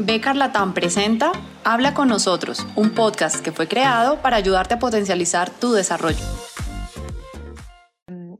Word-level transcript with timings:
Becar 0.00 0.36
Latam 0.36 0.74
presenta 0.74 1.32
Habla 1.64 1.92
con 1.92 2.06
nosotros, 2.06 2.64
un 2.76 2.90
podcast 2.90 3.40
que 3.40 3.50
fue 3.50 3.66
creado 3.66 4.22
para 4.22 4.36
ayudarte 4.36 4.74
a 4.74 4.78
potencializar 4.78 5.50
tu 5.50 5.72
desarrollo. 5.72 6.24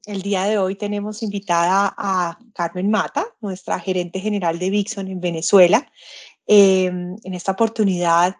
El 0.07 0.23
día 0.23 0.45
de 0.45 0.57
hoy 0.57 0.77
tenemos 0.77 1.21
invitada 1.25 1.93
a 1.99 2.39
Carmen 2.55 2.89
Mata, 2.91 3.27
nuestra 3.41 3.81
gerente 3.81 4.21
general 4.21 4.61
de 4.61 4.71
Vixon 4.71 5.09
en 5.09 5.21
Venezuela. 5.21 5.91
Em, 6.47 7.17
en 7.25 7.35
esta 7.35 7.53
oportunidad 7.53 8.37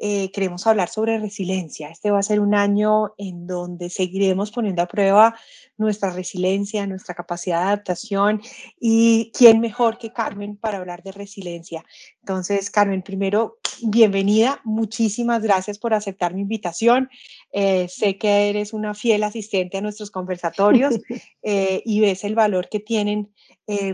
eh, 0.00 0.30
queremos 0.30 0.64
hablar 0.66 0.88
sobre 0.88 1.18
resiliencia. 1.18 1.88
Este 1.88 2.12
va 2.12 2.20
a 2.20 2.22
ser 2.22 2.38
un 2.38 2.54
año 2.54 3.14
en 3.18 3.48
donde 3.48 3.90
seguiremos 3.90 4.52
poniendo 4.52 4.80
a 4.80 4.86
prueba 4.86 5.34
nuestra 5.76 6.10
resiliencia, 6.10 6.86
nuestra 6.86 7.16
capacidad 7.16 7.58
de 7.58 7.66
adaptación 7.66 8.40
y 8.78 9.32
quién 9.36 9.60
mejor 9.60 9.98
que 9.98 10.12
Carmen 10.12 10.56
para 10.56 10.78
hablar 10.78 11.02
de 11.02 11.10
resiliencia. 11.10 11.84
Entonces, 12.20 12.70
Carmen, 12.70 13.02
primero, 13.02 13.58
bienvenida. 13.82 14.60
Muchísimas 14.62 15.42
gracias 15.42 15.78
por 15.78 15.94
aceptar 15.94 16.32
mi 16.32 16.42
invitación. 16.42 17.10
Eh, 17.50 17.88
sé 17.88 18.18
que 18.18 18.50
eres 18.50 18.72
una 18.72 18.94
fiel 18.94 19.24
asistente 19.24 19.78
a 19.78 19.80
nuestros 19.80 20.12
conversatorios 20.12 20.94
eh, 21.42 21.82
y 21.84 22.00
ves 22.00 22.22
el 22.22 22.36
valor 22.36 22.68
que 22.68 22.80
tienen 22.80 23.32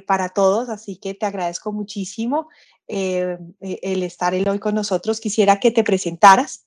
para 0.07 0.29
todos, 0.29 0.69
así 0.69 0.99
que 0.99 1.15
te 1.15 1.27
agradezco 1.27 1.73
muchísimo. 1.73 2.49
Eh, 2.87 3.39
eh, 3.61 3.79
el 3.83 4.03
estar 4.03 4.35
hoy 4.35 4.59
con 4.59 4.75
nosotros. 4.75 5.21
Quisiera 5.21 5.59
que 5.59 5.71
te 5.71 5.85
presentaras. 5.85 6.67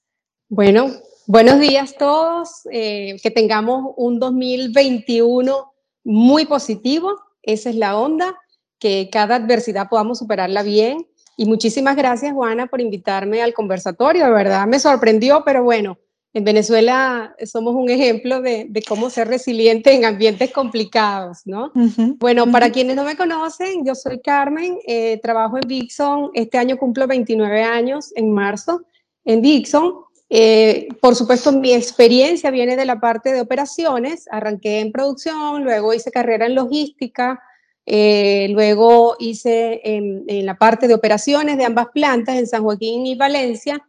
Bueno, 0.50 0.92
buenos 1.28 1.60
días 1.60 1.96
todos, 1.98 2.68
eh, 2.72 3.18
que 3.22 3.30
tengamos 3.30 3.94
un 3.98 4.20
2021 4.20 5.74
muy 6.04 6.46
positivo, 6.46 7.16
esa 7.44 7.70
es 7.70 7.76
la 7.76 7.98
onda, 7.98 8.36
que 8.80 9.10
cada 9.12 9.36
adversidad 9.36 9.90
podamos 9.90 10.20
superarla 10.20 10.64
bien. 10.64 11.08
Y 11.36 11.46
muchísimas 11.46 11.96
gracias, 11.96 12.34
Juana, 12.34 12.66
por 12.66 12.82
invitarme 12.82 13.44
al 13.44 13.54
conversatorio, 13.54 14.26
de 14.26 14.32
verdad 14.32 14.66
me 14.66 14.80
sorprendió, 14.80 15.44
pero 15.46 15.64
bueno, 15.64 16.00
en 16.34 16.44
Venezuela 16.44 17.36
somos 17.46 17.74
un 17.74 17.90
ejemplo 17.90 18.42
de, 18.42 18.70
cómo 18.88 19.10
ser 19.10 19.28
resiliente 19.28 19.94
en 19.94 20.06
ambientes 20.06 20.52
complicados, 20.52 21.40
¿no? 21.46 21.72
bueno, 22.20 22.52
para 22.52 22.72
quienes 22.72 22.96
no 22.96 23.04
me 23.04 23.18
conocen, 23.18 23.86
yo 23.86 23.96
soy 23.96 24.20
Carmen, 24.20 24.78
eh, 24.86 25.20
trabajo 25.22 25.58
en 25.58 25.68
Dixon, 25.68 26.32
este 26.34 26.58
año 26.58 26.78
cumplo 26.78 27.08
29 27.08 27.64
años, 27.64 28.12
en 28.16 28.32
marzo, 28.32 28.84
en 29.26 29.42
Dixon. 29.42 29.94
Eh, 30.30 30.90
por 31.02 31.16
supuesto, 31.16 31.54
mi 31.54 31.74
experiencia 31.74 32.52
viene 32.52 32.76
de 32.76 32.86
la 32.86 33.00
parte 33.00 33.32
de 33.32 33.42
operaciones, 33.42 34.26
arranqué 34.30 34.82
en 34.82 34.92
producción, 34.92 35.64
luego 35.64 35.94
hice 35.94 36.12
carrera 36.12 36.46
en 36.46 36.56
logística, 36.56 37.42
eh, 37.86 38.48
luego 38.50 39.16
hice 39.20 39.80
en, 39.84 40.26
en 40.28 40.46
la 40.46 40.58
parte 40.58 40.90
de 40.90 40.94
operaciones 40.94 41.58
de 41.58 41.64
ambas 41.66 41.88
plantas, 41.94 42.36
en 42.36 42.46
San 42.46 42.64
Joaquín 42.64 43.06
y 43.06 43.16
Valencia, 43.16 43.82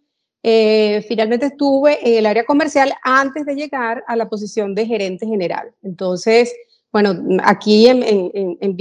eh, 0.42 1.04
finalmente 1.08 1.46
estuve 1.46 1.98
en 2.08 2.18
el 2.18 2.26
área 2.26 2.44
comercial 2.44 2.94
antes 3.02 3.44
de 3.44 3.54
llegar 3.54 4.04
a 4.06 4.16
la 4.16 4.28
posición 4.28 4.74
de 4.74 4.86
gerente 4.86 5.26
general. 5.26 5.72
Entonces, 5.82 6.54
bueno, 6.92 7.16
aquí 7.42 7.88
en, 7.88 8.02
en, 8.02 8.76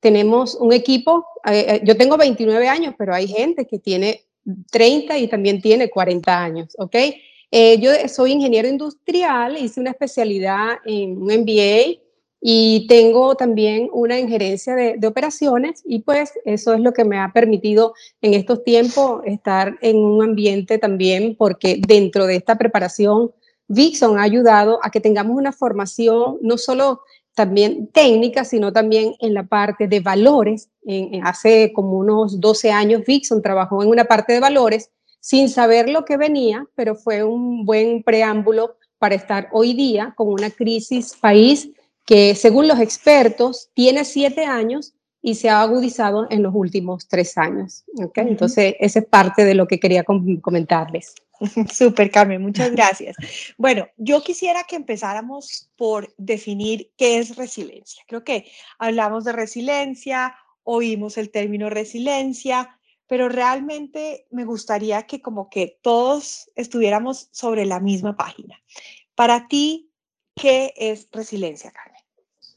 tenemos 0.00 0.54
un 0.54 0.72
equipo, 0.72 1.26
eh, 1.46 1.66
eh, 1.68 1.80
yo 1.84 1.96
tengo 1.96 2.16
29 2.16 2.68
años, 2.68 2.94
pero 2.96 3.14
hay 3.14 3.26
gente 3.26 3.66
que 3.66 3.78
tiene 3.78 4.24
30 4.70 5.18
y 5.18 5.28
también 5.28 5.60
tiene 5.60 5.90
40 5.90 6.42
años, 6.42 6.74
¿ok? 6.78 6.96
yo 7.80 7.90
soy 8.08 8.32
ingeniero 8.32 8.66
industrial, 8.66 9.58
hice 9.58 9.78
una 9.78 9.90
especialidad 9.90 10.78
en 10.86 11.18
un 11.18 11.26
MBA 11.26 12.01
y 12.44 12.88
tengo 12.88 13.36
también 13.36 13.88
una 13.92 14.18
injerencia 14.18 14.74
de, 14.74 15.06
operaciones 15.06 15.80
y 15.86 16.00
pues 16.00 16.32
eso 16.44 16.74
es 16.74 16.80
lo 16.80 16.92
que 16.92 17.04
me 17.04 17.20
ha 17.20 17.30
permitido 17.32 17.94
en 18.20 18.34
estos 18.34 18.64
tiempos 18.64 19.22
estar 19.24 19.78
en 19.80 19.98
un 19.98 20.24
ambiente 20.24 20.78
también 20.78 21.36
porque 21.36 21.80
dentro 21.86 22.26
de 22.26 22.34
esta 22.34 22.58
preparación 22.58 23.30
Vixon 23.68 24.18
ha 24.18 24.22
ayudado 24.22 24.80
a 24.82 24.90
que 24.90 24.98
tengamos 24.98 25.36
una 25.36 25.52
formación 25.52 26.38
no 26.42 26.58
solo 26.58 27.02
también 27.34 27.86
técnica, 27.86 28.44
sino 28.44 28.72
también 28.72 29.14
en 29.20 29.34
la 29.34 29.44
parte 29.44 29.86
de 29.86 30.00
valores. 30.00 30.68
hace 31.22 31.72
como 31.72 31.96
unos 31.96 32.40
12 32.40 32.72
años 32.72 33.02
Vixon 33.06 33.40
trabajó 33.40 33.84
en 33.84 33.88
una 33.88 34.04
parte 34.04 34.32
de 34.32 34.40
valores 34.40 34.90
sin 35.20 35.48
saber 35.48 35.88
lo 35.88 36.04
que 36.04 36.16
venía, 36.16 36.66
pero 36.74 36.96
fue 36.96 37.22
un 37.22 37.64
buen 37.64 38.02
preámbulo 38.02 38.74
para 38.98 39.14
estar 39.14 39.48
hoy 39.52 39.74
día 39.74 40.12
con 40.16 40.28
una 40.28 40.50
crisis 40.50 41.16
país 41.20 41.70
que 42.04 42.34
según 42.34 42.68
los 42.68 42.80
expertos 42.80 43.70
tiene 43.74 44.04
siete 44.04 44.44
años 44.44 44.94
y 45.22 45.36
se 45.36 45.48
ha 45.48 45.62
agudizado 45.62 46.26
en 46.30 46.42
los 46.42 46.52
últimos 46.54 47.06
tres 47.06 47.38
años. 47.38 47.84
¿okay? 48.04 48.26
Entonces, 48.26 48.74
esa 48.80 48.98
es 48.98 49.06
parte 49.06 49.44
de 49.44 49.54
lo 49.54 49.68
que 49.68 49.78
quería 49.78 50.04
comentarles. 50.04 51.14
Súper, 51.72 52.10
Carmen, 52.10 52.42
muchas 52.42 52.72
gracias. 52.72 53.16
Bueno, 53.56 53.88
yo 53.96 54.22
quisiera 54.22 54.64
que 54.64 54.76
empezáramos 54.76 55.70
por 55.76 56.12
definir 56.18 56.92
qué 56.96 57.18
es 57.18 57.36
resiliencia. 57.36 58.02
Creo 58.06 58.24
que 58.24 58.50
hablamos 58.78 59.24
de 59.24 59.32
resiliencia, 59.32 60.34
oímos 60.64 61.18
el 61.18 61.30
término 61.30 61.70
resiliencia, 61.70 62.78
pero 63.06 63.28
realmente 63.28 64.26
me 64.30 64.44
gustaría 64.44 65.02
que 65.02 65.20
como 65.20 65.50
que 65.50 65.78
todos 65.82 66.50
estuviéramos 66.54 67.28
sobre 67.32 67.66
la 67.66 67.80
misma 67.80 68.16
página. 68.16 68.60
Para 69.14 69.48
ti, 69.48 69.91
¿qué 70.34 70.72
es 70.76 71.08
resiliencia, 71.12 71.70
Carmen? 71.70 72.00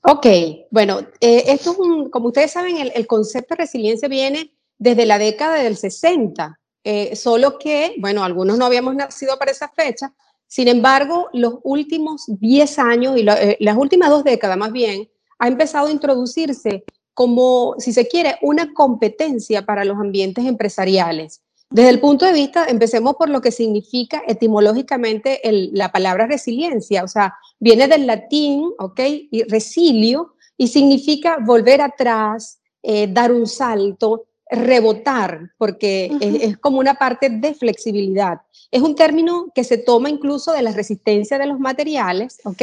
Ok, 0.02 0.68
bueno, 0.70 1.00
eh, 1.20 1.46
esto 1.48 1.72
es 1.72 1.78
un, 1.80 2.10
como 2.10 2.28
ustedes 2.28 2.52
saben, 2.52 2.92
el, 2.94 3.08
concepto 3.08 3.56
de 3.56 3.64
resiliencia 3.64 4.08
viene 4.08 4.54
desde 4.78 5.06
la 5.06 5.18
década 5.18 5.56
del 5.56 5.78
60, 5.78 6.60
eh, 6.84 7.16
solo 7.16 7.58
que, 7.58 7.96
bueno, 7.98 8.24
algunos 8.24 8.58
no 8.60 8.66
habíamos 8.66 8.96
nacido 8.96 9.40
para 9.40 9.52
esa 9.52 9.68
fecha, 9.70 10.14
sin 10.48 10.68
embargo, 10.68 11.30
los 11.34 11.56
últimos 11.64 12.26
10 12.28 12.80
años 12.80 13.18
y 13.18 13.28
eh, 13.28 13.58
las 13.60 13.78
últimas 13.78 14.10
dos 14.10 14.24
décadas 14.24 14.58
más 14.58 14.72
bien, 14.72 15.10
ha 15.40 15.48
empezado 15.48 15.88
a 15.88 15.92
introducirse 15.92 16.84
como, 17.16 17.76
si 17.80 17.92
se 17.92 18.08
quiere, 18.08 18.38
una 18.42 18.74
competencia 18.74 19.66
para 19.66 19.86
los 19.86 19.98
ambientes 19.98 20.46
empresariales. 20.46 21.42
Desde 21.76 21.90
el 21.90 22.00
punto 22.00 22.26
de 22.26 22.32
vista, 22.32 22.68
empecemos 22.70 23.16
por 23.16 23.28
lo 23.28 23.42
que 23.42 23.52
significa 23.52 24.24
etimológicamente 24.26 25.42
la 25.74 25.92
palabra 25.92 26.26
resiliencia, 26.26 27.04
o 27.04 27.08
sea, 27.10 27.34
viene 27.60 27.90
del 27.90 28.08
latín, 28.08 28.70
¿ok? 28.80 29.02
Y 29.30 29.44
resilio, 29.44 30.36
y 30.56 30.70
significa 30.70 31.38
volver 31.46 31.82
atrás, 31.82 32.62
eh, 32.82 33.08
dar 33.12 33.34
un 33.34 33.46
salto, 33.46 34.24
rebotar, 34.50 35.52
porque 35.58 36.10
es, 36.22 36.58
como 36.60 36.80
una 36.80 36.94
parte 36.94 37.30
de 37.30 37.54
flexibilidad. 37.54 38.38
Es 38.72 38.82
un 38.82 38.96
término 38.96 39.48
que 39.54 39.66
se 39.66 39.78
toma 39.78 40.10
incluso 40.10 40.54
de 40.54 40.62
la 40.62 40.72
resistencia 40.72 41.38
de 41.38 41.48
los 41.48 41.60
materiales, 41.60 42.40
¿ok? 42.46 42.62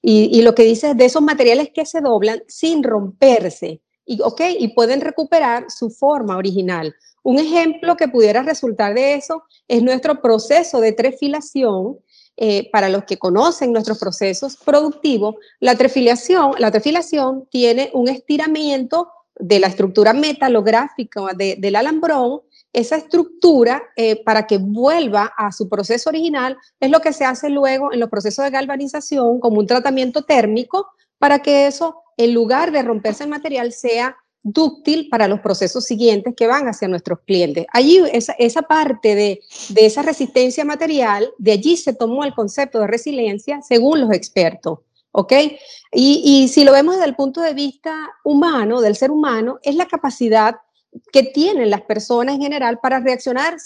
Y, 0.00 0.38
y 0.38 0.42
lo 0.42 0.54
que 0.54 0.62
dice 0.62 0.90
es 0.90 0.96
de 0.96 1.06
esos 1.06 1.22
materiales 1.22 1.70
que 1.74 1.84
se 1.84 2.00
doblan 2.00 2.44
sin 2.46 2.84
romperse, 2.84 3.80
y, 4.06 4.20
¿ok? 4.20 4.40
Y 4.56 4.68
pueden 4.68 5.00
recuperar 5.00 5.68
su 5.68 5.90
forma 5.90 6.36
original. 6.36 6.94
Un 7.22 7.38
ejemplo 7.38 7.96
que 7.96 8.08
pudiera 8.08 8.42
resultar 8.42 8.94
de 8.94 9.14
eso 9.14 9.44
es 9.68 9.82
nuestro 9.82 10.20
proceso 10.20 10.80
de 10.80 10.92
trefilación. 10.92 11.98
Eh, 12.38 12.70
para 12.72 12.88
los 12.88 13.04
que 13.04 13.18
conocen 13.18 13.72
nuestros 13.72 13.98
procesos 13.98 14.56
productivos, 14.56 15.34
la 15.60 15.76
trefilación, 15.76 16.52
la 16.58 16.70
trefilación 16.70 17.46
tiene 17.50 17.90
un 17.92 18.08
estiramiento 18.08 19.10
de 19.38 19.60
la 19.60 19.66
estructura 19.66 20.12
metalográfica 20.14 21.20
del 21.36 21.76
alambrón. 21.76 22.40
Esa 22.72 22.96
estructura, 22.96 23.82
eh, 23.96 24.22
para 24.24 24.46
que 24.46 24.56
vuelva 24.56 25.32
a 25.36 25.52
su 25.52 25.68
proceso 25.68 26.08
original, 26.08 26.56
es 26.80 26.90
lo 26.90 27.00
que 27.00 27.12
se 27.12 27.26
hace 27.26 27.50
luego 27.50 27.92
en 27.92 28.00
los 28.00 28.08
procesos 28.08 28.44
de 28.46 28.50
galvanización 28.50 29.38
como 29.38 29.58
un 29.58 29.66
tratamiento 29.66 30.22
térmico 30.22 30.88
para 31.18 31.40
que 31.40 31.66
eso, 31.66 32.02
en 32.16 32.32
lugar 32.32 32.72
de 32.72 32.82
romperse 32.82 33.24
el 33.24 33.30
material, 33.30 33.72
sea 33.72 34.16
dúctil 34.42 35.08
para 35.08 35.28
los 35.28 35.40
procesos 35.40 35.84
siguientes 35.84 36.34
que 36.36 36.46
van 36.46 36.66
hacia 36.68 36.88
nuestros 36.88 37.20
clientes. 37.20 37.66
Allí, 37.72 38.02
esa, 38.12 38.32
esa 38.38 38.62
parte 38.62 39.14
de, 39.14 39.40
de, 39.68 39.86
esa 39.86 40.02
resistencia 40.02 40.64
material, 40.64 41.30
de 41.38 41.52
allí 41.52 41.76
se 41.76 41.92
tomó 41.92 42.24
el 42.24 42.34
concepto 42.34 42.80
de 42.80 42.86
resiliencia 42.86 43.62
según 43.62 44.00
los 44.00 44.12
expertos. 44.12 44.80
¿Ok? 45.14 45.32
Y, 45.92 46.22
y 46.24 46.48
si 46.48 46.64
lo 46.64 46.72
vemos 46.72 46.94
desde 46.94 47.08
el 47.08 47.14
punto 47.14 47.42
de 47.42 47.52
vista 47.52 47.94
humano, 48.24 48.80
del 48.80 48.96
ser 48.96 49.10
humano, 49.10 49.58
es 49.62 49.74
la 49.74 49.86
capacidad 49.86 50.56
que 51.12 51.22
tienen 51.22 51.70
las 51.70 51.82
personas 51.82 52.34
en 52.34 52.42
general 52.42 52.78
para 52.80 53.00
reaccionar 53.00 53.56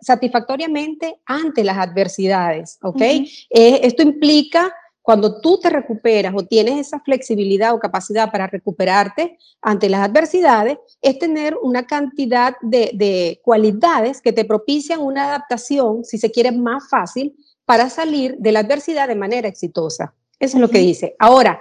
satisfactoriamente 0.00 1.20
ante 1.24 1.64
las 1.64 1.78
adversidades. 1.78 2.78
¿Ok? 2.82 3.00
Eh, 3.00 3.28
esto 3.50 4.02
implica 4.02 4.74
cuando 5.08 5.40
tú 5.40 5.58
te 5.58 5.70
recuperas 5.70 6.34
o 6.36 6.44
tienes 6.44 6.78
esa 6.86 7.00
flexibilidad 7.00 7.72
o 7.72 7.78
capacidad 7.78 8.30
para 8.30 8.46
recuperarte 8.46 9.38
ante 9.62 9.88
las 9.88 10.06
adversidades, 10.06 10.76
es 11.00 11.18
tener 11.18 11.56
una 11.62 11.86
cantidad 11.86 12.56
de, 12.60 13.40
cualidades 13.42 14.20
que 14.20 14.34
te 14.34 14.44
propician 14.44 15.00
una 15.00 15.24
adaptación, 15.24 16.04
si 16.04 16.18
se 16.18 16.30
quiere, 16.30 16.52
más 16.52 16.90
fácil 16.90 17.34
para 17.64 17.88
salir 17.88 18.36
de 18.36 18.52
la 18.52 18.60
adversidad 18.60 19.08
de 19.08 19.14
manera 19.14 19.48
exitosa. 19.48 20.12
Eso 20.38 20.58
es 20.58 20.60
lo 20.60 20.68
que 20.68 20.80
dice. 20.80 21.16
Ahora, 21.18 21.58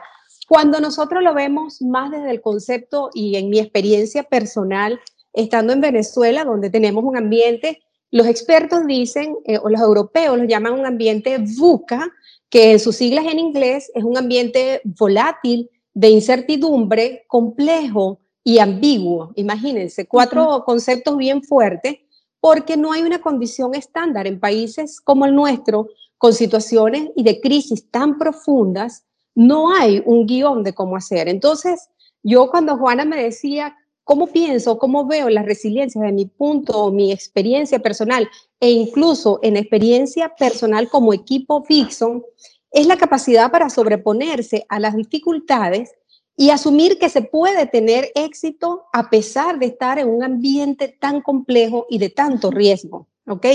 cuando 0.49 0.81
nosotros 0.81 1.23
lo 1.23 1.33
vemos 1.33 1.81
más 1.81 2.11
desde 2.11 2.31
el 2.31 2.41
concepto 2.41 3.11
y 3.13 3.38
en 3.38 3.49
mi 3.49 3.59
experiencia 3.59 4.23
personal, 4.23 4.99
estando 5.31 5.71
en 5.71 5.79
Venezuela, 5.79 6.44
donde 6.44 6.69
tenemos 6.69 7.01
un 7.05 7.15
ambiente, 7.15 7.81
los 8.11 8.27
expertos 8.27 8.85
dicen, 8.85 9.38
eh, 9.45 9.57
o 9.57 9.69
los 9.69 9.79
europeos 9.79 10.38
lo 10.38 10.44
llaman 10.44 10.73
un 10.73 10.85
ambiente 10.85 11.38
VUCA, 11.38 12.11
que 12.49 12.71
en 12.71 12.79
sus 12.79 12.95
siglas 12.95 13.25
en 13.25 13.39
inglés 13.39 13.91
es 13.94 14.03
un 14.03 14.17
ambiente 14.17 14.81
volátil, 14.83 15.69
de 15.94 16.09
incertidumbre, 16.09 17.25
complejo 17.27 18.19
y 18.44 18.59
ambiguo. 18.59 19.31
Imagínense, 19.35 20.07
cuatro 20.07 20.63
conceptos 20.63 21.17
bien 21.17 21.41
fuertes, 21.41 21.95
porque 22.39 22.77
no 22.77 22.91
hay 22.91 23.01
una 23.01 23.19
condición 23.19 23.73
estándar 23.73 24.27
en 24.27 24.39
países 24.39 25.01
como 25.01 25.25
el 25.25 25.33
nuestro, 25.33 25.88
con 26.17 26.33
situaciones 26.33 27.09
y 27.15 27.23
de 27.23 27.41
crisis 27.41 27.89
tan 27.89 28.17
profundas, 28.17 29.05
no 29.35 29.71
hay 29.71 30.01
un 30.05 30.25
guion 30.25 30.63
de 30.63 30.73
cómo 30.73 30.95
hacer. 30.95 31.27
Entonces, 31.27 31.89
yo 32.23 32.49
cuando 32.49 32.77
Juana 32.77 33.05
me 33.05 33.21
decía, 33.21 33.75
¿cómo 34.07 34.27
pienso, 34.27 34.80
cómo 34.80 35.06
veo 35.06 35.30
la 35.30 35.44
resiliencia 35.44 36.01
de 36.01 36.13
mi 36.13 36.25
punto, 36.25 36.89
mi 36.92 37.12
experiencia 37.12 37.80
personal 37.80 38.27
e 38.57 38.71
incluso 38.71 39.39
en 39.44 39.57
experiencia 39.57 40.33
personal 40.33 40.88
como 40.88 41.13
equipo 41.13 41.65
Vixon, 41.68 42.24
es 42.71 42.88
la 42.88 42.95
capacidad 42.95 43.51
para 43.51 43.69
sobreponerse 43.69 44.65
a 44.69 44.80
las 44.80 44.95
dificultades 44.95 45.92
y 46.38 46.51
asumir 46.51 46.98
que 47.00 47.09
se 47.09 47.21
puede 47.21 47.65
tener 47.65 48.09
éxito 48.15 48.86
a 48.94 49.09
pesar 49.09 49.59
de 49.59 49.65
estar 49.65 50.00
en 50.00 50.07
un 50.07 50.24
ambiente 50.24 50.88
tan 50.88 51.21
complejo 51.21 51.86
y 51.89 51.98
de 51.98 52.09
tanto 52.09 52.50
riesgo, 52.50 53.07
¿ok? 53.27 53.45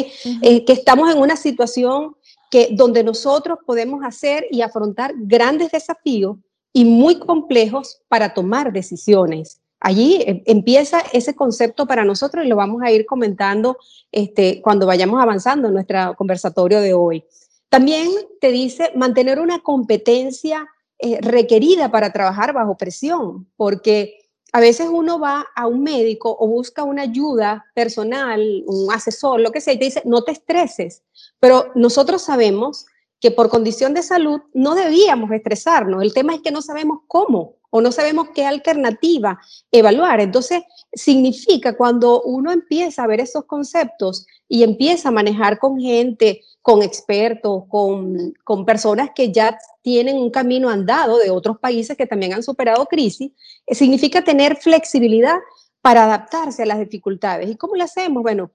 Eh, 0.43 0.65
que 0.67 0.73
estamos 0.75 1.11
en 1.11 1.19
una 1.19 1.37
situación 1.37 2.15
que 2.51 2.69
donde 2.73 3.03
nosotros 3.03 3.59
podemos 3.65 4.05
hacer 4.05 4.47
y 4.51 4.61
afrontar 4.61 5.15
grandes 5.17 5.73
desafíos 5.73 6.37
y 6.75 6.85
muy 6.85 7.19
complejos 7.19 8.03
para 8.09 8.35
tomar 8.35 8.71
decisiones. 8.71 9.62
Allí 9.84 10.23
eh, 10.23 10.44
empieza 10.46 11.02
ese 11.12 11.34
concepto 11.34 11.87
para 11.87 12.05
nosotros 12.05 12.44
y 12.44 12.49
lo 12.49 12.55
vamos 12.55 12.82
a 12.82 12.93
ir 12.93 13.05
comentando 13.05 13.79
este, 14.12 14.62
cuando 14.62 14.87
vayamos 14.87 15.20
avanzando 15.20 15.69
en 15.69 15.75
nuestro 15.75 16.14
conversatorio 16.17 16.81
de 16.81 16.94
hoy. 16.94 17.25
También 17.69 18.08
te 18.40 18.52
dice 18.52 18.93
mantener 18.94 19.40
una 19.40 19.58
competencia 19.58 20.69
eh, 21.00 21.19
requerida 21.20 21.90
para 21.90 22.12
trabajar 22.12 22.52
bajo 22.52 22.76
presión, 22.76 23.49
porque 23.56 24.20
a 24.52 24.61
veces 24.61 24.88
uno 24.88 25.19
va 25.19 25.46
a 25.56 25.67
un 25.67 25.82
médico 25.82 26.37
o 26.38 26.46
busca 26.46 26.84
una 26.84 27.02
ayuda 27.02 27.64
personal, 27.75 28.40
un 28.67 28.93
asesor, 28.93 29.40
lo 29.40 29.50
que 29.50 29.61
sea, 29.61 29.75
y 29.75 29.79
te 29.81 29.87
dice, 29.87 30.02
no 30.05 30.23
te 30.23 30.31
estreses. 30.31 31.02
Pero 31.40 31.73
nosotros 31.75 32.23
sabemos 32.23 32.87
que 33.23 33.31
por 33.31 33.49
condición 33.49 33.95
de 33.95 34.03
salud 34.03 34.41
no 34.53 34.75
debíamos 34.75 35.31
estresarnos. 35.31 36.03
El 36.03 36.13
tema 36.13 36.35
es 36.35 36.43
que 36.43 36.51
no 36.51 36.61
sabemos 36.61 37.03
cómo 37.07 37.55
o 37.71 37.81
no 37.81 37.93
sabemos 37.93 38.31
qué 38.35 38.45
alternativa 38.45 39.41
evaluar. 39.71 40.21
Entonces, 40.21 40.65
significa 40.93 41.77
cuando 41.77 42.21
uno 42.23 42.51
empieza 42.51 43.05
a 43.05 43.07
ver 43.07 43.21
esos 43.21 43.45
conceptos 43.45 44.27
y 44.49 44.65
empieza 44.65 45.09
a 45.09 45.13
manejar 45.13 45.61
con 45.61 45.79
gente, 45.79 46.43
con 46.63 46.83
expertos, 46.83 47.63
con, 47.69 48.35
con 48.43 48.67
personas 48.67 49.11
que 49.15 49.31
ya 49.31 49.57
tienen 49.83 50.17
un 50.17 50.31
camino 50.31 50.69
andado 50.69 51.19
de 51.19 51.31
otros 51.31 51.59
países 51.61 51.97
que 51.97 52.09
también 52.09 52.35
han 52.35 52.43
superado 52.43 52.87
crisis, 52.87 53.31
eh, 53.67 53.75
significa 53.77 54.23
tener 54.25 54.57
flexibilidad 54.57 55.37
para 55.81 56.05
adaptarse 56.05 56.65
a 56.65 56.67
las 56.67 56.81
dificultades. 56.81 57.49
¿Y 57.49 57.57
cómo 57.57 57.77
lo 57.77 57.85
hacemos? 57.85 58.23
Bueno, 58.25 58.51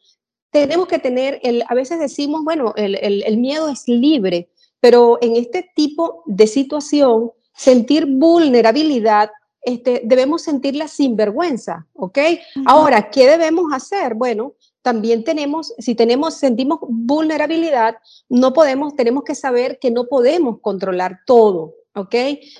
tenemos 0.51 0.87
que 0.87 0.99
tener, 0.99 1.39
el, 1.41 1.63
a 1.69 1.73
veces 1.73 1.99
decimos, 1.99 2.43
bueno, 2.43 2.73
el, 2.75 2.95
el, 2.95 3.23
el 3.23 3.37
miedo 3.37 3.69
es 3.69 3.87
libre, 3.87 4.49
pero 4.79 5.17
en 5.21 5.35
este 5.35 5.69
tipo 5.75 6.23
de 6.25 6.47
situación, 6.47 7.31
sentir 7.53 8.05
vulnerabilidad 8.05 9.29
este, 9.67 10.01
debemos 10.05 10.43
sentirla 10.43 10.87
sin 10.87 11.17
vergüenza, 11.17 11.87
¿ok? 11.93 12.19
Ahora, 12.65 13.09
¿qué 13.09 13.27
debemos 13.27 13.73
hacer? 13.73 14.13
Bueno, 14.13 14.53
también 14.81 15.25
tenemos, 15.25 15.73
si 15.77 15.93
tenemos, 15.93 16.35
sentimos 16.35 16.79
vulnerabilidad, 16.87 17.97
no 18.29 18.53
podemos, 18.53 18.95
tenemos 18.95 19.25
que 19.25 19.35
saber 19.35 19.77
que 19.79 19.91
no 19.91 20.05
podemos 20.05 20.61
controlar 20.61 21.19
todo, 21.25 21.75
¿ok? 21.93 22.15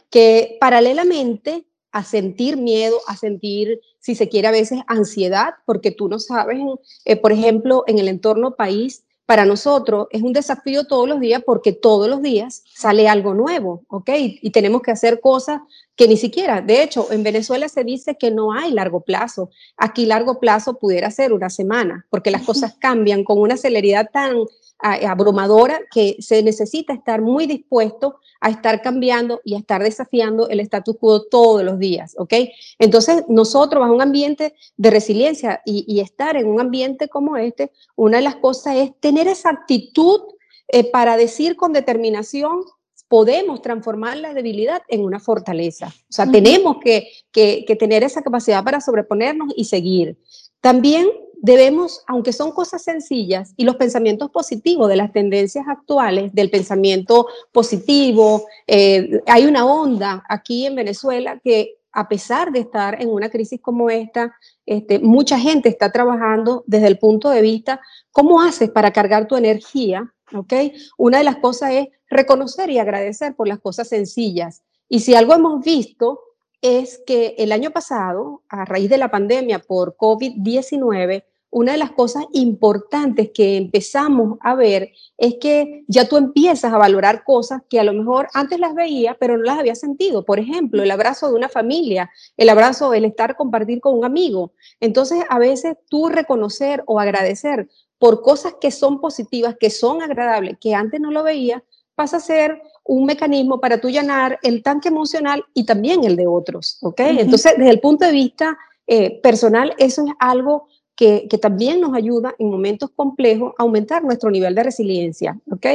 Que 0.10 0.58
paralelamente 0.60 1.66
a 1.94 2.04
sentir 2.04 2.58
miedo, 2.58 2.98
a 3.08 3.16
sentir, 3.16 3.80
si 4.02 4.14
se 4.14 4.28
quiere 4.28 4.50
a 4.50 4.52
veces, 4.52 4.82
ansiedad, 4.88 5.54
porque 5.66 5.92
tú 5.92 6.10
no 6.10 6.20
sabes, 6.20 6.60
eh, 7.06 7.16
por 7.16 7.32
ejemplo, 7.32 7.86
en 7.88 8.00
el 8.00 8.10
entorno 8.10 8.58
país, 8.58 9.06
para 9.28 9.46
nosotros 9.46 10.08
es 10.12 10.22
un 10.22 10.32
desafío 10.32 10.86
todos 10.86 11.08
los 11.08 11.20
días 11.20 11.44
porque 11.46 11.74
todos 11.74 12.10
los 12.10 12.22
días 12.22 12.64
sale 12.74 13.10
algo 13.10 13.34
nuevo, 13.34 13.84
¿ok? 13.90 14.10
Y 14.16 14.52
tenemos 14.52 14.82
que 14.82 14.92
hacer 14.92 15.20
cosas 15.20 15.60
que 15.98 16.08
ni 16.08 16.16
siquiera, 16.16 16.62
de 16.62 16.82
hecho, 16.82 17.12
en 17.12 17.24
Venezuela 17.24 17.68
se 17.68 17.84
dice 17.84 18.16
que 18.18 18.32
no 18.32 18.54
hay 18.54 18.72
largo 18.72 19.02
plazo. 19.02 19.50
Aquí 19.76 20.06
largo 20.06 20.40
plazo 20.40 20.80
pudiera 20.80 21.12
ser 21.12 21.34
una 21.34 21.50
semana, 21.50 22.06
porque 22.10 22.32
las 22.32 22.44
cosas 22.44 22.76
cambian 22.80 23.26
con 23.26 23.38
una 23.40 23.58
celeridad 23.58 24.10
tan 24.14 24.38
abrumadora 24.80 25.80
que 25.92 26.18
se 26.20 26.44
necesita 26.44 26.94
estar 26.94 27.22
muy 27.22 27.48
dispuesto 27.48 28.20
a 28.40 28.50
estar 28.50 28.82
cambiando 28.82 29.42
y 29.44 29.56
a 29.56 29.58
estar 29.58 29.82
desafiando 29.82 30.48
el 30.50 30.60
status 30.60 30.98
quo 31.00 31.24
todos 31.24 31.64
los 31.64 31.80
días, 31.80 32.16
¿ok? 32.18 32.34
Entonces, 32.78 33.24
nosotros 33.28 33.82
bajo 33.82 33.94
un 33.94 34.02
ambiente 34.02 34.54
de 34.76 34.92
resiliencia 34.92 35.62
y, 35.66 36.00
estar 36.00 36.38
en 36.38 36.48
un 36.48 36.62
ambiente 36.62 37.10
como 37.10 37.38
este, 37.38 37.72
una 37.96 38.18
de 38.18 38.24
las 38.24 38.36
cosas 38.36 38.76
es 38.76 38.92
tener 39.00 39.28
esa 39.28 39.50
actitud 39.50 40.22
eh, 40.68 40.90
para 40.92 41.18
decir 41.18 41.56
con 41.56 41.74
determinación, 41.74 42.62
podemos 43.08 43.62
transformar 43.62 44.18
la 44.18 44.34
debilidad 44.34 44.84
en 44.90 45.04
una 45.04 45.20
fortaleza. 45.20 45.88
O 45.88 46.12
sea, 46.12 46.30
tenemos 46.30 46.78
que, 46.84 47.10
que, 47.32 47.64
que 47.66 47.76
tener 47.76 48.04
esa 48.04 48.22
capacidad 48.22 48.64
para 48.64 48.82
sobreponernos 48.82 49.54
y 49.56 49.66
seguir. 49.66 50.20
También 50.62 51.10
debemos, 51.42 52.04
aunque 52.08 52.34
son 52.34 52.52
cosas 52.52 52.84
sencillas, 52.84 53.54
y 53.58 53.64
los 53.64 53.76
pensamientos 53.76 54.30
positivos 54.32 54.90
de 54.90 54.96
las 54.96 55.12
tendencias 55.12 55.66
actuales, 55.68 56.34
del 56.34 56.50
pensamiento 56.50 57.28
positivo, 57.52 58.46
eh, 58.66 59.22
hay 59.28 59.46
una 59.46 59.66
onda 59.66 60.24
aquí 60.30 60.66
en 60.66 60.76
Venezuela 60.76 61.40
que 61.44 61.78
a 61.92 62.08
pesar 62.08 62.52
de 62.52 62.60
estar 62.60 63.02
en 63.02 63.10
una 63.10 63.30
crisis 63.30 63.60
como 63.60 63.90
esta, 63.90 64.36
este, 64.68 65.00
mucha 65.00 65.40
gente 65.40 65.70
está 65.70 65.92
trabajando 65.92 66.64
desde 66.68 66.88
el 66.88 67.00
punto 67.00 67.30
de 67.30 67.42
vista, 67.42 67.82
¿cómo 68.12 68.40
haces 68.40 68.70
para 68.70 68.92
cargar 68.92 69.28
tu 69.28 69.36
energía? 69.36 70.14
¿Okay? 70.32 70.74
Una 70.98 71.18
de 71.18 71.24
las 71.24 71.38
cosas 71.38 71.72
es 71.72 71.88
reconocer 72.10 72.70
y 72.70 72.78
agradecer 72.78 73.36
por 73.36 73.48
las 73.48 73.60
cosas 73.60 73.88
sencillas. 73.88 74.62
Y 74.88 75.00
si 75.00 75.16
algo 75.16 75.34
hemos 75.34 75.64
visto 75.64 76.20
es 76.62 77.02
que 77.06 77.36
el 77.38 77.52
año 77.52 77.72
pasado, 77.72 78.44
a 78.50 78.66
raíz 78.66 78.90
de 78.90 78.98
la 78.98 79.12
pandemia 79.12 79.60
por 79.60 79.96
COVID-19, 79.96 81.24
una 81.50 81.72
de 81.72 81.78
las 81.78 81.92
cosas 81.92 82.26
importantes 82.34 83.32
que 83.34 83.56
empezamos 83.56 84.38
a 84.42 84.54
ver 84.54 84.92
es 85.18 85.36
que 85.40 85.86
ya 85.88 86.08
tú 86.08 86.18
empiezas 86.18 86.74
a 86.74 86.78
valorar 86.78 87.24
cosas 87.24 87.62
que 87.70 87.80
a 87.80 87.84
lo 87.84 87.94
mejor 87.94 88.28
antes 88.34 88.60
las 88.60 88.76
veía, 88.76 89.16
pero 89.20 89.38
no 89.38 89.44
las 89.44 89.58
había 89.58 89.76
sentido. 89.76 90.26
Por 90.26 90.40
ejemplo, 90.40 90.84
el 90.84 90.92
abrazo 90.92 91.30
de 91.30 91.36
una 91.36 91.48
familia, 91.48 92.12
el 92.36 92.50
abrazo, 92.50 92.94
el 92.94 93.06
estar, 93.06 93.38
compartir 93.38 93.80
con 93.80 93.98
un 93.98 94.06
amigo. 94.06 94.54
Entonces, 94.80 95.24
a 95.30 95.40
veces 95.40 95.78
tú 95.90 96.10
reconocer 96.10 96.84
o 96.86 97.00
agradecer 97.00 97.70
por 97.98 98.22
cosas 98.22 98.56
que 98.60 98.72
son 98.72 99.00
positivas, 99.00 99.56
que 99.60 99.70
son 99.70 100.02
agradables, 100.02 100.58
que 100.60 100.76
antes 100.76 101.00
no 101.00 101.12
lo 101.12 101.24
veía, 101.24 101.64
pasa 101.96 102.18
a 102.18 102.20
ser 102.20 102.62
un 102.88 103.06
mecanismo 103.06 103.60
para 103.60 103.80
tú 103.80 103.90
llenar 103.90 104.40
el 104.42 104.64
tanque 104.64 104.88
emocional 104.88 105.44
y 105.54 105.66
también 105.66 106.04
el 106.04 106.16
de 106.16 106.26
otros, 106.26 106.78
¿ok? 106.82 107.00
Entonces, 107.00 107.54
desde 107.58 107.72
el 107.72 107.80
punto 107.80 108.06
de 108.06 108.12
vista 108.12 108.58
eh, 108.88 109.20
personal, 109.22 109.74
eso 109.78 110.06
es 110.06 110.14
algo 110.20 110.68
que, 110.96 111.28
también 111.40 111.80
nos 111.80 111.94
ayuda 111.94 112.34
en 112.40 112.50
momentos 112.50 112.90
complejos 112.96 113.54
a 113.58 113.64
aumentar 113.64 114.04
nuestro 114.04 114.32
nivel 114.32 114.56
de 114.56 114.64
resiliencia, 114.64 115.38
¿ok? 115.52 115.66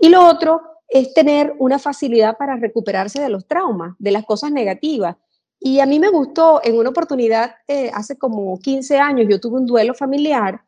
Y 0.00 0.08
lo 0.10 0.28
otro 0.28 0.60
es 0.88 1.14
tener 1.14 1.54
una 1.58 1.78
facilidad 1.78 2.36
para 2.36 2.56
recuperarse 2.56 3.20
de 3.20 3.28
los 3.28 3.46
traumas, 3.46 3.94
de 3.98 4.10
las 4.10 4.24
cosas 4.24 4.52
negativas. 4.52 5.16
Y 5.58 5.80
a 5.80 5.86
mí 5.86 5.98
me 5.98 6.10
gustó, 6.10 6.60
en 6.62 6.76
una 6.76 6.90
oportunidad, 6.90 7.54
eh, 7.66 7.90
hace 7.94 8.18
como 8.18 8.58
15 8.58 8.98
años, 8.98 9.26
yo 9.30 9.40
tuve 9.40 9.56
un 9.56 9.66
duelo 9.66 9.94
familiar 9.94 10.60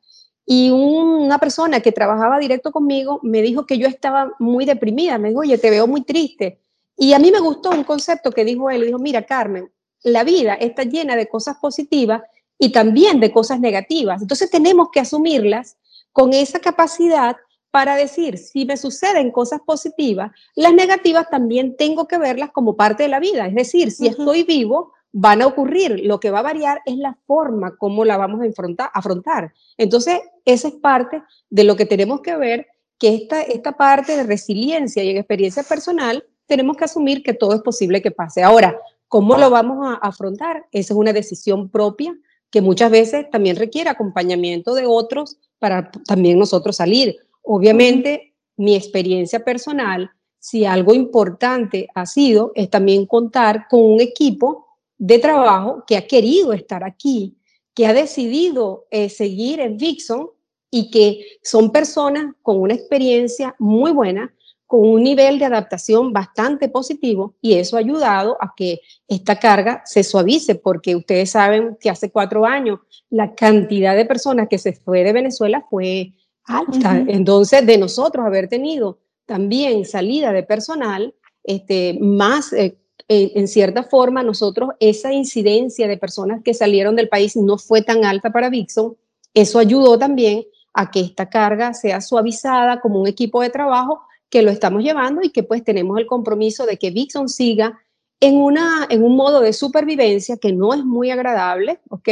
y 0.50 0.70
una 0.70 1.36
persona 1.36 1.80
que 1.80 1.92
trabajaba 1.92 2.38
directo 2.38 2.72
conmigo 2.72 3.20
me 3.22 3.42
dijo 3.42 3.66
que 3.66 3.76
yo 3.76 3.86
estaba 3.86 4.32
muy 4.38 4.64
deprimida. 4.64 5.18
Me 5.18 5.28
dijo, 5.28 5.42
oye, 5.42 5.58
te 5.58 5.68
veo 5.68 5.86
muy 5.86 6.00
triste. 6.04 6.58
Y 6.96 7.12
a 7.12 7.18
mí 7.18 7.30
me 7.30 7.38
gustó 7.38 7.68
un 7.68 7.84
concepto 7.84 8.32
que 8.32 8.46
dijo 8.46 8.70
él. 8.70 8.86
Dijo, 8.86 8.98
mira, 8.98 9.26
Carmen, 9.26 9.70
la 10.04 10.24
vida 10.24 10.54
está 10.54 10.84
llena 10.84 11.16
de 11.16 11.28
cosas 11.28 11.58
positivas 11.58 12.22
y 12.58 12.72
también 12.72 13.20
de 13.20 13.30
cosas 13.30 13.60
negativas. 13.60 14.22
Entonces 14.22 14.50
tenemos 14.50 14.88
que 14.90 15.00
asumirlas 15.00 15.76
con 16.12 16.32
esa 16.32 16.60
capacidad 16.60 17.36
para 17.70 17.96
decir, 17.96 18.38
si 18.38 18.64
me 18.64 18.78
suceden 18.78 19.30
cosas 19.30 19.60
positivas, 19.60 20.30
las 20.54 20.72
negativas 20.72 21.28
también 21.28 21.76
tengo 21.76 22.08
que 22.08 22.16
verlas 22.16 22.52
como 22.52 22.74
parte 22.74 23.02
de 23.02 23.10
la 23.10 23.20
vida. 23.20 23.46
Es 23.46 23.54
decir, 23.54 23.90
si 23.90 24.06
estoy 24.06 24.44
vivo, 24.44 24.94
van 25.12 25.42
a 25.42 25.46
ocurrir. 25.46 26.00
Lo 26.04 26.20
que 26.20 26.30
va 26.30 26.40
a 26.40 26.42
variar 26.42 26.80
es 26.86 26.96
la 26.96 27.16
forma 27.26 27.76
como 27.76 28.04
la 28.04 28.16
vamos 28.16 28.40
a 28.42 28.84
afrontar. 28.94 29.52
Entonces, 29.76 30.20
esa 30.44 30.68
es 30.68 30.74
parte 30.74 31.22
de 31.50 31.64
lo 31.64 31.76
que 31.76 31.86
tenemos 31.86 32.20
que 32.20 32.36
ver, 32.36 32.66
que 32.98 33.14
esta, 33.14 33.42
esta 33.42 33.72
parte 33.72 34.16
de 34.16 34.24
resiliencia 34.24 35.02
y 35.02 35.10
en 35.10 35.16
experiencia 35.16 35.62
personal, 35.62 36.24
tenemos 36.46 36.76
que 36.76 36.84
asumir 36.84 37.22
que 37.22 37.34
todo 37.34 37.54
es 37.54 37.62
posible 37.62 38.02
que 38.02 38.10
pase. 38.10 38.42
Ahora, 38.42 38.76
¿cómo 39.06 39.36
lo 39.36 39.50
vamos 39.50 39.86
a 39.86 39.94
afrontar? 39.94 40.66
Esa 40.72 40.94
es 40.94 40.98
una 40.98 41.12
decisión 41.12 41.68
propia 41.68 42.16
que 42.50 42.62
muchas 42.62 42.90
veces 42.90 43.28
también 43.30 43.56
requiere 43.56 43.90
acompañamiento 43.90 44.74
de 44.74 44.86
otros 44.86 45.36
para 45.58 45.90
también 46.06 46.38
nosotros 46.38 46.76
salir. 46.76 47.16
Obviamente, 47.42 48.34
mi 48.56 48.74
experiencia 48.74 49.44
personal, 49.44 50.10
si 50.38 50.64
algo 50.64 50.94
importante 50.94 51.88
ha 51.94 52.06
sido, 52.06 52.52
es 52.54 52.70
también 52.70 53.06
contar 53.06 53.66
con 53.68 53.80
un 53.82 54.00
equipo 54.00 54.67
de 54.98 55.18
trabajo 55.18 55.84
que 55.86 55.96
ha 55.96 56.06
querido 56.06 56.52
estar 56.52 56.84
aquí, 56.84 57.36
que 57.74 57.86
ha 57.86 57.94
decidido 57.94 58.86
eh, 58.90 59.08
seguir 59.08 59.60
en 59.60 59.76
Vixon 59.76 60.28
y 60.70 60.90
que 60.90 61.24
son 61.42 61.70
personas 61.70 62.34
con 62.42 62.60
una 62.60 62.74
experiencia 62.74 63.54
muy 63.58 63.92
buena, 63.92 64.34
con 64.66 64.80
un 64.80 65.02
nivel 65.02 65.38
de 65.38 65.46
adaptación 65.46 66.12
bastante 66.12 66.68
positivo 66.68 67.34
y 67.40 67.54
eso 67.54 67.76
ha 67.76 67.80
ayudado 67.80 68.36
a 68.38 68.52
que 68.54 68.80
esta 69.06 69.38
carga 69.38 69.82
se 69.86 70.02
suavice, 70.04 70.56
porque 70.56 70.94
ustedes 70.94 71.30
saben 71.30 71.78
que 71.80 71.88
hace 71.88 72.10
cuatro 72.10 72.44
años 72.44 72.80
la 73.08 73.34
cantidad 73.34 73.96
de 73.96 74.04
personas 74.04 74.48
que 74.50 74.58
se 74.58 74.74
fue 74.74 75.04
de 75.04 75.14
Venezuela 75.14 75.64
fue 75.70 76.12
alta. 76.44 77.02
Entonces, 77.08 77.64
de 77.64 77.78
nosotros 77.78 78.26
haber 78.26 78.48
tenido 78.48 78.98
también 79.24 79.84
salida 79.84 80.32
de 80.32 80.42
personal, 80.42 81.14
este, 81.44 81.98
más, 82.00 82.52
eh, 82.52 82.76
en 83.08 83.48
cierta 83.48 83.84
forma, 83.84 84.22
nosotros, 84.22 84.70
esa 84.80 85.12
incidencia 85.12 85.88
de 85.88 85.96
personas 85.96 86.42
que 86.42 86.52
salieron 86.52 86.94
del 86.94 87.08
país 87.08 87.36
no 87.36 87.56
fue 87.56 87.82
tan 87.82 88.04
alta 88.04 88.30
para 88.30 88.50
Vixon. 88.50 88.96
Eso 89.32 89.58
ayudó 89.58 89.98
también 89.98 90.44
a 90.74 90.90
que 90.90 91.00
esta 91.00 91.28
carga 91.28 91.74
sea 91.74 92.00
suavizada 92.00 92.80
como 92.80 93.00
un 93.00 93.08
equipo 93.08 93.40
de 93.40 93.50
trabajo 93.50 94.00
que 94.28 94.42
lo 94.42 94.50
estamos 94.50 94.82
llevando 94.82 95.22
y 95.22 95.30
que 95.30 95.42
pues 95.42 95.64
tenemos 95.64 95.98
el 95.98 96.06
compromiso 96.06 96.66
de 96.66 96.76
que 96.76 96.90
Vixon 96.90 97.28
siga 97.28 97.80
en, 98.20 98.36
una, 98.36 98.86
en 98.90 99.02
un 99.02 99.16
modo 99.16 99.40
de 99.40 99.52
supervivencia 99.52 100.36
que 100.36 100.52
no 100.52 100.74
es 100.74 100.84
muy 100.84 101.10
agradable, 101.10 101.80
¿ok? 101.88 102.08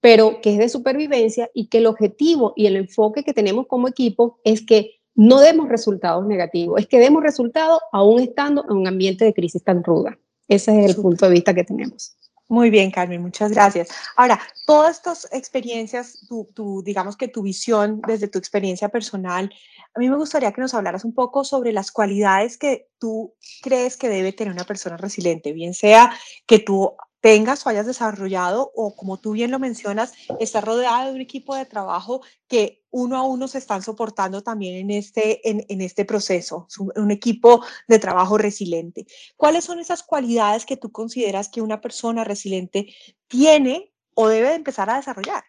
Pero 0.00 0.40
que 0.40 0.52
es 0.52 0.58
de 0.58 0.68
supervivencia 0.68 1.50
y 1.52 1.66
que 1.66 1.78
el 1.78 1.86
objetivo 1.86 2.54
y 2.56 2.66
el 2.66 2.76
enfoque 2.76 3.24
que 3.24 3.34
tenemos 3.34 3.66
como 3.66 3.88
equipo 3.88 4.40
es 4.44 4.64
que 4.64 5.00
no 5.14 5.40
demos 5.40 5.68
resultados 5.68 6.24
negativos, 6.26 6.80
es 6.80 6.86
que 6.86 6.98
demos 6.98 7.22
resultados 7.22 7.80
aún 7.92 8.20
estando 8.20 8.64
en 8.70 8.76
un 8.76 8.86
ambiente 8.86 9.24
de 9.24 9.34
crisis 9.34 9.62
tan 9.62 9.84
ruda. 9.84 10.18
Ese 10.50 10.84
es 10.84 10.96
el 10.96 11.00
punto 11.00 11.26
de 11.26 11.32
vista 11.32 11.54
que 11.54 11.62
tenemos. 11.62 12.16
Muy 12.48 12.70
bien, 12.70 12.90
Carmen, 12.90 13.22
muchas 13.22 13.52
gracias. 13.52 13.88
Ahora, 14.16 14.40
todas 14.66 14.96
estas 14.96 15.28
experiencias, 15.30 16.26
tu, 16.28 16.82
digamos 16.84 17.16
que 17.16 17.28
tu 17.28 17.42
visión 17.42 18.02
desde 18.04 18.26
tu 18.26 18.40
experiencia 18.40 18.88
personal, 18.88 19.54
a 19.94 20.00
mí 20.00 20.10
me 20.10 20.16
gustaría 20.16 20.50
que 20.50 20.60
nos 20.60 20.74
hablaras 20.74 21.04
un 21.04 21.14
poco 21.14 21.44
sobre 21.44 21.72
las 21.72 21.92
cualidades 21.92 22.58
que 22.58 22.88
tú 22.98 23.36
crees 23.62 23.96
que 23.96 24.08
debe 24.08 24.32
tener 24.32 24.52
una 24.52 24.64
persona 24.64 24.96
resiliente, 24.96 25.52
bien 25.52 25.72
sea 25.72 26.12
que 26.46 26.58
tú 26.58 26.94
tengas 27.20 27.64
o 27.64 27.68
hayas 27.68 27.86
desarrollado 27.86 28.72
o 28.74 28.96
como 28.96 29.18
tú 29.18 29.30
bien 29.30 29.52
lo 29.52 29.60
mencionas, 29.60 30.14
estar 30.40 30.64
rodeada 30.64 31.06
de 31.06 31.12
un 31.12 31.20
equipo 31.20 31.54
de 31.54 31.66
trabajo 31.66 32.22
que 32.48 32.79
uno 32.90 33.16
a 33.16 33.22
uno 33.22 33.48
se 33.48 33.58
están 33.58 33.82
soportando 33.82 34.42
también 34.42 34.76
en 34.76 34.90
este, 34.90 35.48
en, 35.48 35.80
este 35.80 36.04
proceso, 36.04 36.66
un 36.96 37.10
equipo 37.10 37.64
de 37.88 37.98
trabajo 37.98 38.38
resiliente. 38.38 39.06
¿Cuáles 39.36 39.64
son 39.64 39.80
esas 39.80 40.02
cualidades 40.02 40.66
que 40.66 40.76
tú 40.76 40.90
consideras 40.90 41.48
que 41.48 41.62
una 41.62 41.80
persona 41.80 42.24
resiliente 42.24 42.92
tiene 43.28 43.92
o 44.14 44.28
debe 44.28 44.48
de 44.48 44.54
empezar 44.54 44.90
a 44.90 44.96
desarrollar? 44.96 45.44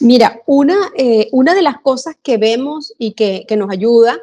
Mira, 0.00 0.42
una, 0.46 0.90
eh, 0.96 1.28
una 1.32 1.54
de 1.54 1.62
las 1.62 1.80
cosas 1.80 2.16
que 2.22 2.36
vemos 2.36 2.92
y 2.98 3.14
que, 3.14 3.44
que 3.48 3.56
nos 3.56 3.70
ayuda 3.70 4.18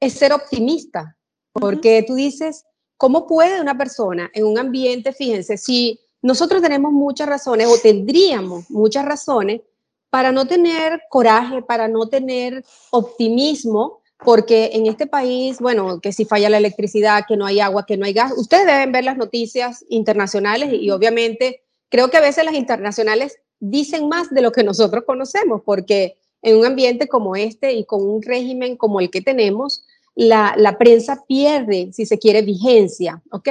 es 0.00 0.14
ser 0.14 0.32
optimista, 0.32 1.16
porque 1.52 2.04
tú 2.06 2.14
dices, 2.14 2.64
¿Cómo 2.98 3.28
puede 3.28 3.60
una 3.60 3.78
persona 3.78 4.28
en 4.34 4.44
un 4.44 4.58
ambiente, 4.58 5.12
fíjense, 5.12 5.56
si 5.56 6.00
nosotros 6.20 6.60
tenemos 6.60 6.92
muchas 6.92 7.28
razones 7.28 7.68
o 7.68 7.78
tendríamos 7.80 8.68
muchas 8.70 9.04
razones 9.04 9.60
para 10.10 10.32
no 10.32 10.46
tener 10.46 11.02
coraje, 11.10 11.62
para 11.62 11.88
no 11.88 12.08
tener 12.08 12.64
optimismo, 12.90 14.00
porque 14.24 14.70
en 14.72 14.86
este 14.86 15.06
país, 15.06 15.60
bueno, 15.60 16.00
que 16.00 16.12
si 16.12 16.24
falla 16.24 16.50
la 16.50 16.58
electricidad, 16.58 17.24
que 17.28 17.36
no 17.36 17.46
hay 17.46 17.60
agua, 17.60 17.86
que 17.86 17.96
no 17.96 18.04
hay 18.04 18.12
gas, 18.12 18.32
ustedes 18.36 18.66
deben 18.66 18.92
ver 18.92 19.04
las 19.04 19.16
noticias 19.16 19.84
internacionales 19.88 20.72
y 20.72 20.90
obviamente 20.90 21.62
creo 21.88 22.10
que 22.10 22.16
a 22.16 22.22
veces 22.22 22.44
las 22.44 22.54
internacionales 22.54 23.38
dicen 23.60 24.08
más 24.08 24.30
de 24.30 24.42
lo 24.42 24.52
que 24.52 24.64
nosotros 24.64 25.04
conocemos, 25.04 25.62
porque 25.64 26.16
en 26.42 26.56
un 26.56 26.66
ambiente 26.66 27.08
como 27.08 27.36
este 27.36 27.72
y 27.72 27.84
con 27.84 28.02
un 28.02 28.22
régimen 28.22 28.76
como 28.76 29.00
el 29.00 29.10
que 29.10 29.20
tenemos, 29.20 29.84
la, 30.14 30.76
prensa 30.78 31.24
pierde, 31.26 31.90
si 31.92 32.04
se 32.04 32.18
quiere, 32.18 32.42
vigencia, 32.42 33.22
¿ok? 33.30 33.48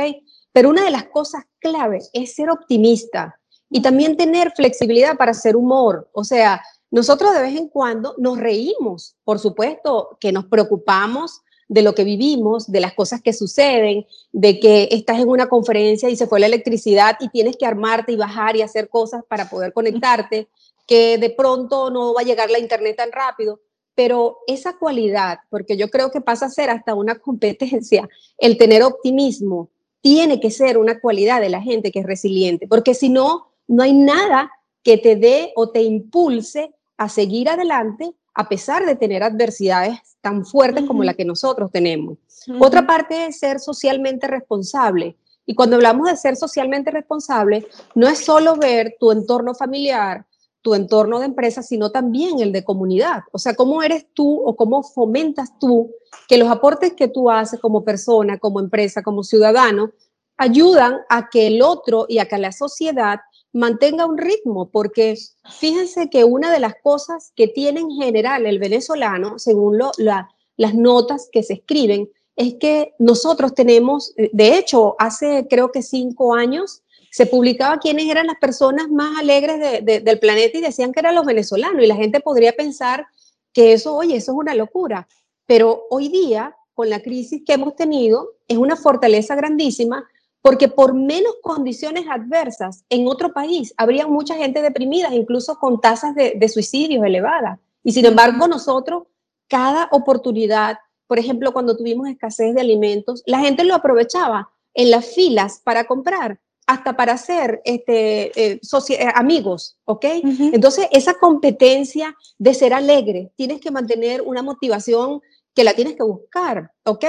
Pero 0.52 0.70
una 0.70 0.84
de 0.84 0.92
las 0.92 1.06
cosas 1.06 1.46
claves 1.60 2.10
es 2.14 2.36
ser 2.36 2.50
optimista 2.50 3.37
y 3.70 3.82
también 3.82 4.18
tener 4.18 4.52
flexibilidad 4.56 5.18
para 5.18 5.32
hacer 5.32 5.56
humor. 5.56 6.10
O 6.14 6.24
sea, 6.24 6.62
nosotros 6.90 7.34
de 7.34 7.42
vez 7.42 7.56
en 7.56 7.68
cuando 7.68 8.16
nos 8.18 8.38
reímos, 8.38 9.16
por 9.24 9.40
supuesto 9.40 10.18
que 10.20 10.32
nos 10.32 10.46
preocupamos 10.46 11.42
de 11.68 11.82
lo 11.82 11.94
que 11.94 12.06
vivimos, 12.06 12.72
de 12.72 12.80
las 12.80 12.94
cosas 12.94 13.22
que 13.22 13.34
suceden, 13.34 14.06
de 14.32 14.60
que 14.60 14.88
estás 14.92 15.20
en 15.20 15.28
una 15.28 15.48
conferencia 15.48 16.10
y 16.10 16.16
se 16.16 16.28
fue 16.28 16.40
la 16.40 16.46
electricidad 16.46 17.18
y 17.20 17.30
tienes 17.30 17.58
que 17.58 17.66
armarte 17.66 18.14
y 18.14 18.16
bajar 18.16 18.56
y 18.56 18.62
hacer 18.62 18.88
cosas 18.88 19.24
para 19.28 19.50
poder 19.50 19.74
conectarte, 19.74 20.48
que 20.86 21.18
de 21.18 21.30
pronto 21.30 21.90
no 21.90 22.14
va 22.14 22.22
a 22.22 22.26
llegar 22.26 22.50
la 22.50 22.60
internet 22.60 22.96
tan 22.96 23.12
rápido 23.12 23.60
pero 23.98 24.42
esa 24.46 24.78
cualidad, 24.78 25.40
porque 25.50 25.76
yo 25.76 25.90
creo 25.90 26.12
que 26.12 26.22
pasa 26.22 26.46
a 26.46 26.52
ser 26.52 26.70
hasta 26.70 26.94
una 26.94 27.16
competencia, 27.18 28.08
el 28.38 28.56
tener 28.56 28.84
optimismo, 28.84 29.72
tiene 30.02 30.40
que 30.40 30.52
ser 30.52 30.78
una 30.78 31.00
cualidad 31.00 31.42
de 31.42 31.50
la 31.50 31.64
gente 31.64 31.92
que 31.92 32.02
es 32.02 32.06
resiliente, 32.06 32.68
porque 32.68 32.94
si 32.94 33.10
no, 33.10 33.48
no 33.68 33.84
hay 33.84 33.94
nada 33.94 34.52
que 34.84 34.98
te 34.98 35.16
dé 35.16 35.52
o 35.56 35.70
te 35.70 35.82
impulse 35.82 36.74
a 36.98 37.10
seguir 37.10 37.50
adelante 37.50 38.14
a 38.34 38.48
pesar 38.48 38.86
de 38.86 38.96
tener 38.96 39.24
adversidades 39.24 40.00
tan 40.22 40.46
fuertes 40.46 40.86
como 40.86 41.04
la 41.04 41.14
que 41.14 41.26
nosotros 41.26 41.72
tenemos. 41.72 42.18
Otra 42.60 42.86
parte 42.86 43.26
es 43.26 43.40
ser 43.40 43.60
socialmente 43.60 44.28
responsable. 44.28 45.18
Y 45.46 45.56
cuando 45.56 45.76
hablamos 45.78 46.08
de 46.08 46.18
ser 46.18 46.36
socialmente 46.36 46.92
responsable, 46.92 47.66
no 47.96 48.08
es 48.08 48.20
solo 48.20 48.56
ver 48.56 48.96
tu 49.00 49.12
entorno 49.12 49.56
familiar, 49.56 50.26
tu 50.62 50.76
entorno 50.76 51.20
de 51.20 51.26
empresa, 51.26 51.64
sino 51.64 51.92
también 51.92 52.40
el 52.40 52.52
de 52.52 52.64
comunidad. 52.64 53.22
O 53.32 53.40
sea, 53.40 53.56
cómo 53.56 53.82
eres 53.82 54.06
tú 54.14 54.42
o 54.46 54.56
cómo 54.56 54.84
fomentas 54.84 55.58
tú 55.60 55.92
que 56.28 56.38
los 56.38 56.50
aportes 56.50 56.94
que 56.94 57.08
tú 57.08 57.32
haces 57.32 57.60
como 57.60 57.84
persona, 57.84 58.38
como 58.38 58.60
empresa, 58.60 59.02
como 59.02 59.24
ciudadano, 59.24 59.92
ayudan 60.38 60.98
a 61.10 61.30
que 61.30 61.48
el 61.48 61.62
otro 61.62 62.06
y 62.08 62.20
a 62.20 62.28
que 62.28 62.38
la 62.38 62.52
sociedad 62.52 63.22
mantenga 63.54 64.06
un 64.06 64.18
ritmo, 64.18 64.70
porque 64.70 65.16
fíjense 65.60 66.10
que 66.10 66.24
una 66.24 66.52
de 66.52 66.60
las 66.60 66.76
cosas 66.84 67.32
que 67.36 67.48
tiene 67.48 67.80
en 67.80 67.92
general 67.92 68.46
el 68.46 68.60
venezolano, 68.60 69.40
según 69.40 69.78
las 69.78 70.74
notas 70.76 71.30
que 71.32 71.44
se 71.44 71.54
escriben, 71.54 72.10
es 72.36 72.56
que 72.60 72.94
nosotros 73.00 73.56
tenemos, 73.56 74.14
de 74.16 74.58
hecho, 74.58 74.96
hace 75.00 75.48
creo 75.50 75.72
que 75.72 75.82
cinco 75.82 76.36
años, 76.36 76.84
se 77.10 77.26
publicaba 77.26 77.80
quiénes 77.80 78.08
eran 78.10 78.28
las 78.28 78.38
personas 78.38 78.90
más 78.90 79.18
alegres 79.18 79.84
del 79.84 80.20
planeta 80.20 80.58
y 80.58 80.62
decían 80.62 80.92
que 80.92 81.00
eran 81.00 81.16
los 81.16 81.26
venezolanos. 81.26 81.84
Y 81.84 81.88
la 81.88 81.96
gente 81.96 82.20
podría 82.20 82.54
pensar 82.54 83.08
que 83.54 83.74
eso, 83.74 83.96
oye, 83.96 84.18
eso 84.18 84.34
es 84.34 84.38
una 84.38 84.54
locura. 84.54 85.08
Pero 85.48 85.86
hoy 85.90 86.10
día, 86.10 86.56
con 86.76 86.92
la 86.92 87.02
crisis 87.02 87.42
que 87.44 87.54
hemos 87.54 87.76
tenido, 87.76 88.34
es 88.48 88.58
una 88.58 88.76
fortaleza 88.76 89.36
grandísima 89.36 90.08
porque 90.48 90.70
por 90.70 90.94
menos 90.94 91.34
condiciones 91.42 92.06
adversas 92.10 92.86
en 92.90 93.06
otro 93.06 93.34
país 93.34 93.74
habría 93.76 94.08
mucha 94.08 94.34
gente 94.36 94.62
deprimida, 94.62 95.14
incluso 95.14 95.60
con 95.60 95.82
tasas 95.82 96.16
de, 96.16 96.36
de 96.38 96.48
suicidios 96.48 97.04
elevadas. 97.04 97.60
Y 97.84 97.92
sin 97.92 98.06
embargo, 98.06 98.48
nosotros, 98.48 99.04
cada 99.50 99.90
oportunidad, 99.92 100.78
por 101.06 101.20
ejemplo, 101.20 101.52
cuando 101.52 101.76
tuvimos 101.76 102.08
escasez 102.08 102.56
de 102.56 102.62
alimentos, 102.62 103.24
la 103.26 103.40
gente 103.40 103.66
lo 103.66 103.76
aprovechaba 103.76 104.50
en 104.74 104.90
las 104.90 105.08
filas 105.08 105.60
para 105.66 105.86
comprar 105.86 106.40
hasta 106.66 106.96
para 106.96 107.18
ser 107.18 107.62
este, 107.66 108.32
eh, 108.42 108.62
eh, 108.62 109.08
amigos, 109.16 109.76
¿ok? 109.84 110.06
Entonces, 110.54 110.88
esa 110.92 111.16
competencia 111.16 112.16
de 112.38 112.54
ser 112.54 112.74
alegre, 112.74 113.34
tienes 113.36 113.60
que 113.60 113.72
mantener 113.72 114.22
una 114.22 114.44
motivación 114.44 115.22
que 115.58 115.64
la 115.64 115.74
tienes 115.74 115.96
que 115.96 116.04
buscar, 116.04 116.72
¿ok? 116.86 117.04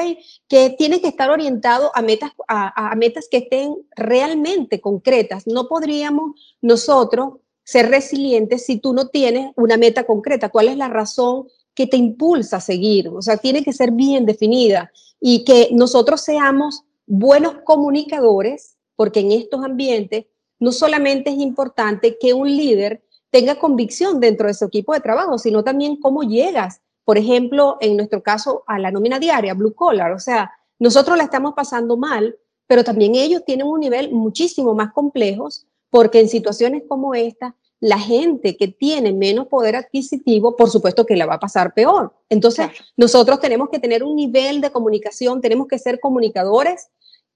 Que 0.48 0.70
tienes 0.70 1.00
que 1.00 1.08
estar 1.08 1.28
orientado 1.28 1.90
a 1.94 2.00
metas, 2.00 2.32
a, 2.48 2.94
metas 2.96 3.28
que 3.30 3.36
estén 3.36 3.76
realmente 3.94 4.80
concretas. 4.80 5.46
No 5.46 5.68
podríamos 5.68 6.30
nosotros 6.62 7.40
ser 7.62 7.90
resilientes 7.90 8.64
si 8.64 8.78
tú 8.78 8.94
no 8.94 9.08
tienes 9.08 9.52
una 9.56 9.76
meta 9.76 10.04
concreta. 10.04 10.48
¿Cuál 10.48 10.68
es 10.68 10.78
la 10.78 10.88
razón 10.88 11.46
que 11.74 11.86
te 11.86 11.98
impulsa 11.98 12.56
a 12.56 12.62
seguir? 12.62 13.08
O 13.08 13.20
sea, 13.20 13.36
tiene 13.36 13.62
que 13.62 13.74
ser 13.74 13.90
bien 13.90 14.24
definida 14.24 14.90
y 15.20 15.44
que 15.44 15.68
nosotros 15.72 16.22
seamos 16.22 16.84
buenos 17.04 17.56
comunicadores, 17.66 18.78
porque 18.96 19.20
en 19.20 19.32
estos 19.32 19.62
ambientes 19.62 20.24
no 20.58 20.72
solamente 20.72 21.28
es 21.28 21.36
importante 21.36 22.16
que 22.18 22.32
un 22.32 22.48
líder 22.48 23.04
tenga 23.28 23.58
convicción 23.58 24.20
dentro 24.20 24.46
de 24.46 24.54
su 24.54 24.64
equipo 24.64 24.94
de 24.94 25.00
trabajo, 25.00 25.36
sino 25.36 25.62
también 25.62 25.96
cómo 25.96 26.22
llegas, 26.22 26.80
por 27.08 27.16
ejemplo, 27.16 27.78
en 27.80 27.96
nuestro 27.96 28.22
caso, 28.22 28.64
a 28.66 28.78
la 28.78 28.90
nómina 28.90 29.18
diaria, 29.18 29.54
blue 29.54 29.74
collar. 29.74 30.12
O 30.12 30.18
sea, 30.18 30.52
nosotros 30.78 31.16
la 31.16 31.24
estamos 31.24 31.54
pasando 31.54 31.96
mal, 31.96 32.36
pero 32.66 32.84
también 32.84 33.14
ellos 33.14 33.46
tienen 33.46 33.66
un 33.66 33.80
nivel 33.80 34.12
muchísimo 34.12 34.74
más 34.74 34.92
complejo 34.92 35.48
porque 35.88 36.20
en 36.20 36.28
situaciones 36.28 36.82
como 36.86 37.14
esta, 37.14 37.56
la 37.80 37.98
gente 37.98 38.58
que 38.58 38.68
tiene 38.68 39.14
menos 39.14 39.46
poder 39.46 39.74
adquisitivo, 39.74 40.54
por 40.54 40.68
supuesto 40.68 41.06
que 41.06 41.16
la 41.16 41.24
va 41.24 41.36
a 41.36 41.40
pasar 41.40 41.72
peor. 41.72 42.12
Entonces, 42.28 42.66
nosotros 42.94 43.40
tenemos 43.40 43.70
que 43.70 43.78
tener 43.78 44.04
un 44.04 44.14
nivel 44.14 44.60
de 44.60 44.70
comunicación, 44.70 45.40
tenemos 45.40 45.66
que 45.66 45.78
ser 45.78 46.00
comunicadores, 46.00 46.90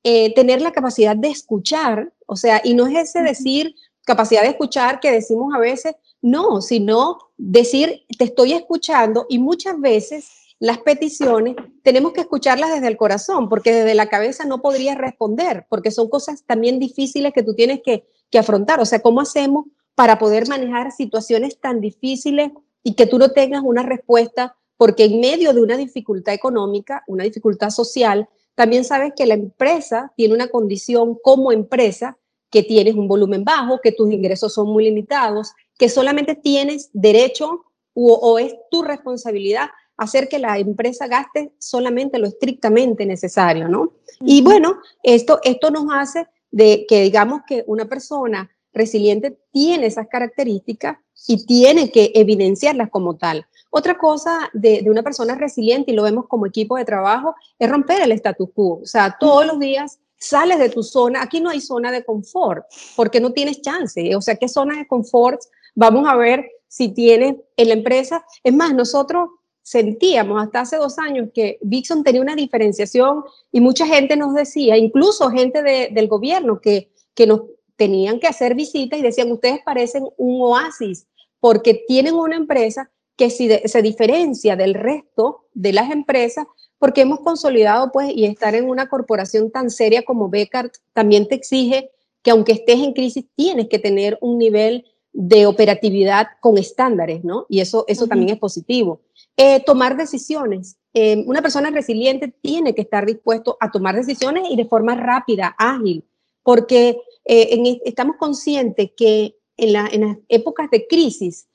eh, 0.04 0.34
tener 0.34 0.60
la 0.60 0.72
capacidad 0.72 1.16
de 1.16 1.30
escuchar, 1.30 2.12
o 2.26 2.36
sea, 2.36 2.60
y 2.62 2.74
no 2.74 2.88
es 2.88 3.08
ese 3.08 3.22
decir 3.22 3.74
capacidad 4.04 4.42
de 4.42 4.48
escuchar 4.48 5.00
que 5.00 5.10
decimos 5.10 5.54
a 5.54 5.58
veces, 5.58 5.94
no, 6.22 6.62
sino 6.62 7.18
decir, 7.36 8.04
te 8.16 8.24
estoy 8.24 8.52
escuchando 8.52 9.26
y 9.28 9.38
muchas 9.38 9.78
veces 9.80 10.30
las 10.60 10.78
peticiones 10.78 11.56
tenemos 11.82 12.12
que 12.12 12.20
escucharlas 12.20 12.72
desde 12.72 12.86
el 12.86 12.96
corazón, 12.96 13.48
porque 13.48 13.72
desde 13.72 13.96
la 13.96 14.06
cabeza 14.06 14.44
no 14.44 14.62
podrías 14.62 14.96
responder, 14.96 15.66
porque 15.68 15.90
son 15.90 16.08
cosas 16.08 16.44
también 16.46 16.78
difíciles 16.78 17.32
que 17.32 17.42
tú 17.42 17.54
tienes 17.54 17.80
que, 17.84 18.06
que 18.30 18.38
afrontar. 18.38 18.78
O 18.80 18.84
sea, 18.86 19.00
¿cómo 19.00 19.20
hacemos 19.20 19.66
para 19.96 20.20
poder 20.20 20.48
manejar 20.48 20.92
situaciones 20.92 21.58
tan 21.58 21.80
difíciles 21.80 22.52
y 22.84 22.94
que 22.94 23.06
tú 23.06 23.18
no 23.18 23.32
tengas 23.32 23.62
una 23.64 23.82
respuesta? 23.82 24.56
Porque 24.76 25.06
en 25.06 25.18
medio 25.18 25.52
de 25.52 25.62
una 25.62 25.76
dificultad 25.76 26.32
económica, 26.32 27.02
una 27.08 27.24
dificultad 27.24 27.70
social, 27.70 28.28
también 28.54 28.84
sabes 28.84 29.14
que 29.16 29.26
la 29.26 29.34
empresa 29.34 30.12
tiene 30.16 30.34
una 30.34 30.46
condición 30.46 31.18
como 31.20 31.50
empresa 31.50 32.18
que 32.52 32.62
tienes 32.62 32.94
un 32.94 33.08
volumen 33.08 33.44
bajo, 33.44 33.80
que 33.82 33.92
tus 33.92 34.12
ingresos 34.12 34.52
son 34.52 34.68
muy 34.68 34.84
limitados, 34.84 35.52
que 35.78 35.88
solamente 35.88 36.34
tienes 36.34 36.90
derecho 36.92 37.64
o, 37.94 38.38
es 38.38 38.54
tu 38.70 38.82
responsabilidad 38.82 39.68
hacer 39.98 40.28
que 40.28 40.38
la 40.38 40.58
empresa 40.58 41.06
gaste 41.06 41.52
solamente 41.58 42.18
lo 42.18 42.26
estrictamente 42.26 43.04
necesario, 43.04 43.68
¿no? 43.68 43.92
Y 44.20 44.40
bueno, 44.40 44.78
esto, 45.02 45.40
esto 45.44 45.70
nos 45.70 45.84
hace 45.92 46.26
de 46.50 46.86
que 46.88 47.02
digamos 47.02 47.42
que 47.46 47.64
una 47.66 47.84
persona 47.84 48.50
resiliente 48.72 49.38
tiene 49.52 49.86
esas 49.86 50.08
características 50.08 50.96
y 51.28 51.44
tiene 51.44 51.90
que 51.90 52.12
evidenciarlas 52.14 52.88
como 52.88 53.16
tal. 53.16 53.46
Otra 53.70 53.98
cosa 53.98 54.50
de, 54.54 54.80
de, 54.82 54.90
una 54.90 55.02
persona 55.02 55.34
resiliente, 55.34 55.92
y 55.92 55.94
lo 55.94 56.02
vemos 56.02 56.26
como 56.26 56.46
equipo 56.46 56.76
de 56.76 56.84
trabajo, 56.84 57.34
es 57.58 57.70
romper 57.70 58.02
el 58.02 58.12
status 58.12 58.48
quo. 58.54 58.80
O 58.82 58.86
sea, 58.86 59.16
todos 59.20 59.46
los 59.46 59.58
días 59.58 59.98
sales 60.22 60.58
de 60.58 60.68
tu 60.68 60.82
zona. 60.82 61.22
Aquí 61.22 61.40
no 61.40 61.50
hay 61.50 61.60
zona 61.60 61.90
de 61.90 62.04
confort, 62.04 62.64
porque 62.96 63.20
no 63.20 63.32
tienes 63.32 63.60
chance. 63.60 64.14
O 64.14 64.20
sea, 64.20 64.36
¿qué 64.36 64.48
zona 64.48 64.78
de 64.78 64.86
confort? 64.86 65.40
Vamos 65.74 66.08
a 66.08 66.16
ver 66.16 66.50
si 66.68 66.88
tienes 66.88 67.36
en 67.56 67.68
la 67.68 67.74
empresa. 67.74 68.24
Es 68.42 68.54
más, 68.54 68.74
nosotros 68.74 69.28
sentíamos 69.62 70.42
hasta 70.42 70.60
hace 70.60 70.76
dos 70.76 70.98
años 70.98 71.28
que 71.32 71.58
Vixon 71.62 72.02
tenía 72.02 72.20
una 72.20 72.34
diferenciación 72.34 73.24
y 73.52 73.60
mucha 73.60 73.86
gente 73.86 74.16
nos 74.16 74.34
decía, 74.34 74.76
incluso 74.76 75.30
gente 75.30 75.62
del 75.62 76.08
gobierno, 76.08 76.60
que, 76.60 76.90
que 77.14 77.26
nos 77.26 77.42
tenían 77.76 78.20
que 78.20 78.26
hacer 78.26 78.54
visitas 78.54 78.98
y 78.98 79.02
decían, 79.02 79.30
ustedes 79.32 79.60
parecen 79.64 80.08
un 80.16 80.42
oasis 80.42 81.06
porque 81.40 81.84
tienen 81.86 82.14
una 82.14 82.36
empresa 82.36 82.90
que 83.16 83.30
si 83.30 83.48
se 83.48 83.82
diferencia 83.82 84.56
del 84.56 84.74
resto 84.74 85.46
de 85.52 85.72
las 85.72 85.90
empresas 85.90 86.46
porque 86.78 87.02
hemos 87.02 87.20
consolidado 87.20 87.92
pues 87.92 88.12
y 88.14 88.24
estar 88.24 88.54
en 88.54 88.68
una 88.68 88.88
corporación 88.88 89.50
tan 89.50 89.70
seria 89.70 90.02
como 90.02 90.28
Beckard 90.28 90.70
también 90.92 91.28
te 91.28 91.34
exige 91.34 91.90
que 92.22 92.30
aunque 92.30 92.52
estés 92.52 92.80
en 92.80 92.92
crisis 92.92 93.26
tienes 93.34 93.68
que 93.68 93.78
tener 93.78 94.18
un 94.20 94.38
nivel 94.38 94.84
de 95.12 95.46
operatividad 95.46 96.28
con 96.40 96.56
estándares, 96.56 97.22
¿no? 97.22 97.46
Y 97.48 97.60
eso, 97.60 97.84
eso 97.86 98.06
también 98.06 98.30
es 98.30 98.38
positivo. 98.38 99.02
Eh, 99.36 99.62
tomar 99.64 99.96
decisiones. 99.96 100.78
Eh, 100.94 101.22
una 101.26 101.42
persona 101.42 101.70
resiliente 101.70 102.28
tiene 102.40 102.74
que 102.74 102.82
estar 102.82 103.04
dispuesto 103.04 103.56
a 103.60 103.70
tomar 103.70 103.94
decisiones 103.94 104.44
y 104.50 104.56
de 104.56 104.64
forma 104.64 104.94
rápida, 104.94 105.54
ágil, 105.58 106.04
porque 106.42 106.98
eh, 107.24 107.80
estamos 107.84 108.16
conscientes 108.16 108.90
que 108.96 109.36
en, 109.56 109.76
en, 109.92 110.00
las 110.00 110.16
épocas 110.28 110.70
de 110.70 110.86
crisis, 110.86 111.46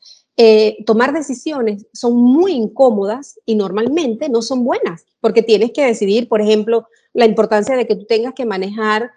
tomar 0.86 1.14
decisiones 1.14 1.88
son 1.94 2.16
muy 2.16 2.52
incómodas 2.52 3.40
y 3.44 3.56
normalmente 3.56 4.30
no 4.30 4.44
son 4.44 4.64
buenas, 4.64 5.04
porque 5.20 5.42
tienes 5.42 5.72
que 5.72 5.84
decidir, 5.84 6.28
por 6.28 6.42
ejemplo, 6.42 6.88
la 7.14 7.26
importancia 7.26 7.76
de 7.76 7.88
que 7.88 7.96
tú 7.96 8.06
tengas 8.06 8.36
que 8.36 8.46
manejar 8.46 9.10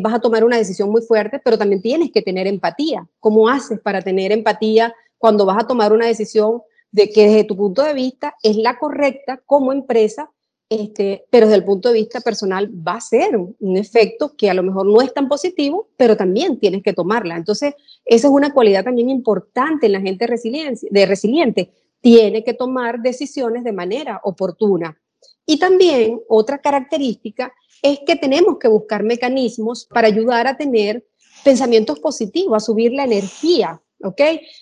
vas 0.00 0.14
a 0.14 0.20
tomar 0.20 0.44
una 0.44 0.56
decisión 0.56 0.90
muy 0.90 1.02
fuerte, 1.02 1.40
pero 1.44 1.56
también 1.56 1.80
tienes 1.80 2.10
que 2.12 2.22
tener 2.22 2.46
empatía. 2.46 3.06
¿Cómo 3.20 3.48
haces 3.48 3.80
para 3.80 4.02
tener 4.02 4.32
empatía 4.32 4.94
cuando 5.18 5.46
vas 5.46 5.62
a 5.62 5.66
tomar 5.66 5.92
una 5.92 6.06
decisión 6.06 6.62
de 6.90 7.10
que 7.10 7.26
desde 7.26 7.44
tu 7.44 7.56
punto 7.56 7.82
de 7.82 7.94
vista 7.94 8.34
es 8.42 8.56
la 8.56 8.78
correcta 8.78 9.40
como 9.44 9.72
empresa, 9.72 10.30
este, 10.68 11.24
pero 11.30 11.46
desde 11.46 11.58
el 11.58 11.64
punto 11.64 11.90
de 11.90 12.00
vista 12.00 12.20
personal 12.20 12.70
va 12.86 12.94
a 12.94 13.00
ser 13.00 13.36
un, 13.36 13.76
efecto 13.76 14.34
que 14.36 14.50
a 14.50 14.54
lo 14.54 14.62
mejor 14.62 14.86
no 14.86 15.00
es 15.00 15.12
tan 15.14 15.28
positivo, 15.28 15.88
pero 15.96 16.16
también 16.16 16.58
tienes 16.58 16.82
que 16.82 16.92
tomarla. 16.92 17.36
Entonces, 17.36 17.74
esa 18.04 18.28
es 18.28 18.32
una 18.32 18.52
cualidad 18.52 18.84
también 18.84 19.10
importante 19.10 19.86
en 19.86 19.92
la 19.92 20.00
gente 20.00 20.26
de 20.26 21.06
resiliente. 21.06 21.70
Tiene 22.00 22.42
que 22.42 22.54
tomar 22.54 23.00
decisiones 23.00 23.62
de 23.62 23.72
manera 23.72 24.20
oportuna. 24.24 24.98
Y 25.46 25.58
también 25.58 26.20
otra 26.28 26.58
característica 26.58 27.52
es 27.82 28.00
que 28.06 28.16
tenemos 28.16 28.58
que 28.58 28.68
buscar 28.68 29.04
mecanismos 29.04 29.86
para 29.86 30.08
ayudar 30.08 30.46
a 30.46 30.56
tener 30.56 31.06
pensamientos 31.44 32.00
positivos, 32.00 32.56
a 32.56 32.66
subir 32.66 32.92
la 32.92 33.04
energía, 33.04 33.80
¿ok? 34.02 34.20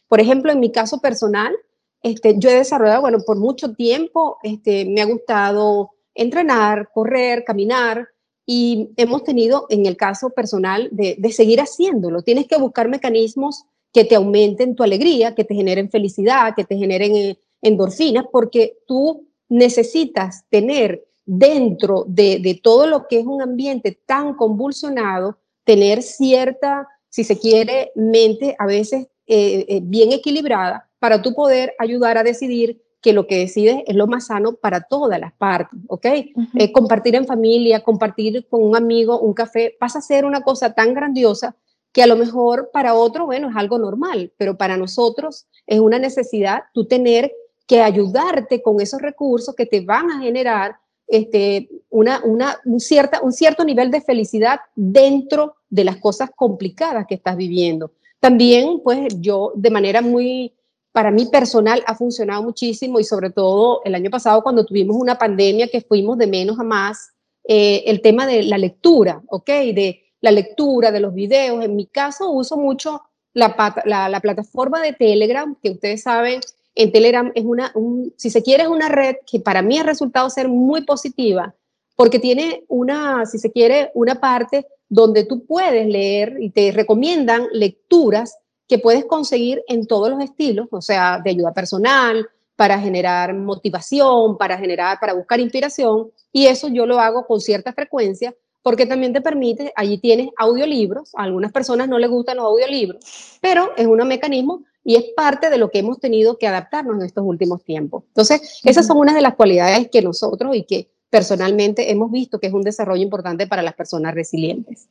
Por 0.09 0.21
ejemplo, 0.21 0.53
en 0.53 0.61
mi 0.61 0.71
caso 0.71 1.01
personal, 1.01 1.57
este, 2.03 2.35
yo 2.39 2.51
he 2.51 2.57
desarrollado, 2.57 3.01
bueno, 3.01 3.19
por 3.27 3.39
mucho 3.39 3.75
tiempo 3.75 4.37
este, 4.43 4.85
me 4.85 5.01
ha 5.01 5.07
gustado 5.07 5.93
entrenar, 6.15 6.91
correr, 6.93 7.45
caminar 7.45 8.09
y 8.47 8.91
hemos 8.97 9.25
tenido, 9.25 9.67
en 9.71 9.87
el 9.87 9.97
caso 9.97 10.31
personal, 10.31 10.91
de, 10.93 11.17
seguir 11.33 11.61
haciéndolo. 11.61 12.23
Tienes 12.23 12.47
que 12.47 12.59
buscar 12.59 12.89
mecanismos 12.89 13.65
que 13.93 14.05
te 14.05 14.17
aumenten 14.17 14.75
tu 14.75 14.83
alegría, 14.83 15.35
que 15.35 15.45
te 15.45 15.55
generen 15.55 15.91
felicidad, 15.91 16.55
que 16.55 16.65
te 16.65 16.77
generen 16.77 17.17
eh, 17.17 17.39
endorfinas, 17.63 18.27
porque 18.31 18.77
tú 18.87 19.27
necesitas 19.49 20.45
tener 20.49 21.05
dentro 21.27 22.05
de, 22.07 22.61
todo 22.63 22.87
lo 22.87 23.07
que 23.09 23.21
es 23.21 23.27
un 23.27 23.43
ambiente 23.43 23.99
tan 24.07 24.35
convulsionado, 24.35 25.39
tener 25.65 26.03
cierta, 26.03 26.89
si 27.09 27.25
se 27.25 27.39
quiere, 27.39 27.93
mente 27.95 28.55
a 28.59 28.67
veces 28.67 29.07
eh, 29.27 29.65
eh, 29.69 29.81
bien 29.83 30.13
equilibrada 30.13 30.91
para 30.99 31.23
tú 31.23 31.35
poder 31.35 31.75
ayudar 31.79 32.19
a 32.19 32.23
decidir 32.23 32.83
que 33.01 33.13
lo 33.13 33.27
que 33.27 33.39
decides 33.39 33.83
es 33.87 33.95
lo 33.95 34.07
más 34.07 34.29
sano 34.29 34.55
para 34.55 34.81
todas 34.81 35.21
las 35.21 35.33
partes, 35.35 35.79
¿ok? 35.89 36.07
Eh, 36.55 36.73
compartir 36.73 37.15
en 37.15 37.27
familia, 37.27 37.81
compartir 37.81 38.47
con 38.49 38.63
un 38.63 38.77
amigo 38.77 39.21
un 39.21 39.35
café, 39.35 39.77
pasa 39.79 39.99
a 39.99 40.03
ser 40.03 40.25
una 40.25 40.41
cosa 40.43 40.73
tan 40.73 40.95
grandiosa 40.95 41.55
que 41.93 42.03
a 42.03 42.07
lo 42.07 42.17
mejor 42.17 42.71
para 42.73 42.95
otro, 42.95 43.27
bueno, 43.27 43.51
es 43.51 43.57
algo 43.57 43.79
normal, 43.79 44.33
pero 44.39 44.57
para 44.57 44.79
nosotros 44.79 45.47
es 45.67 45.81
una 45.81 45.99
necesidad 45.99 46.65
tú 46.73 46.87
tener 46.87 47.31
que 47.67 47.81
ayudarte 47.81 48.63
con 48.63 48.81
esos 48.81 49.01
recursos 49.01 49.55
que 49.55 49.67
te 49.67 49.81
van 49.81 50.11
a 50.11 50.21
generar 50.21 50.77
este, 51.07 51.69
una, 51.91 52.23
una, 52.25 52.59
un, 52.65 52.81
cierta, 52.81 53.21
un 53.23 53.33
cierto 53.33 53.65
nivel 53.65 53.91
de 53.91 54.01
felicidad 54.01 54.61
dentro 54.75 55.57
de 55.69 55.85
las 55.85 55.97
cosas 55.97 56.31
complicadas 56.35 57.07
que 57.07 57.15
estás 57.15 57.37
viviendo. 57.37 57.93
También, 58.21 58.81
pues 58.83 59.21
yo 59.21 59.53
de 59.55 59.71
manera 59.71 60.01
muy 60.01 60.55
para 60.93 61.11
mí 61.11 61.27
personal 61.27 61.83
ha 61.87 61.97
funcionado 61.97 62.43
muchísimo 62.45 63.01
y 63.01 63.05
sobre 63.05 63.31
todo 63.31 63.81
el 63.85 63.97
año 63.97 64.11
pasado 64.11 64.43
cuando 64.43 64.65
tuvimos 64.65 64.97
una 64.97 65.19
pandemia 65.19 65.67
que 65.67 65.81
fuimos 65.81 66.17
de 66.19 66.29
menos 66.29 66.59
a 66.61 66.63
más, 66.63 67.11
eh, 67.47 67.83
el 67.87 68.01
tema 68.01 68.27
de 68.27 68.45
la 68.45 68.59
lectura, 68.59 69.21
¿ok? 69.27 69.47
De 69.47 70.05
la 70.21 70.31
lectura, 70.31 70.93
de 70.93 71.01
los 71.01 71.13
videos. 71.13 71.65
En 71.65 71.75
mi 71.75 71.87
caso 71.87 72.31
uso 72.31 72.57
mucho 72.57 73.03
la, 73.33 73.55
la, 73.85 74.21
plataforma 74.21 74.81
de 74.81 74.93
Telegram, 74.93 75.57
que 75.61 75.71
ustedes 75.71 76.03
saben, 76.03 76.41
en 76.75 76.93
Telegram 76.93 77.31
es 77.35 77.45
una, 77.45 77.73
si 78.17 78.31
se 78.31 78.43
quiere, 78.43 78.65
es 78.65 78.69
una 78.69 78.89
red 78.89 79.17
que 79.31 79.41
para 79.41 79.63
mí 79.63 79.79
ha 79.79 79.83
resultado 79.83 80.29
ser 80.31 80.49
muy 80.49 80.83
positiva, 80.83 81.55
porque 81.97 82.19
tiene 82.19 82.65
una, 82.69 83.25
si 83.27 83.39
se 83.39 83.53
quiere, 83.53 83.91
una 83.95 84.17
parte 84.17 84.67
donde 84.89 85.25
tú 85.25 85.45
puedes 85.45 85.87
leer 85.87 86.37
y 86.41 86.51
te 86.51 86.73
recomiendan 86.73 87.47
lecturas 87.53 88.39
que 88.67 88.79
puedes 88.79 89.05
conseguir 89.05 89.63
en 89.69 89.87
todos 89.87 90.11
los 90.11 90.21
estilos, 90.23 90.69
o 90.71 90.81
sea, 90.81 91.21
de 91.23 91.31
ayuda 91.31 91.53
personal, 91.53 92.29
para 92.57 92.79
generar 92.79 93.35
motivación, 93.35 94.39
para 94.39 94.57
generar, 94.57 94.99
para 95.01 95.13
buscar 95.13 95.41
inspiración, 95.41 96.11
y 96.33 96.47
eso 96.47 96.69
yo 96.69 96.87
lo 96.87 97.01
hago 97.01 97.27
con 97.27 97.41
cierta 97.41 97.73
frecuencia 97.73 98.35
porque 98.63 98.87
también 98.87 99.13
te 99.13 99.21
permite, 99.21 99.75
allí 99.77 99.99
tienes 99.99 100.31
audiolibros, 100.39 101.15
a 101.17 101.25
algunas 101.25 101.53
personas 101.53 101.87
no 101.87 101.99
les 101.99 102.09
gustan 102.09 102.39
los 102.39 102.47
audiolibros, 102.47 103.39
pero 103.43 103.73
es 103.77 103.87
un 103.87 103.99
mecanismo 104.09 104.65
y 104.85 104.97
es 104.97 105.05
parte 105.17 105.51
de 105.51 105.59
lo 105.59 105.71
que 105.71 105.79
hemos 105.79 105.99
tenido 105.99 106.39
que 106.39 106.47
adaptarnos 106.47 106.97
en 106.97 107.07
estos 107.07 107.25
últimos 107.27 107.65
tiempos. 107.65 108.05
Entonces, 108.09 108.61
esas 108.65 108.87
son 108.87 108.99
unas 108.99 109.15
de 109.15 109.23
las 109.23 109.35
cualidades 109.35 109.89
que 109.91 110.03
nosotros 110.03 110.55
y 110.55 110.65
que 110.65 110.91
personalmente 111.09 111.91
hemos 111.91 112.11
visto 112.11 112.39
que 112.39 112.49
es 112.49 112.53
un 112.53 112.63
desarrollo 112.63 113.03
importante 113.03 113.47
para 113.47 113.63
las 113.63 113.75
personas 113.75 114.15
resilientes. 114.15 114.89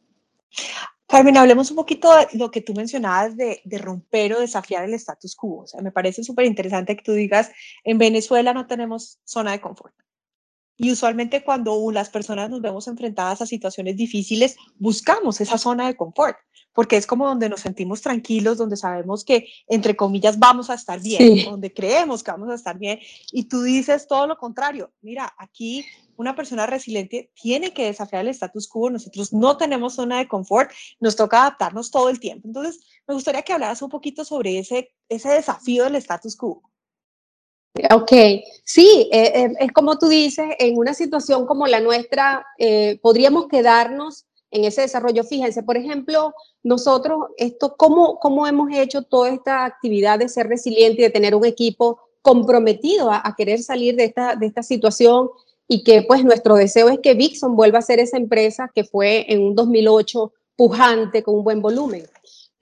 Carmen, 1.05 1.37
hablemos 1.37 1.69
un 1.69 1.75
poquito 1.75 2.09
de 2.15 2.27
lo 2.39 2.49
que 2.49 2.61
tú 2.61 2.73
mencionabas 2.73 3.37
de, 3.37 3.61
romper 3.77 4.33
o 4.33 4.39
desafiar 4.39 4.83
el 4.85 4.95
status 4.95 5.35
quo. 5.35 5.61
O 5.61 5.67
sea, 5.67 5.81
me 5.81 5.91
parece 5.91 6.23
súper 6.23 6.45
interesante 6.45 6.95
que 6.95 7.03
tú 7.03 7.11
digas, 7.13 7.51
en 7.83 7.99
Venezuela 7.99 8.51
no 8.53 8.65
tenemos 8.65 9.19
zona 9.23 9.51
de 9.51 9.61
confort. 9.61 9.93
Y 10.75 10.91
usualmente 10.91 11.43
cuando 11.43 11.91
las 11.91 12.09
personas 12.09 12.49
nos 12.49 12.61
vemos 12.61 12.87
enfrentadas 12.87 13.43
a 13.43 13.45
situaciones 13.45 13.95
difíciles, 13.95 14.55
buscamos 14.79 15.39
esa 15.39 15.59
zona 15.59 15.85
de 15.85 15.95
confort, 15.95 16.37
porque 16.73 16.97
es 16.97 17.07
como 17.07 17.27
donde 17.27 17.49
nos 17.49 17.61
sentimos 17.61 18.01
tranquilos, 18.01 18.57
donde 18.57 18.77
sabemos 18.77 19.23
que, 19.23 19.47
entre 19.67 19.95
comillas, 19.95 20.39
vamos 20.39 20.69
a 20.69 20.73
estar 20.73 20.99
bien, 20.99 21.45
donde 21.45 21.73
creemos 21.73 22.23
que 22.23 22.31
vamos 22.31 22.49
a 22.49 22.55
estar 22.55 22.77
bien. 22.77 22.99
Y 23.31 23.45
tú 23.45 23.61
dices 23.61 24.07
todo 24.07 24.27
lo 24.27 24.37
contrario. 24.37 24.91
Mira, 25.01 25.33
aquí 25.37 25.85
una 26.17 26.35
persona 26.35 26.65
resiliente 26.65 27.31
tiene 27.39 27.73
que 27.73 27.85
desafiar 27.85 28.21
el 28.21 28.29
status 28.29 28.67
quo. 28.67 28.89
Nosotros 28.89 29.33
no 29.33 29.57
tenemos 29.57 29.95
zona 29.95 30.17
de 30.17 30.27
confort, 30.27 30.71
nos 30.99 31.15
toca 31.15 31.41
adaptarnos 31.41 31.91
todo 31.91 32.09
el 32.09 32.19
tiempo. 32.19 32.47
Entonces, 32.47 32.81
me 33.07 33.13
gustaría 33.13 33.41
que 33.41 33.53
hablaras 33.53 33.81
un 33.81 33.89
poquito 33.89 34.25
sobre 34.25 34.59
ese, 34.59 34.93
ese 35.09 35.29
desafío 35.29 35.83
del 35.85 35.95
status 35.95 36.35
quo. 36.35 36.63
Ok, 37.91 38.11
sí, 38.63 39.09
eh, 39.11 39.31
eh, 39.33 39.53
es 39.59 39.71
como 39.71 39.97
tú 39.97 40.07
dices, 40.07 40.45
en 40.59 40.77
una 40.77 40.93
situación 40.93 41.47
como 41.47 41.65
la 41.65 41.79
nuestra, 41.79 42.45
eh, 42.59 42.99
podríamos 43.01 43.47
quedarnos 43.47 44.27
en 44.53 44.63
ese 44.63 44.81
desarrollo. 44.81 45.23
Fíjense, 45.23 45.63
por 45.63 45.75
ejemplo, 45.75 46.33
nosotros, 46.63 47.19
esto, 47.37 47.75
¿cómo, 47.77 48.19
¿cómo 48.19 48.47
hemos 48.47 48.69
hecho 48.71 49.01
toda 49.01 49.29
esta 49.29 49.65
actividad 49.65 50.19
de 50.19 50.29
ser 50.29 50.47
resiliente 50.47 51.01
y 51.01 51.05
de 51.05 51.09
tener 51.09 51.35
un 51.35 51.45
equipo 51.45 51.99
comprometido 52.21 53.11
a, 53.11 53.35
querer 53.37 53.61
salir 53.61 53.95
de 53.97 54.05
esta, 54.05 54.35
de 54.35 54.45
esta 54.45 54.63
situación 54.63 55.29
y 55.67 55.83
que 55.83 56.03
pues 56.03 56.23
nuestro 56.23 56.55
deseo 56.55 56.87
es 56.87 56.99
que 56.99 57.15
Vixon 57.15 57.55
vuelva 57.55 57.79
a 57.79 57.81
ser 57.81 57.99
esa 57.99 58.17
empresa 58.17 58.71
que 58.73 58.85
fue 58.85 59.25
en 59.27 59.43
un 59.43 59.55
2008 59.55 60.31
pujante 60.55 61.23
con 61.23 61.35
un 61.35 61.43
buen 61.43 61.61
volumen 61.61 62.05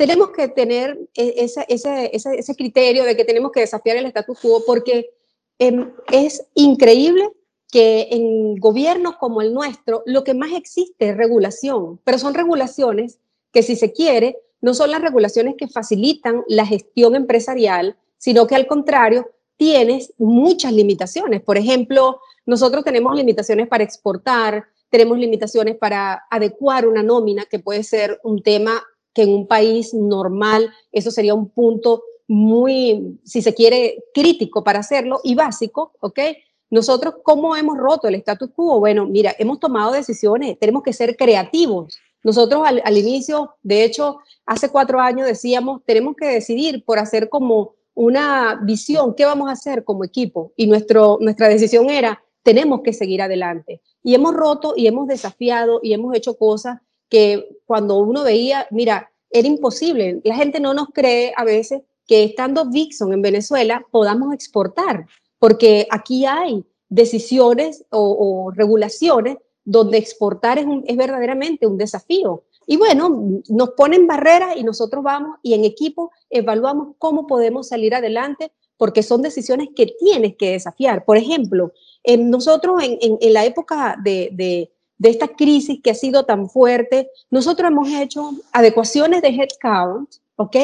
tenemos 0.01 0.31
que 0.31 0.47
tener 0.47 0.97
e, 1.13 1.35
ese, 1.37 1.63
ese, 1.69 2.09
ese, 2.11 2.55
criterio 2.55 3.03
de 3.03 3.15
que 3.15 3.23
tenemos 3.23 3.51
que 3.51 3.59
desafiar 3.59 3.97
el 3.97 4.07
status 4.07 4.39
quo 4.39 4.63
porque 4.65 5.11
em, 5.59 5.91
es 6.11 6.43
increíble 6.55 7.29
que 7.71 8.09
en 8.11 8.57
gobiernos 8.57 9.15
como 9.15 9.41
el 9.41 9.53
nuestro 9.53 10.03
lo 10.05 10.23
que 10.23 10.33
más 10.33 10.51
existe 10.51 11.09
es 11.09 11.17
regulación, 11.17 11.99
pero 12.03 12.19
son 12.19 12.33
regulaciones 12.33 13.17
que 13.51 13.63
si 13.63 13.75
se 13.75 13.93
quiere, 13.93 14.37
no 14.61 14.73
son 14.73 14.91
las 14.91 15.01
regulaciones 15.01 15.55
que 15.57 15.67
facilitan 15.67 16.43
la 16.47 16.65
gestión 16.65 17.15
empresarial, 17.15 17.97
sino 18.17 18.45
que 18.45 18.55
al 18.55 18.67
contrario, 18.67 19.31
tienes 19.57 20.13
muchas 20.17 20.73
limitaciones. 20.73 21.41
Por 21.41 21.57
ejemplo, 21.57 22.19
nosotros 22.45 22.83
tenemos 22.83 23.15
limitaciones 23.15 23.67
para 23.67 23.83
exportar, 23.83 24.65
tenemos 24.89 25.17
limitaciones 25.17 25.77
para 25.77 26.25
adecuar 26.29 26.87
una 26.87 27.03
nómina, 27.03 27.45
que 27.45 27.59
puede 27.59 27.83
ser 27.83 28.19
un 28.23 28.43
tema 28.43 28.83
que 29.13 29.23
en 29.23 29.29
un 29.29 29.47
país 29.47 29.93
normal 29.93 30.71
eso 30.91 31.11
sería 31.11 31.33
un 31.33 31.49
punto 31.49 32.03
muy, 32.27 33.19
si 33.23 33.41
se 33.41 33.53
quiere, 33.53 34.03
crítico 34.13 34.63
para 34.63 34.79
hacerlo 34.79 35.19
y 35.23 35.35
básico, 35.35 35.93
¿ok? 35.99 36.19
Nosotros, 36.71 37.15
¿cómo 37.23 37.55
hemos 37.55 37.77
roto 37.77 38.07
el 38.07 38.15
status 38.15 38.49
quo? 38.55 38.79
Bueno, 38.79 39.05
mira, 39.05 39.35
hemos 39.37 39.59
tomado 39.59 39.91
decisiones, 39.91 40.57
tenemos 40.57 40.81
que 40.81 40.93
ser 40.93 41.15
creativos. 41.15 41.99
Nosotros 42.23 42.63
al, 42.65 42.81
al 42.83 42.97
inicio, 42.97 43.55
de 43.61 43.83
hecho, 43.83 44.19
hace 44.45 44.69
cuatro 44.69 44.99
años 44.99 45.27
decíamos, 45.27 45.81
tenemos 45.85 46.15
que 46.15 46.27
decidir 46.27 46.83
por 46.85 46.97
hacer 46.97 47.29
como 47.29 47.73
una 47.93 48.59
visión, 48.63 49.13
qué 49.15 49.25
vamos 49.25 49.49
a 49.49 49.53
hacer 49.53 49.83
como 49.83 50.03
equipo. 50.03 50.53
Y 50.55 50.67
nuestro, 50.67 51.17
nuestra 51.19 51.47
decisión 51.47 51.89
era, 51.89 52.23
tenemos 52.43 52.81
que 52.81 52.93
seguir 52.93 53.21
adelante. 53.21 53.81
Y 54.03 54.15
hemos 54.15 54.33
roto 54.33 54.73
y 54.75 54.87
hemos 54.87 55.07
desafiado 55.07 55.79
y 55.83 55.93
hemos 55.93 56.15
hecho 56.15 56.37
cosas 56.37 56.79
que 57.09 57.59
cuando 57.65 57.97
uno 57.97 58.23
veía, 58.23 58.67
mira, 58.71 59.11
era 59.29 59.47
imposible. 59.47 60.21
La 60.23 60.35
gente 60.35 60.59
no 60.59 60.73
nos 60.73 60.87
cree 60.93 61.33
a 61.35 61.43
veces 61.43 61.81
que 62.07 62.23
estando 62.23 62.69
Vixon 62.69 63.13
en 63.13 63.21
Venezuela 63.21 63.85
podamos 63.91 64.33
exportar, 64.33 65.05
porque 65.41 65.87
aquí 65.89 66.27
hay 66.27 66.63
decisiones 66.87 67.83
o, 67.89 68.51
regulaciones 68.53 69.37
donde 69.65 69.97
exportar 69.97 70.59
es, 70.59 70.67
es 70.85 70.95
verdaderamente 70.95 71.65
un 71.65 71.79
desafío. 71.79 72.43
Y 72.67 72.77
bueno, 72.77 73.41
nos 73.49 73.71
ponen 73.71 74.05
barreras 74.05 74.55
y 74.55 74.63
nosotros 74.63 75.03
vamos 75.03 75.39
y 75.41 75.55
en 75.55 75.65
equipo 75.65 76.11
evaluamos 76.29 76.93
cómo 76.99 77.25
podemos 77.25 77.69
salir 77.69 77.95
adelante 77.95 78.51
porque 78.77 79.01
son 79.01 79.23
decisiones 79.23 79.69
que 79.75 79.87
tienes 79.87 80.35
que 80.37 80.51
desafiar. 80.51 81.05
Por 81.05 81.17
ejemplo, 81.17 81.73
en 82.03 82.29
nosotros 82.29 82.83
en, 82.83 82.99
en, 83.19 83.33
la 83.33 83.43
época 83.43 83.97
de, 84.03 84.29
de 84.99 85.09
esta 85.09 85.27
crisis 85.27 85.79
que 85.81 85.89
ha 85.89 85.95
sido 85.95 86.23
tan 86.23 86.51
fuerte, 86.51 87.09
nosotros 87.31 87.71
hemos 87.71 87.89
hecho 87.89 88.29
adecuaciones 88.51 89.23
de 89.23 89.29
headcount, 89.29 90.17
¿ok? 90.35 90.55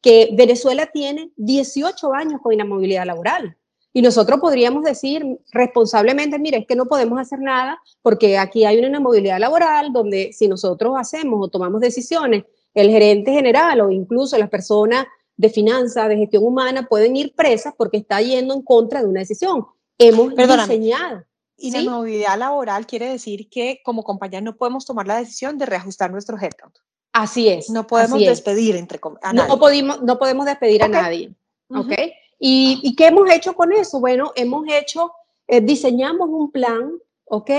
Que 0.00 0.30
Venezuela 0.32 0.86
tiene 0.92 1.30
18 1.36 2.12
años 2.12 2.40
con 2.42 2.52
inamovilidad 2.52 3.06
laboral. 3.06 3.56
Y 3.96 4.02
nosotros 4.02 4.40
podríamos 4.40 4.82
decir 4.82 5.24
responsablemente, 5.52 6.36
mire, 6.40 6.58
es 6.58 6.66
que 6.66 6.74
no 6.74 6.86
podemos 6.86 7.18
hacer 7.20 7.38
nada 7.38 7.80
porque 8.02 8.36
aquí 8.36 8.64
hay 8.64 8.76
una 8.78 8.88
inamovilidad 8.88 9.38
laboral 9.38 9.92
donde 9.92 10.32
si 10.32 10.48
nosotros 10.48 10.94
hacemos 10.98 11.38
o 11.40 11.48
tomamos 11.48 11.80
decisiones, 11.80 12.42
el 12.74 12.90
gerente 12.90 13.32
general 13.32 13.80
o 13.82 13.90
incluso 13.92 14.36
las 14.36 14.50
personas 14.50 15.06
de 15.36 15.48
finanzas, 15.48 16.08
de 16.08 16.16
gestión 16.16 16.42
humana, 16.44 16.88
pueden 16.88 17.14
ir 17.14 17.36
presas 17.36 17.72
porque 17.78 17.98
está 17.98 18.20
yendo 18.20 18.52
en 18.52 18.62
contra 18.62 19.00
de 19.00 19.06
una 19.06 19.20
decisión. 19.20 19.64
Hemos 19.96 20.34
diseñado. 20.34 21.22
Y 21.56 21.70
la 21.70 21.88
movilidad 21.88 22.36
laboral 22.36 22.88
quiere 22.88 23.08
decir 23.08 23.48
que 23.48 23.80
como 23.84 24.02
compañía 24.02 24.40
no 24.40 24.56
podemos 24.56 24.84
tomar 24.84 25.06
la 25.06 25.18
decisión 25.18 25.56
de 25.56 25.66
reajustar 25.66 26.10
nuestro 26.10 26.36
headcount. 26.36 26.74
Así 27.12 27.48
es. 27.48 27.70
No 27.70 27.86
podemos 27.86 28.18
despedir 28.18 28.74
entre 28.74 28.98
a 29.22 29.32
nadie. 29.32 29.48
No, 29.48 29.58
podemos, 29.60 30.02
no 30.02 30.18
podemos 30.18 30.46
despedir 30.46 30.82
a 30.82 30.88
nadie. 30.88 31.32
¿Ok? 31.68 31.92
¿Y, 32.46 32.80
¿Y, 32.82 32.94
qué 32.94 33.06
hemos 33.06 33.30
hecho 33.30 33.54
con 33.54 33.72
eso? 33.72 34.00
Bueno, 34.00 34.32
hemos 34.36 34.66
hecho, 34.68 35.12
eh, 35.48 35.60
diseñamos 35.60 36.28
un 36.28 36.50
plan, 36.50 36.92
¿ok? 37.24 37.50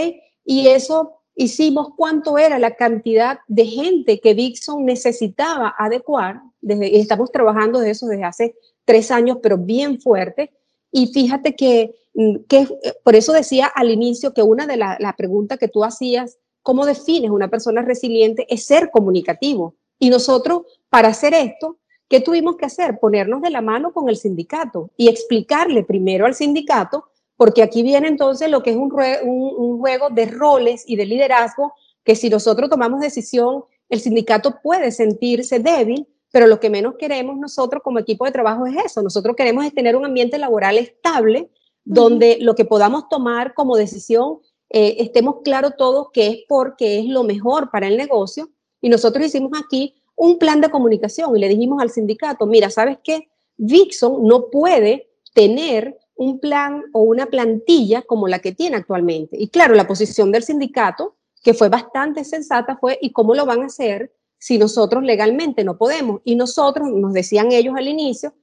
Y 0.44 0.68
eso 0.68 1.22
hicimos 1.36 1.90
cuánto 1.98 2.38
era 2.38 2.60
la 2.60 2.76
cantidad 2.76 3.40
de 3.48 3.66
gente 3.66 4.20
que 4.20 4.36
Dixon 4.36 4.86
necesitaba 4.86 5.74
adecuar. 5.78 6.42
Estamos 6.62 7.32
trabajando 7.32 7.80
de 7.80 7.92
eso 7.92 8.06
desde 8.06 8.24
hace 8.24 8.56
tres 8.86 9.10
años, 9.10 9.40
pero 9.42 9.58
bien 9.58 10.00
fuerte. 10.00 10.52
Y 10.92 11.08
fíjate 11.08 11.56
que 11.56 11.96
Mm, 12.16 12.46
que, 12.48 12.60
eh, 12.62 12.94
por 13.04 13.16
eso 13.16 13.34
decía 13.34 13.68
al 13.68 13.92
inicio 13.92 14.34
que 14.34 14.42
una 14.42 14.66
de 14.66 14.78
las 14.78 15.00
la 15.00 15.14
preguntas 15.16 15.60
que 15.60 15.68
tú 15.68 15.84
hacías, 15.84 16.38
¿cómo 16.64 16.86
defines 16.86 17.30
una 17.30 17.50
persona 17.50 17.82
resiliente? 17.82 18.48
Es 18.50 18.66
ser 18.66 18.90
comunicativo. 18.90 19.76
Y 20.00 20.10
nosotros, 20.10 20.64
para 20.90 21.10
hacer 21.10 21.34
esto, 21.34 21.78
¿qué 22.10 22.20
tuvimos 22.22 22.56
que 22.58 22.66
hacer? 22.66 23.00
Ponernos 23.00 23.42
de 23.42 23.50
la 23.50 23.62
mano 23.62 23.92
con 23.92 24.10
el 24.10 24.18
sindicato 24.18 24.92
y 24.98 25.08
explicarle 25.10 25.84
primero 25.84 26.26
al 26.26 26.36
sindicato, 26.36 27.06
porque 27.38 27.64
aquí 27.64 27.84
viene 27.84 28.08
entonces 28.08 28.50
lo 28.50 28.64
que 28.64 28.72
es 28.72 28.78
un, 28.78 28.92
un 29.24 29.80
juego 29.80 30.10
de 30.10 30.26
roles 30.26 30.84
y 30.88 30.96
de 30.96 31.06
liderazgo, 31.06 31.74
que 32.04 32.16
si 32.16 32.30
nosotros 32.30 32.70
tomamos 32.70 33.00
decisión, 33.00 33.64
el 33.90 34.00
sindicato 34.00 34.60
puede 34.62 34.92
sentirse 34.92 35.60
débil, 35.60 36.08
pero 36.32 36.48
lo 36.48 36.60
que 36.60 36.70
menos 36.70 36.96
queremos 37.00 37.38
nosotros 37.38 37.82
como 37.84 38.00
equipo 38.00 38.26
de 38.26 38.32
trabajo 38.32 38.66
es 38.66 38.76
eso. 38.86 39.02
Nosotros 39.02 39.36
queremos 39.36 39.66
es 39.66 39.74
tener 39.74 39.96
un 39.96 40.06
ambiente 40.06 40.38
laboral 40.38 40.78
estable 40.78 41.50
donde 41.86 42.40
lo 42.42 42.56
que 42.56 42.66
podamos 42.66 43.08
tomar 43.08 43.54
como 43.54 43.78
decisión 43.78 44.40
eh, 44.70 44.98
estemos 45.00 45.38
claros 45.44 45.74
todos 45.78 46.08
que 46.12 46.28
es 46.28 46.38
porque 46.50 47.00
es 47.00 47.06
lo 47.06 47.24
mejor 47.24 47.70
para 47.70 47.88
el 47.88 47.96
negocio. 47.96 48.50
Y 48.82 48.90
nosotros 48.90 49.26
hicimos 49.26 49.52
aquí 49.64 49.96
un 50.16 50.40
plan 50.40 50.62
de 50.62 50.70
comunicación 50.70 51.36
y 51.36 51.40
le 51.40 51.50
dijimos 51.50 51.82
al 51.82 51.90
sindicato, 51.90 52.46
mira, 52.46 52.70
¿sabes 52.70 52.98
qué? 53.04 53.30
Vixon 53.58 54.26
no 54.26 54.50
puede 54.50 55.10
tener 55.34 55.98
un 56.16 56.40
plan 56.40 56.84
o 56.94 57.02
una 57.02 57.26
plantilla 57.26 58.02
como 58.02 58.28
la 58.28 58.40
que 58.40 58.54
tiene 58.54 58.78
actualmente. 58.78 59.38
Y 59.38 59.50
claro, 59.50 59.76
la 59.76 59.88
posición 59.88 60.32
del 60.32 60.44
sindicato, 60.44 61.16
que 61.44 61.54
fue 61.54 61.70
bastante 61.70 62.24
sensata, 62.24 62.78
fue, 62.78 62.98
¿y 63.02 63.12
cómo 63.12 63.36
lo 63.36 63.46
van 63.46 63.62
a 63.62 63.66
hacer 63.66 64.14
si 64.38 64.58
nosotros 64.58 65.04
legalmente 65.04 65.64
no 65.64 65.78
podemos? 65.78 66.22
Y 66.24 66.36
nosotros, 66.36 66.90
nos 66.90 67.14
decían 67.14 67.52
ellos 67.52 67.76
al 67.76 67.88
inicio, 67.88 68.34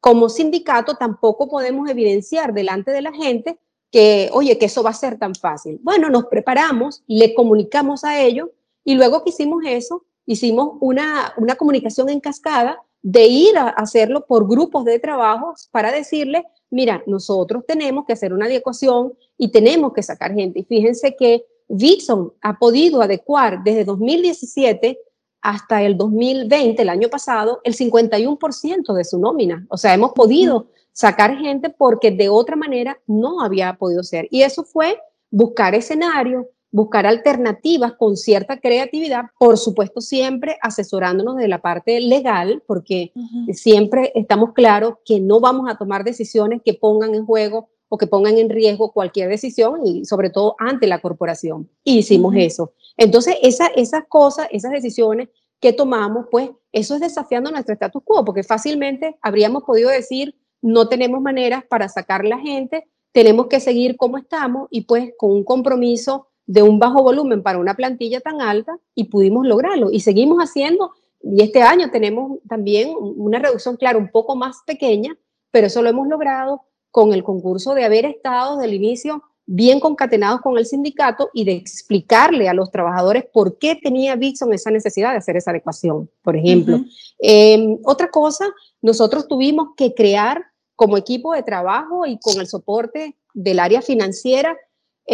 como 0.00 0.28
sindicato 0.28 0.96
tampoco 0.96 1.48
podemos 1.48 1.88
evidenciar 1.88 2.52
delante 2.52 2.90
de 2.90 3.02
la 3.02 3.12
gente 3.12 3.58
que, 3.90 4.30
oye, 4.32 4.58
que 4.58 4.66
eso 4.66 4.82
va 4.82 4.90
a 4.90 4.94
ser 4.94 5.18
tan 5.18 5.34
fácil. 5.34 5.78
Bueno, 5.82 6.10
nos 6.10 6.26
preparamos, 6.26 7.02
le 7.06 7.34
comunicamos 7.34 8.04
a 8.04 8.20
ellos 8.20 8.48
y 8.84 8.94
luego 8.94 9.22
que 9.22 9.30
hicimos 9.30 9.62
eso, 9.64 10.04
hicimos 10.26 10.76
una, 10.80 11.34
una 11.36 11.56
comunicación 11.56 12.08
en 12.08 12.20
cascada 12.20 12.78
de 13.02 13.26
ir 13.26 13.58
a 13.58 13.68
hacerlo 13.68 14.26
por 14.26 14.48
grupos 14.48 14.84
de 14.84 14.98
trabajo 14.98 15.54
para 15.70 15.90
decirle, 15.90 16.44
mira, 16.70 17.02
nosotros 17.06 17.64
tenemos 17.66 18.04
que 18.06 18.12
hacer 18.12 18.32
una 18.32 18.46
adecuación 18.46 19.14
y 19.36 19.50
tenemos 19.50 19.92
que 19.92 20.02
sacar 20.02 20.32
gente. 20.32 20.60
Y 20.60 20.64
fíjense 20.64 21.16
que 21.16 21.44
Vixon 21.68 22.32
ha 22.42 22.58
podido 22.58 23.02
adecuar 23.02 23.62
desde 23.64 23.84
2017 23.84 24.98
hasta 25.40 25.82
el 25.82 25.96
2020, 25.96 26.80
el 26.80 26.88
año 26.88 27.08
pasado, 27.08 27.60
el 27.64 27.74
51% 27.74 28.94
de 28.94 29.04
su 29.04 29.18
nómina. 29.18 29.66
O 29.68 29.76
sea, 29.76 29.92
hemos 29.92 30.12
podido 30.12 30.68
sacar 30.92 31.36
gente 31.36 31.70
porque 31.70 32.12
de 32.12 32.28
otra 32.28 32.54
manera 32.54 33.00
no 33.06 33.40
había 33.40 33.74
podido 33.74 34.04
ser. 34.04 34.28
Y 34.30 34.42
eso 34.42 34.62
fue 34.62 35.00
buscar 35.30 35.74
escenarios, 35.74 36.46
buscar 36.72 37.06
alternativas 37.06 37.92
con 37.92 38.16
cierta 38.16 38.58
creatividad, 38.58 39.26
por 39.38 39.58
supuesto 39.58 40.00
siempre 40.00 40.56
asesorándonos 40.62 41.36
de 41.36 41.46
la 41.46 41.60
parte 41.60 42.00
legal, 42.00 42.62
porque 42.66 43.12
siempre 43.52 44.10
estamos 44.14 44.54
claros 44.54 44.94
que 45.04 45.20
no 45.20 45.38
vamos 45.38 45.70
a 45.70 45.76
tomar 45.76 46.02
decisiones 46.02 46.62
que 46.64 46.74
pongan 46.74 47.14
en 47.14 47.26
juego 47.26 47.68
o 47.90 47.98
que 47.98 48.06
pongan 48.06 48.38
en 48.38 48.48
riesgo 48.48 48.90
cualquier 48.90 49.28
decisión 49.28 49.86
y 49.86 50.06
sobre 50.06 50.30
todo 50.30 50.56
ante 50.58 50.86
la 50.86 51.02
corporación. 51.02 51.68
Y 51.84 51.98
hicimos 51.98 52.34
eso. 52.38 52.72
Entonces, 52.96 53.36
esa, 53.42 53.66
esas 53.66 54.04
cosas, 54.08 54.48
esas 54.50 54.72
decisiones 54.72 55.28
que 55.60 55.74
tomamos, 55.74 56.26
pues 56.30 56.50
eso 56.72 56.94
es 56.94 57.02
desafiando 57.02 57.50
nuestro 57.50 57.74
status 57.74 58.02
quo, 58.02 58.24
porque 58.24 58.42
fácilmente 58.42 59.18
habríamos 59.20 59.64
podido 59.64 59.90
decir, 59.90 60.34
no 60.62 60.88
tenemos 60.88 61.20
maneras 61.20 61.64
para 61.68 61.86
sacar 61.90 62.24
la 62.24 62.38
gente, 62.38 62.88
tenemos 63.12 63.48
que 63.48 63.60
seguir 63.60 63.98
como 63.98 64.16
estamos 64.16 64.68
y 64.70 64.82
pues 64.82 65.12
con 65.18 65.30
un 65.30 65.44
compromiso 65.44 66.28
de 66.46 66.62
un 66.62 66.78
bajo 66.78 67.02
volumen 67.02 67.42
para 67.42 67.58
una 67.58 67.74
plantilla 67.74 68.20
tan 68.20 68.40
alta 68.40 68.78
y 68.94 69.04
pudimos 69.04 69.46
lograrlo 69.46 69.90
y 69.90 70.00
seguimos 70.00 70.38
haciendo 70.38 70.92
y 71.22 71.42
este 71.42 71.62
año 71.62 71.90
tenemos 71.90 72.40
también 72.48 72.94
una 72.98 73.38
reducción, 73.38 73.76
claro, 73.76 73.98
un 73.98 74.10
poco 74.10 74.34
más 74.34 74.62
pequeña, 74.66 75.16
pero 75.50 75.68
eso 75.68 75.80
lo 75.82 75.88
hemos 75.88 76.08
logrado 76.08 76.62
con 76.90 77.12
el 77.12 77.22
concurso 77.22 77.74
de 77.74 77.84
haber 77.84 78.04
estado 78.04 78.56
desde 78.56 78.68
el 78.68 78.74
inicio 78.74 79.22
bien 79.46 79.80
concatenados 79.80 80.40
con 80.40 80.56
el 80.56 80.66
sindicato 80.66 81.30
y 81.32 81.44
de 81.44 81.52
explicarle 81.52 82.48
a 82.48 82.54
los 82.54 82.70
trabajadores 82.70 83.24
por 83.32 83.58
qué 83.58 83.76
tenía 83.76 84.16
Vixon 84.16 84.52
esa 84.52 84.70
necesidad 84.70 85.12
de 85.12 85.18
hacer 85.18 85.36
esa 85.36 85.50
adecuación, 85.50 86.10
por 86.22 86.36
ejemplo. 86.36 86.80
Em, 87.18 87.78
otra 87.84 88.08
cosa, 88.10 88.46
nosotros 88.80 89.26
tuvimos 89.28 89.68
que 89.76 89.94
crear 89.94 90.44
como 90.76 90.96
equipo 90.96 91.34
de 91.34 91.42
trabajo 91.42 92.06
y 92.06 92.18
con 92.18 92.40
el 92.40 92.46
soporte 92.46 93.16
del 93.34 93.58
área 93.58 93.82
financiera, 93.82 94.56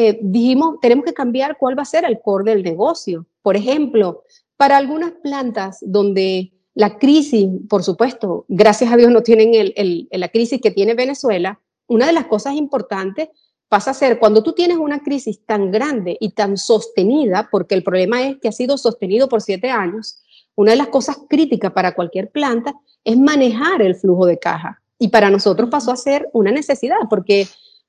eh, 0.00 0.16
dijimos, 0.22 0.76
tenemos 0.80 1.04
que 1.04 1.12
cambiar 1.12 1.58
cuál 1.58 1.76
va 1.76 1.82
a 1.82 1.84
ser 1.84 2.04
el 2.04 2.20
core 2.20 2.52
del 2.52 2.62
negocio. 2.62 3.26
Por 3.42 3.56
ejemplo, 3.56 4.22
para 4.56 4.76
algunas 4.76 5.10
plantas 5.24 5.78
donde 5.80 6.52
la 6.74 6.98
crisis, 6.98 7.48
por 7.68 7.82
supuesto, 7.82 8.44
gracias 8.46 8.92
a 8.92 8.96
Dios 8.96 9.10
no 9.10 9.24
tienen 9.24 9.54
el, 9.54 10.06
la 10.08 10.28
crisis 10.28 10.60
que 10.60 10.70
tiene 10.70 10.94
Venezuela, 10.94 11.58
una 11.88 12.06
de 12.06 12.12
las 12.12 12.26
cosas 12.26 12.54
importantes 12.54 13.30
pasa 13.68 13.90
a 13.90 13.94
ser 13.94 14.20
cuando 14.20 14.44
tú 14.44 14.52
tienes 14.52 14.76
una 14.76 15.02
crisis 15.02 15.44
tan 15.44 15.72
grande 15.72 16.16
y 16.20 16.30
tan 16.30 16.58
sostenida, 16.58 17.48
porque 17.50 17.74
el 17.74 17.82
problema 17.82 18.22
es 18.22 18.36
que 18.38 18.46
ha 18.46 18.52
sido 18.52 18.78
sostenido 18.78 19.28
por 19.28 19.42
siete 19.42 19.68
años, 19.68 20.22
una 20.54 20.70
de 20.70 20.78
las 20.78 20.88
cosas 20.88 21.18
críticas 21.28 21.72
para 21.72 21.96
cualquier 21.96 22.30
planta 22.30 22.72
es 23.02 23.18
manejar 23.18 23.82
el 23.82 23.96
flujo 23.96 24.26
de 24.26 24.38
caja. 24.38 24.80
Y 24.96 25.08
para 25.08 25.28
nosotros 25.28 25.68
pasó 25.70 25.90
a 25.90 25.96
ser 25.96 26.28
una 26.32 26.52
necesidad, 26.52 26.98
porque 27.10 27.48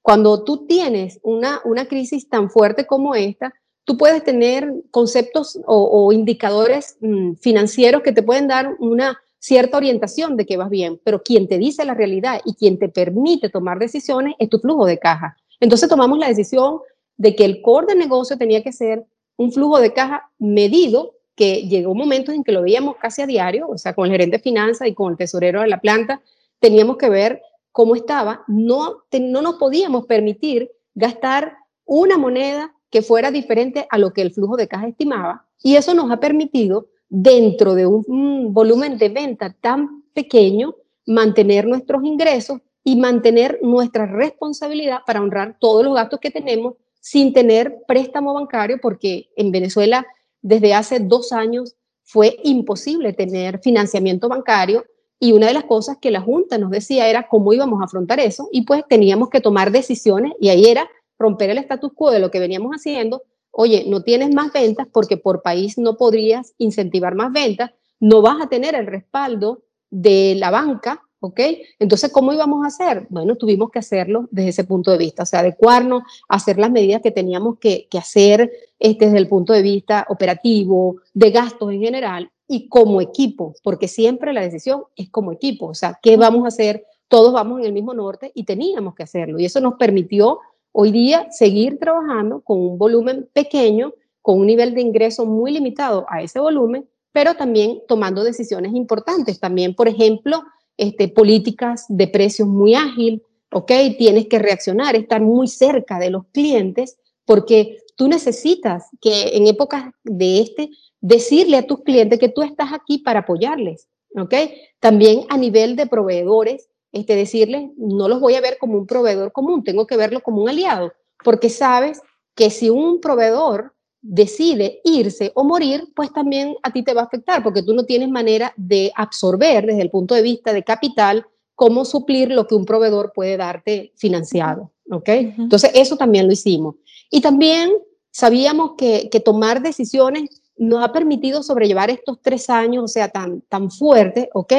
cuando 0.10 0.44
tú 0.44 0.66
tienes 0.66 1.20
una, 1.22 1.62
una 1.66 1.86
crisis 1.86 2.28
tan 2.28 2.50
fuerte 2.50 2.88
como 2.88 3.14
esta, 3.14 3.54
tú 3.84 3.96
puedes 3.96 4.24
tener 4.24 4.74
conceptos 4.90 5.60
o, 5.68 6.12
indicadores 6.12 6.98
mm, 7.00 7.34
financieros 7.36 8.02
que 8.02 8.12
te 8.12 8.24
pueden 8.24 8.48
dar 8.48 8.76
una 8.80 9.20
cierta 9.38 9.78
orientación 9.78 10.36
de 10.36 10.48
que 10.48 10.58
vas 10.58 10.72
bien, 10.72 11.00
pero 11.04 11.22
quien 11.22 11.48
te 11.48 11.60
dice 11.60 11.86
la 11.86 11.94
realidad 11.94 12.42
y 12.44 12.56
quien 12.56 12.80
te 12.80 12.90
permite 12.90 13.50
tomar 13.50 13.78
decisiones 13.78 14.34
es 14.40 14.50
tu 14.50 14.58
flujo 14.58 14.88
de 14.88 14.98
caja. 14.98 15.38
Entonces 15.60 15.88
tomamos 15.88 16.18
la 16.18 16.28
decisión 16.28 16.80
de 17.16 17.36
que 17.36 17.46
el 17.46 17.62
core 17.62 17.94
de 17.94 17.96
negocio 17.96 18.36
tenía 18.36 18.64
que 18.64 18.72
ser 18.72 19.06
un 19.38 19.52
flujo 19.52 19.80
de 19.80 19.94
caja 19.94 20.32
medido, 20.40 21.18
que 21.36 21.68
llegó 21.68 21.94
momentos 21.94 22.34
en 22.34 22.44
que 22.44 22.52
lo 22.52 22.64
veíamos 22.64 22.96
casi 22.96 23.22
a 23.22 23.28
diario, 23.28 23.68
o 23.70 23.78
sea, 23.78 23.94
con 23.94 24.08
el 24.08 24.14
gerente 24.14 24.38
de 24.38 24.44
finanzas 24.44 24.88
y 24.88 24.96
con 24.96 25.12
el 25.12 25.18
tesorero 25.20 25.62
de 25.62 25.68
la 25.68 25.80
planta, 25.80 26.20
teníamos 26.60 26.98
que 26.98 27.10
ver 27.10 27.44
cómo 27.72 27.96
estaba. 27.96 28.44
No, 28.48 29.04
no 29.20 29.42
nos 29.42 29.56
podíamos 29.56 30.06
permitir 30.06 30.72
gastar 30.96 31.58
una 31.86 32.18
moneda 32.18 32.74
que 32.90 33.02
fuera 33.02 33.32
diferente 33.32 33.88
a 33.90 33.98
lo 33.98 34.12
que 34.14 34.22
el 34.22 34.32
flujo 34.32 34.58
de 34.58 34.68
caja 34.68 34.88
estimaba. 34.88 35.46
Y 35.62 35.76
eso 35.76 35.94
nos 35.94 36.12
ha 36.12 36.20
permitido, 36.20 36.88
dentro 37.10 37.74
de 37.74 37.88
un 37.88 38.54
volumen 38.54 38.98
de 38.98 39.10
venta 39.10 39.56
tan 39.60 40.04
pequeño, 40.14 40.76
mantener 41.06 41.66
nuestros 41.66 42.04
ingresos 42.04 42.60
y 42.84 42.96
mantener 42.96 43.60
nuestra 43.62 44.06
responsabilidad 44.06 45.00
para 45.06 45.22
honrar 45.22 45.58
todos 45.60 45.84
los 45.84 45.96
gastos 45.96 46.20
que 46.20 46.32
tenemos 46.32 46.76
sin 47.00 47.34
tener 47.34 47.84
préstamo 47.88 48.34
bancario, 48.34 48.78
porque 48.82 49.30
en 49.36 49.52
Venezuela 49.52 50.06
desde 50.42 50.74
hace 50.74 51.00
dos 51.00 51.32
años 51.32 51.76
fue 52.04 52.38
imposible 52.44 53.14
tener 53.14 53.60
financiamiento 53.60 54.30
bancario 54.30 54.86
y 55.20 55.34
una 55.34 55.48
de 55.48 55.54
las 55.54 55.66
cosas 55.66 55.98
que 56.02 56.12
la 56.12 56.22
Junta 56.22 56.58
nos 56.58 56.72
decía 56.72 57.10
era 57.10 57.28
cómo 57.28 57.54
íbamos 57.54 57.82
a 57.82 57.86
afrontar 57.86 58.20
eso 58.20 58.48
y 58.52 58.62
pues 58.62 58.84
teníamos 58.88 59.30
que 59.30 59.42
tomar 59.42 59.72
decisiones 59.72 60.34
y 60.40 60.50
ahí 60.50 60.66
era 60.66 60.90
romper 61.18 61.50
el 61.50 61.58
status 61.58 61.92
quo 61.94 62.12
de 62.12 62.20
lo 62.20 62.32
que 62.32 62.40
veníamos 62.40 62.72
haciendo. 62.72 63.24
Oye, 63.52 63.86
no 63.88 64.04
tienes 64.04 64.34
más 64.34 64.54
ventas 64.54 64.88
porque 64.92 65.18
por 65.18 65.42
país 65.42 65.78
no 65.78 65.98
podrías 65.98 66.54
incentivar 66.58 67.16
más 67.16 67.34
ventas, 67.34 67.72
no 68.00 68.22
vas 68.22 68.42
a 68.42 68.48
tener 68.48 68.76
el 68.76 68.88
respaldo 68.88 69.64
de 69.90 70.36
la 70.36 70.52
banca 70.52 71.04
¿ok? 71.20 71.40
Entonces, 71.80 72.12
¿cómo 72.12 72.34
íbamos 72.34 72.64
a 72.64 72.68
hacer? 72.68 73.08
Bueno, 73.10 73.36
tuvimos 73.36 73.72
que 73.72 73.80
hacerlo 73.80 74.28
desde 74.32 74.50
ese 74.50 74.64
punto 74.64 74.92
de 74.92 74.98
vista, 74.98 75.24
o 75.24 75.26
sea, 75.26 75.40
adecuarnos, 75.40 76.04
hacer 76.28 76.58
las 76.58 76.72
medidas 76.72 77.02
que 77.02 77.12
teníamos 77.12 77.60
que, 77.60 77.88
hacer 77.98 78.52
este, 78.80 79.06
desde 79.06 79.18
el 79.18 79.28
punto 79.28 79.54
de 79.54 79.62
vista 79.62 80.06
operativo, 80.10 81.02
de 81.14 81.32
gastos 81.32 81.72
en 81.72 81.82
general 81.82 82.32
y 82.50 82.68
como 82.68 83.00
equipo, 83.00 83.54
porque 83.64 83.88
siempre 83.88 84.34
la 84.34 84.42
decisión 84.42 84.84
es 84.96 85.10
como 85.10 85.32
equipo, 85.32 85.68
o 85.68 85.76
sea, 85.76 86.00
¿qué 86.02 86.18
vamos 86.18 86.44
a 86.44 86.48
hacer? 86.48 86.84
Todos 87.08 87.32
vamos 87.32 87.60
en 87.60 87.68
el 87.68 87.74
mismo 87.74 87.94
norte 87.94 88.32
y 88.34 88.44
teníamos 88.44 88.96
que 88.96 89.04
hacerlo 89.04 89.40
y 89.40 89.46
eso 89.46 89.62
nos 89.62 89.76
permitió 89.76 90.40
hoy 90.72 90.92
día 90.92 91.28
seguir 91.32 91.78
trabajando 91.80 92.42
con 92.42 92.60
un 92.60 92.78
volumen 92.78 93.30
pequeño, 93.34 93.94
con 94.22 94.40
un 94.40 94.48
nivel 94.48 94.74
de 94.74 94.82
ingreso 94.82 95.26
muy 95.26 95.52
limitado 95.52 96.06
a 96.10 96.22
ese 96.22 96.40
volumen, 96.40 96.90
pero 97.12 97.36
también 97.36 97.82
tomando 97.88 98.24
decisiones 98.24 98.74
importantes. 98.74 99.40
También, 99.40 99.76
por 99.76 99.88
ejemplo, 99.88 100.44
este, 100.78 101.08
políticas 101.08 101.86
de 101.88 102.08
precios 102.08 102.48
muy 102.48 102.76
ágil, 102.76 103.24
¿ok? 103.52 103.72
Tienes 103.98 104.28
que 104.28 104.40
reaccionar, 104.40 104.96
estar 104.96 105.22
muy 105.22 105.48
cerca 105.48 106.00
de 106.00 106.10
los 106.10 106.26
clientes, 106.32 106.98
porque 107.26 107.78
tú 107.96 108.08
necesitas 108.08 108.86
que 109.02 109.36
en 109.36 109.48
épocas 109.48 109.92
de 110.04 110.40
este, 110.42 110.70
decirle 111.02 111.58
a 111.58 111.68
tus 111.68 111.84
clientes 111.84 112.20
que 112.20 112.30
tú 112.30 112.42
estás 112.42 112.74
aquí 112.74 113.00
para 113.00 113.22
apoyarles, 113.22 113.88
¿ok? 114.16 114.34
También 114.80 115.22
a 115.30 115.38
nivel 115.38 115.76
de 115.76 115.88
proveedores, 115.88 116.70
este, 116.92 117.16
decirles, 117.16 117.70
no 117.78 118.08
los 118.08 118.20
voy 118.20 118.36
a 118.36 118.42
ver 118.42 118.58
como 118.60 118.78
un 118.78 118.88
proveedor 118.88 119.32
común, 119.32 119.64
tengo 119.64 119.88
que 119.88 119.98
verlo 119.98 120.22
como 120.22 120.42
un 120.42 120.50
aliado, 120.50 120.94
porque 121.24 121.50
sabes 121.50 122.02
que 122.36 122.50
si 122.50 122.70
un 122.70 123.02
proveedor 123.02 123.74
decide 124.02 124.80
irse 124.84 125.32
o 125.36 125.44
morir, 125.44 125.90
pues 125.96 126.12
también 126.14 126.56
a 126.64 126.72
ti 126.72 126.84
te 126.84 126.94
va 126.94 127.02
a 127.02 127.06
afectar, 127.06 127.44
porque 127.44 127.64
tú 127.64 127.74
no 127.74 127.86
tienes 127.86 128.10
manera 128.10 128.54
de 128.56 128.92
absorber 128.96 129.66
desde 129.66 129.82
el 129.82 129.90
punto 129.90 130.16
de 130.16 130.22
vista 130.22 130.54
de 130.54 130.64
capital 130.64 131.26
cómo 131.56 131.84
suplir 131.84 132.32
lo 132.32 132.48
que 132.48 132.56
un 132.56 132.66
proveedor 132.66 133.12
puede 133.14 133.36
darte 133.36 133.92
financiado, 133.98 134.72
¿ok? 134.90 135.10
Entonces, 135.10 135.72
eso 135.74 135.98
también 135.98 136.28
lo 136.28 136.32
hicimos. 136.32 136.76
Y 137.10 137.20
también 137.20 137.72
sabíamos 138.12 138.72
que, 138.78 139.10
tomar 139.24 139.62
decisiones 139.62 140.42
nos 140.60 140.84
ha 140.84 140.92
permitido 140.92 141.42
sobrellevar 141.42 141.90
estos 141.90 142.22
tres 142.22 142.50
años, 142.50 142.84
o 142.84 142.88
sea, 142.88 143.08
tan, 143.10 143.42
tan 143.42 143.72
fuertes, 143.72 144.28
¿ok? 144.34 144.54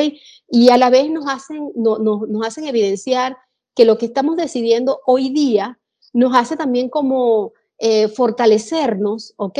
Y 0.48 0.70
a 0.70 0.78
la 0.78 0.88
vez 0.88 1.10
nos 1.10 1.26
hacen, 1.28 1.70
no, 1.76 1.98
nos 1.98 2.46
hacen 2.46 2.64
evidenciar 2.64 3.36
que 3.74 3.84
lo 3.84 3.98
que 3.98 4.06
estamos 4.06 4.36
decidiendo 4.36 5.00
hoy 5.06 5.28
día 5.28 5.78
nos 6.14 6.34
hace 6.34 6.56
también 6.56 6.88
como 6.88 7.52
eh, 7.78 8.08
fortalecernos, 8.08 9.34
¿ok? 9.36 9.58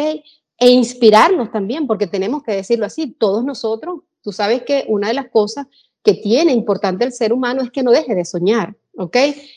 E 0.58 0.70
inspirarnos 0.70 1.52
también, 1.52 1.86
porque 1.86 2.06
tenemos 2.06 2.42
que 2.42 2.52
decirlo 2.52 2.86
así, 2.86 3.12
todos 3.12 3.44
nosotros, 3.44 4.00
tú 4.22 4.32
sabes 4.32 4.62
que 4.62 4.86
una 4.88 5.08
de 5.08 5.14
las 5.14 5.28
cosas 5.28 5.66
que 6.02 6.14
tiene 6.14 6.52
importante 6.52 7.04
el 7.04 7.12
ser 7.12 7.32
humano 7.32 7.62
es 7.62 7.70
que 7.70 7.82
no 7.82 7.90
deje 7.90 8.14
de 8.14 8.24
soñar, 8.24 8.74
¿ok? 8.96 9.16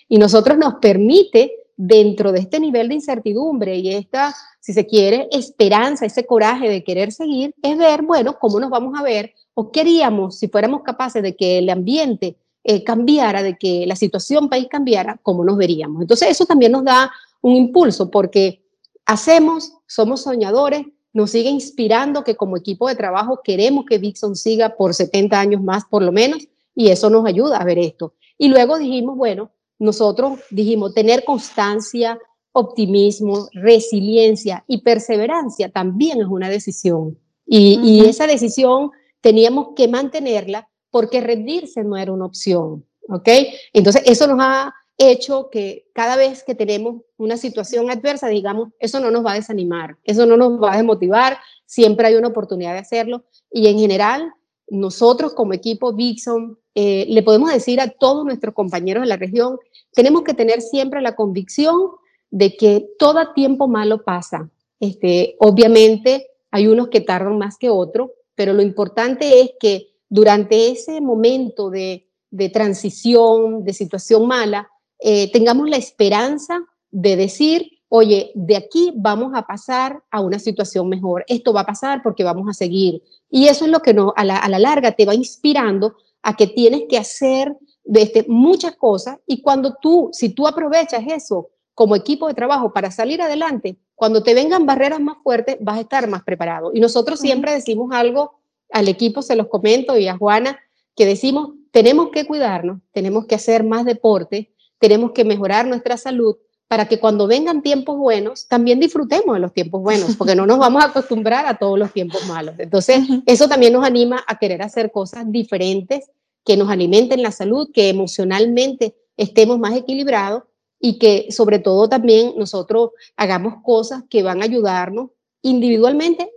Y 0.10 0.18
nosotros 0.18 0.58
nos 0.58 0.76
permite, 0.76 1.54
dentro 1.76 2.32
de 2.32 2.40
este 2.40 2.60
nivel 2.60 2.90
de 2.90 2.96
incertidumbre 2.96 3.78
y 3.78 3.90
esta, 3.90 4.36
si 4.60 4.74
se 4.74 4.86
quiere, 4.86 5.28
esperanza, 5.32 6.06
ese 6.06 6.26
coraje 6.26 6.70
de 6.70 6.84
querer 6.84 7.12
seguir, 7.12 7.54
es 7.62 7.78
ver, 7.78 8.04
bueno, 8.04 8.38
cómo 8.40 8.60
nos 8.60 8.70
vamos 8.70 8.98
a 9.00 9.04
ver 9.04 9.34
o 9.54 9.72
queríamos, 9.72 10.40
si 10.40 10.48
fuéramos 10.48 10.82
capaces 10.84 11.22
de 11.22 11.36
que 11.36 11.60
el 11.60 11.70
ambiente 11.70 12.38
eh, 12.64 12.84
cambiara, 12.84 13.44
de 13.44 13.58
que 13.58 13.86
la 13.86 13.96
situación 13.96 14.50
país 14.50 14.68
cambiara, 14.70 15.20
cómo 15.22 15.44
nos 15.44 15.58
veríamos. 15.58 16.02
Entonces, 16.02 16.30
eso 16.30 16.46
también 16.46 16.72
nos 16.72 16.84
da 16.84 17.12
un 17.42 17.56
impulso 17.56 18.10
porque 18.10 18.64
hacemos, 19.06 19.74
somos 19.86 20.22
soñadores, 20.22 20.86
nos 21.12 21.32
sigue 21.32 21.50
inspirando 21.50 22.24
que 22.24 22.36
como 22.36 22.58
equipo 22.58 22.88
de 22.88 22.96
trabajo 22.96 23.42
queremos 23.44 23.86
que 23.86 24.00
Vixon 24.00 24.36
siga 24.36 24.76
por 24.76 24.94
70 24.94 25.40
años 25.40 25.62
más 25.62 25.84
por 25.86 26.02
lo 26.02 26.12
menos 26.12 26.48
y 26.74 26.90
eso 26.90 27.10
nos 27.10 27.26
ayuda 27.26 27.58
a 27.58 27.66
ver 27.66 27.78
esto. 27.78 28.14
Y 28.38 28.48
luego 28.48 28.80
dijimos, 28.80 29.16
bueno, 29.16 29.52
nosotros 29.84 30.40
dijimos 30.50 30.94
tener 30.94 31.24
constancia, 31.26 32.18
optimismo, 32.54 33.50
resiliencia 33.52 34.64
y 34.68 34.82
perseverancia 34.82 35.70
también 35.70 36.22
es 36.22 36.28
una 36.28 36.50
decisión. 36.50 37.18
Y, 37.46 37.80
y, 37.84 38.06
esa 38.06 38.26
decisión 38.26 38.92
teníamos 39.20 39.70
que 39.76 39.90
mantenerla 39.90 40.70
porque 40.90 41.20
rendirse 41.20 41.84
no 41.84 41.98
era 41.98 42.14
una 42.14 42.26
opción. 42.26 42.86
¿Ok? 43.10 43.28
Entonces, 43.74 44.04
eso 44.06 44.26
nos 44.28 44.38
ha 44.40 44.74
hecho 44.98 45.50
que 45.52 45.90
cada 45.94 46.16
vez 46.16 46.44
que 46.44 46.56
tenemos 46.56 47.02
una 47.18 47.36
situación 47.36 47.92
adversa, 47.92 48.28
digamos, 48.28 48.70
eso 48.80 49.02
no 49.02 49.12
nos 49.12 49.26
va 49.26 49.34
a 49.34 49.36
desanimar, 49.36 49.98
eso 50.04 50.26
no 50.26 50.38
nos 50.38 50.62
va 50.62 50.74
a 50.74 50.78
desmotivar, 50.78 51.40
siempre 51.66 52.08
hay 52.08 52.16
una 52.16 52.30
oportunidad 52.30 52.74
de 52.74 52.80
hacerlo 52.80 53.26
y 53.52 53.68
en 53.68 53.80
general 53.80 54.34
nosotros 54.74 55.34
como 55.34 55.54
equipo 55.54 55.94
Vixon 55.94 56.58
eh, 56.76 57.06
le 57.08 57.22
podemos 57.22 57.52
decir 57.52 57.80
a 57.80 57.90
todos 57.90 58.26
nuestros 58.26 58.54
compañeros 58.54 59.04
de 59.04 59.10
la 59.10 59.18
región, 59.18 59.58
tenemos 59.94 60.24
que 60.24 60.34
tener 60.34 60.62
siempre 60.62 61.02
la 61.02 61.16
convicción 61.16 61.92
de 62.32 62.58
que 62.58 62.90
todo 62.98 63.34
tiempo 63.34 63.68
malo 63.68 64.04
pasa. 64.04 64.50
Este, 64.80 65.36
obviamente 65.40 66.28
hay 66.50 66.68
unos 66.68 66.90
que 66.90 67.02
tardan 67.02 67.38
más 67.38 67.58
que 67.58 67.70
otros, 67.70 68.10
pero 68.36 68.54
lo 68.54 68.64
importante 68.64 69.42
es 69.42 69.52
que 69.60 69.92
durante 70.10 70.72
ese 70.72 71.00
momento 71.00 71.70
de, 71.70 72.08
transición, 72.52 73.64
de 73.64 73.74
situación 73.74 74.28
mala, 74.28 74.68
eh, 75.00 75.32
tengamos 75.32 75.70
la 75.70 75.78
esperanza 75.78 76.60
de 76.90 77.16
decir, 77.16 77.82
oye, 77.96 78.32
de 78.34 78.56
aquí 78.56 78.92
vamos 78.96 79.34
a 79.36 79.46
pasar 79.46 80.02
a 80.10 80.20
una 80.20 80.40
situación 80.40 80.90
mejor. 80.90 81.24
Esto 81.28 81.54
va 81.54 81.62
a 81.62 81.66
pasar 81.68 82.02
porque 82.02 82.24
vamos 82.24 82.50
a 82.50 82.54
seguir. 82.54 83.04
Y 83.30 83.46
eso 83.46 83.66
es 83.66 83.72
lo 83.72 83.82
que 83.82 83.94
no, 83.94 84.12
a, 84.16 84.26
la, 84.26 84.58
larga 84.58 84.94
te 84.94 85.06
va 85.06 85.14
inspirando 85.14 85.94
a 86.24 86.36
que 86.36 86.48
tienes 86.48 86.86
que 86.90 86.98
hacer 86.98 87.56
este, 87.94 88.26
muchas 88.28 88.76
cosas 88.78 89.20
y 89.28 89.44
cuando 89.44 89.76
tú, 89.80 90.10
si 90.12 90.30
tú 90.30 90.48
aprovechas 90.48 91.04
eso 91.06 91.52
como 91.76 91.96
equipo 91.96 92.28
de 92.28 92.34
trabajo 92.34 92.74
para 92.74 92.90
salir 92.90 93.22
adelante, 93.22 93.78
cuando 93.94 94.24
te 94.24 94.34
vengan 94.34 94.66
barreras 94.66 95.00
más 95.00 95.18
fuertes, 95.22 95.58
vas 95.60 95.78
a 95.78 95.82
estar 95.82 96.08
más 96.08 96.24
preparado. 96.24 96.72
Y 96.74 96.80
nosotros 96.80 97.20
siempre 97.20 97.54
decimos 97.54 97.92
algo 97.94 98.40
al 98.72 98.88
equipo, 98.88 99.22
se 99.22 99.36
los 99.36 99.50
comento 99.50 100.00
y 100.00 100.08
a 100.08 100.18
Juana, 100.18 100.58
que 100.96 101.06
decimos, 101.06 101.52
tenemos 101.70 102.10
que 102.10 102.26
cuidarnos, 102.26 102.80
tenemos 102.92 103.28
que 103.28 103.36
hacer 103.36 103.64
más 103.64 103.86
deporte, 103.86 104.52
tenemos 104.80 105.12
que 105.12 105.26
mejorar 105.26 105.68
nuestra 105.68 105.96
salud, 105.98 106.38
para 106.74 106.88
que 106.88 107.00
cuando 107.00 107.28
vengan 107.28 107.62
tiempos 107.62 108.00
buenos, 108.00 108.48
también 108.48 108.80
disfrutemos 108.80 109.36
de 109.36 109.40
los 109.40 109.54
tiempos 109.54 109.84
buenos, 109.84 110.16
porque 110.18 110.34
no 110.34 110.48
nos 110.48 110.58
vamos 110.58 110.84
a 110.84 110.88
acostumbrar 110.88 111.46
a 111.46 111.60
todos 111.60 111.78
los 111.78 111.94
tiempos 111.94 112.26
malos. 112.26 112.56
Entonces, 112.58 113.00
eso 113.28 113.48
también 113.48 113.74
nos 113.74 113.86
anima 113.86 114.24
a 114.26 114.40
querer 114.40 114.64
hacer 114.64 114.92
cosas 114.92 115.32
diferentes, 115.32 116.10
que 116.44 116.58
nos 116.58 116.72
alimenten 116.72 117.22
la 117.22 117.30
salud, 117.30 117.70
que 117.72 117.90
emocionalmente 117.90 118.96
estemos 119.18 119.60
más 119.60 119.76
equilibrados 119.76 120.46
y 120.80 120.98
que 120.98 121.28
sobre 121.30 121.60
todo 121.60 121.88
también 121.88 122.34
nosotros 122.38 122.90
hagamos 123.18 123.62
cosas 123.64 124.04
que 124.10 124.24
van 124.24 124.42
a 124.42 124.46
ayudarnos 124.46 125.12
individualmente 125.44 126.32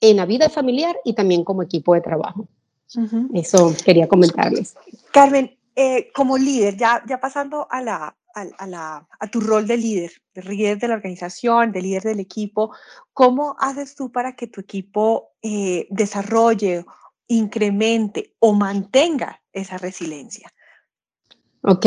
en 0.00 0.16
la 0.16 0.24
vida 0.24 0.48
familiar 0.48 0.96
y 1.04 1.12
también 1.12 1.44
como 1.44 1.62
equipo 1.62 1.92
de 1.92 2.00
trabajo. 2.00 2.48
Eso 3.34 3.74
quería 3.84 4.08
comentarles. 4.08 4.74
Carmen, 5.12 5.54
eh, 5.76 6.10
como 6.14 6.38
líder, 6.38 6.78
ya, 6.78 7.02
ya 7.06 7.20
pasando 7.20 7.66
a 7.70 7.82
la, 7.82 8.16
a, 8.34 9.30
tu 9.30 9.40
rol 9.40 9.66
de 9.66 9.76
líder, 9.76 10.12
de 10.34 10.42
líder 10.42 10.78
de 10.78 10.88
la 10.88 10.94
organización, 10.94 11.72
de 11.72 11.82
líder 11.82 12.02
del 12.02 12.20
equipo, 12.20 12.74
¿cómo 13.12 13.56
haces 13.58 13.94
tú 13.94 14.10
para 14.10 14.34
que 14.36 14.46
tu 14.46 14.60
equipo 14.60 15.30
eh, 15.42 15.86
desarrolle, 15.90 16.84
incremente 17.28 18.34
o 18.38 18.52
mantenga 18.52 19.40
esa 19.52 19.78
resiliencia? 19.78 20.52
Ok, 21.64 21.86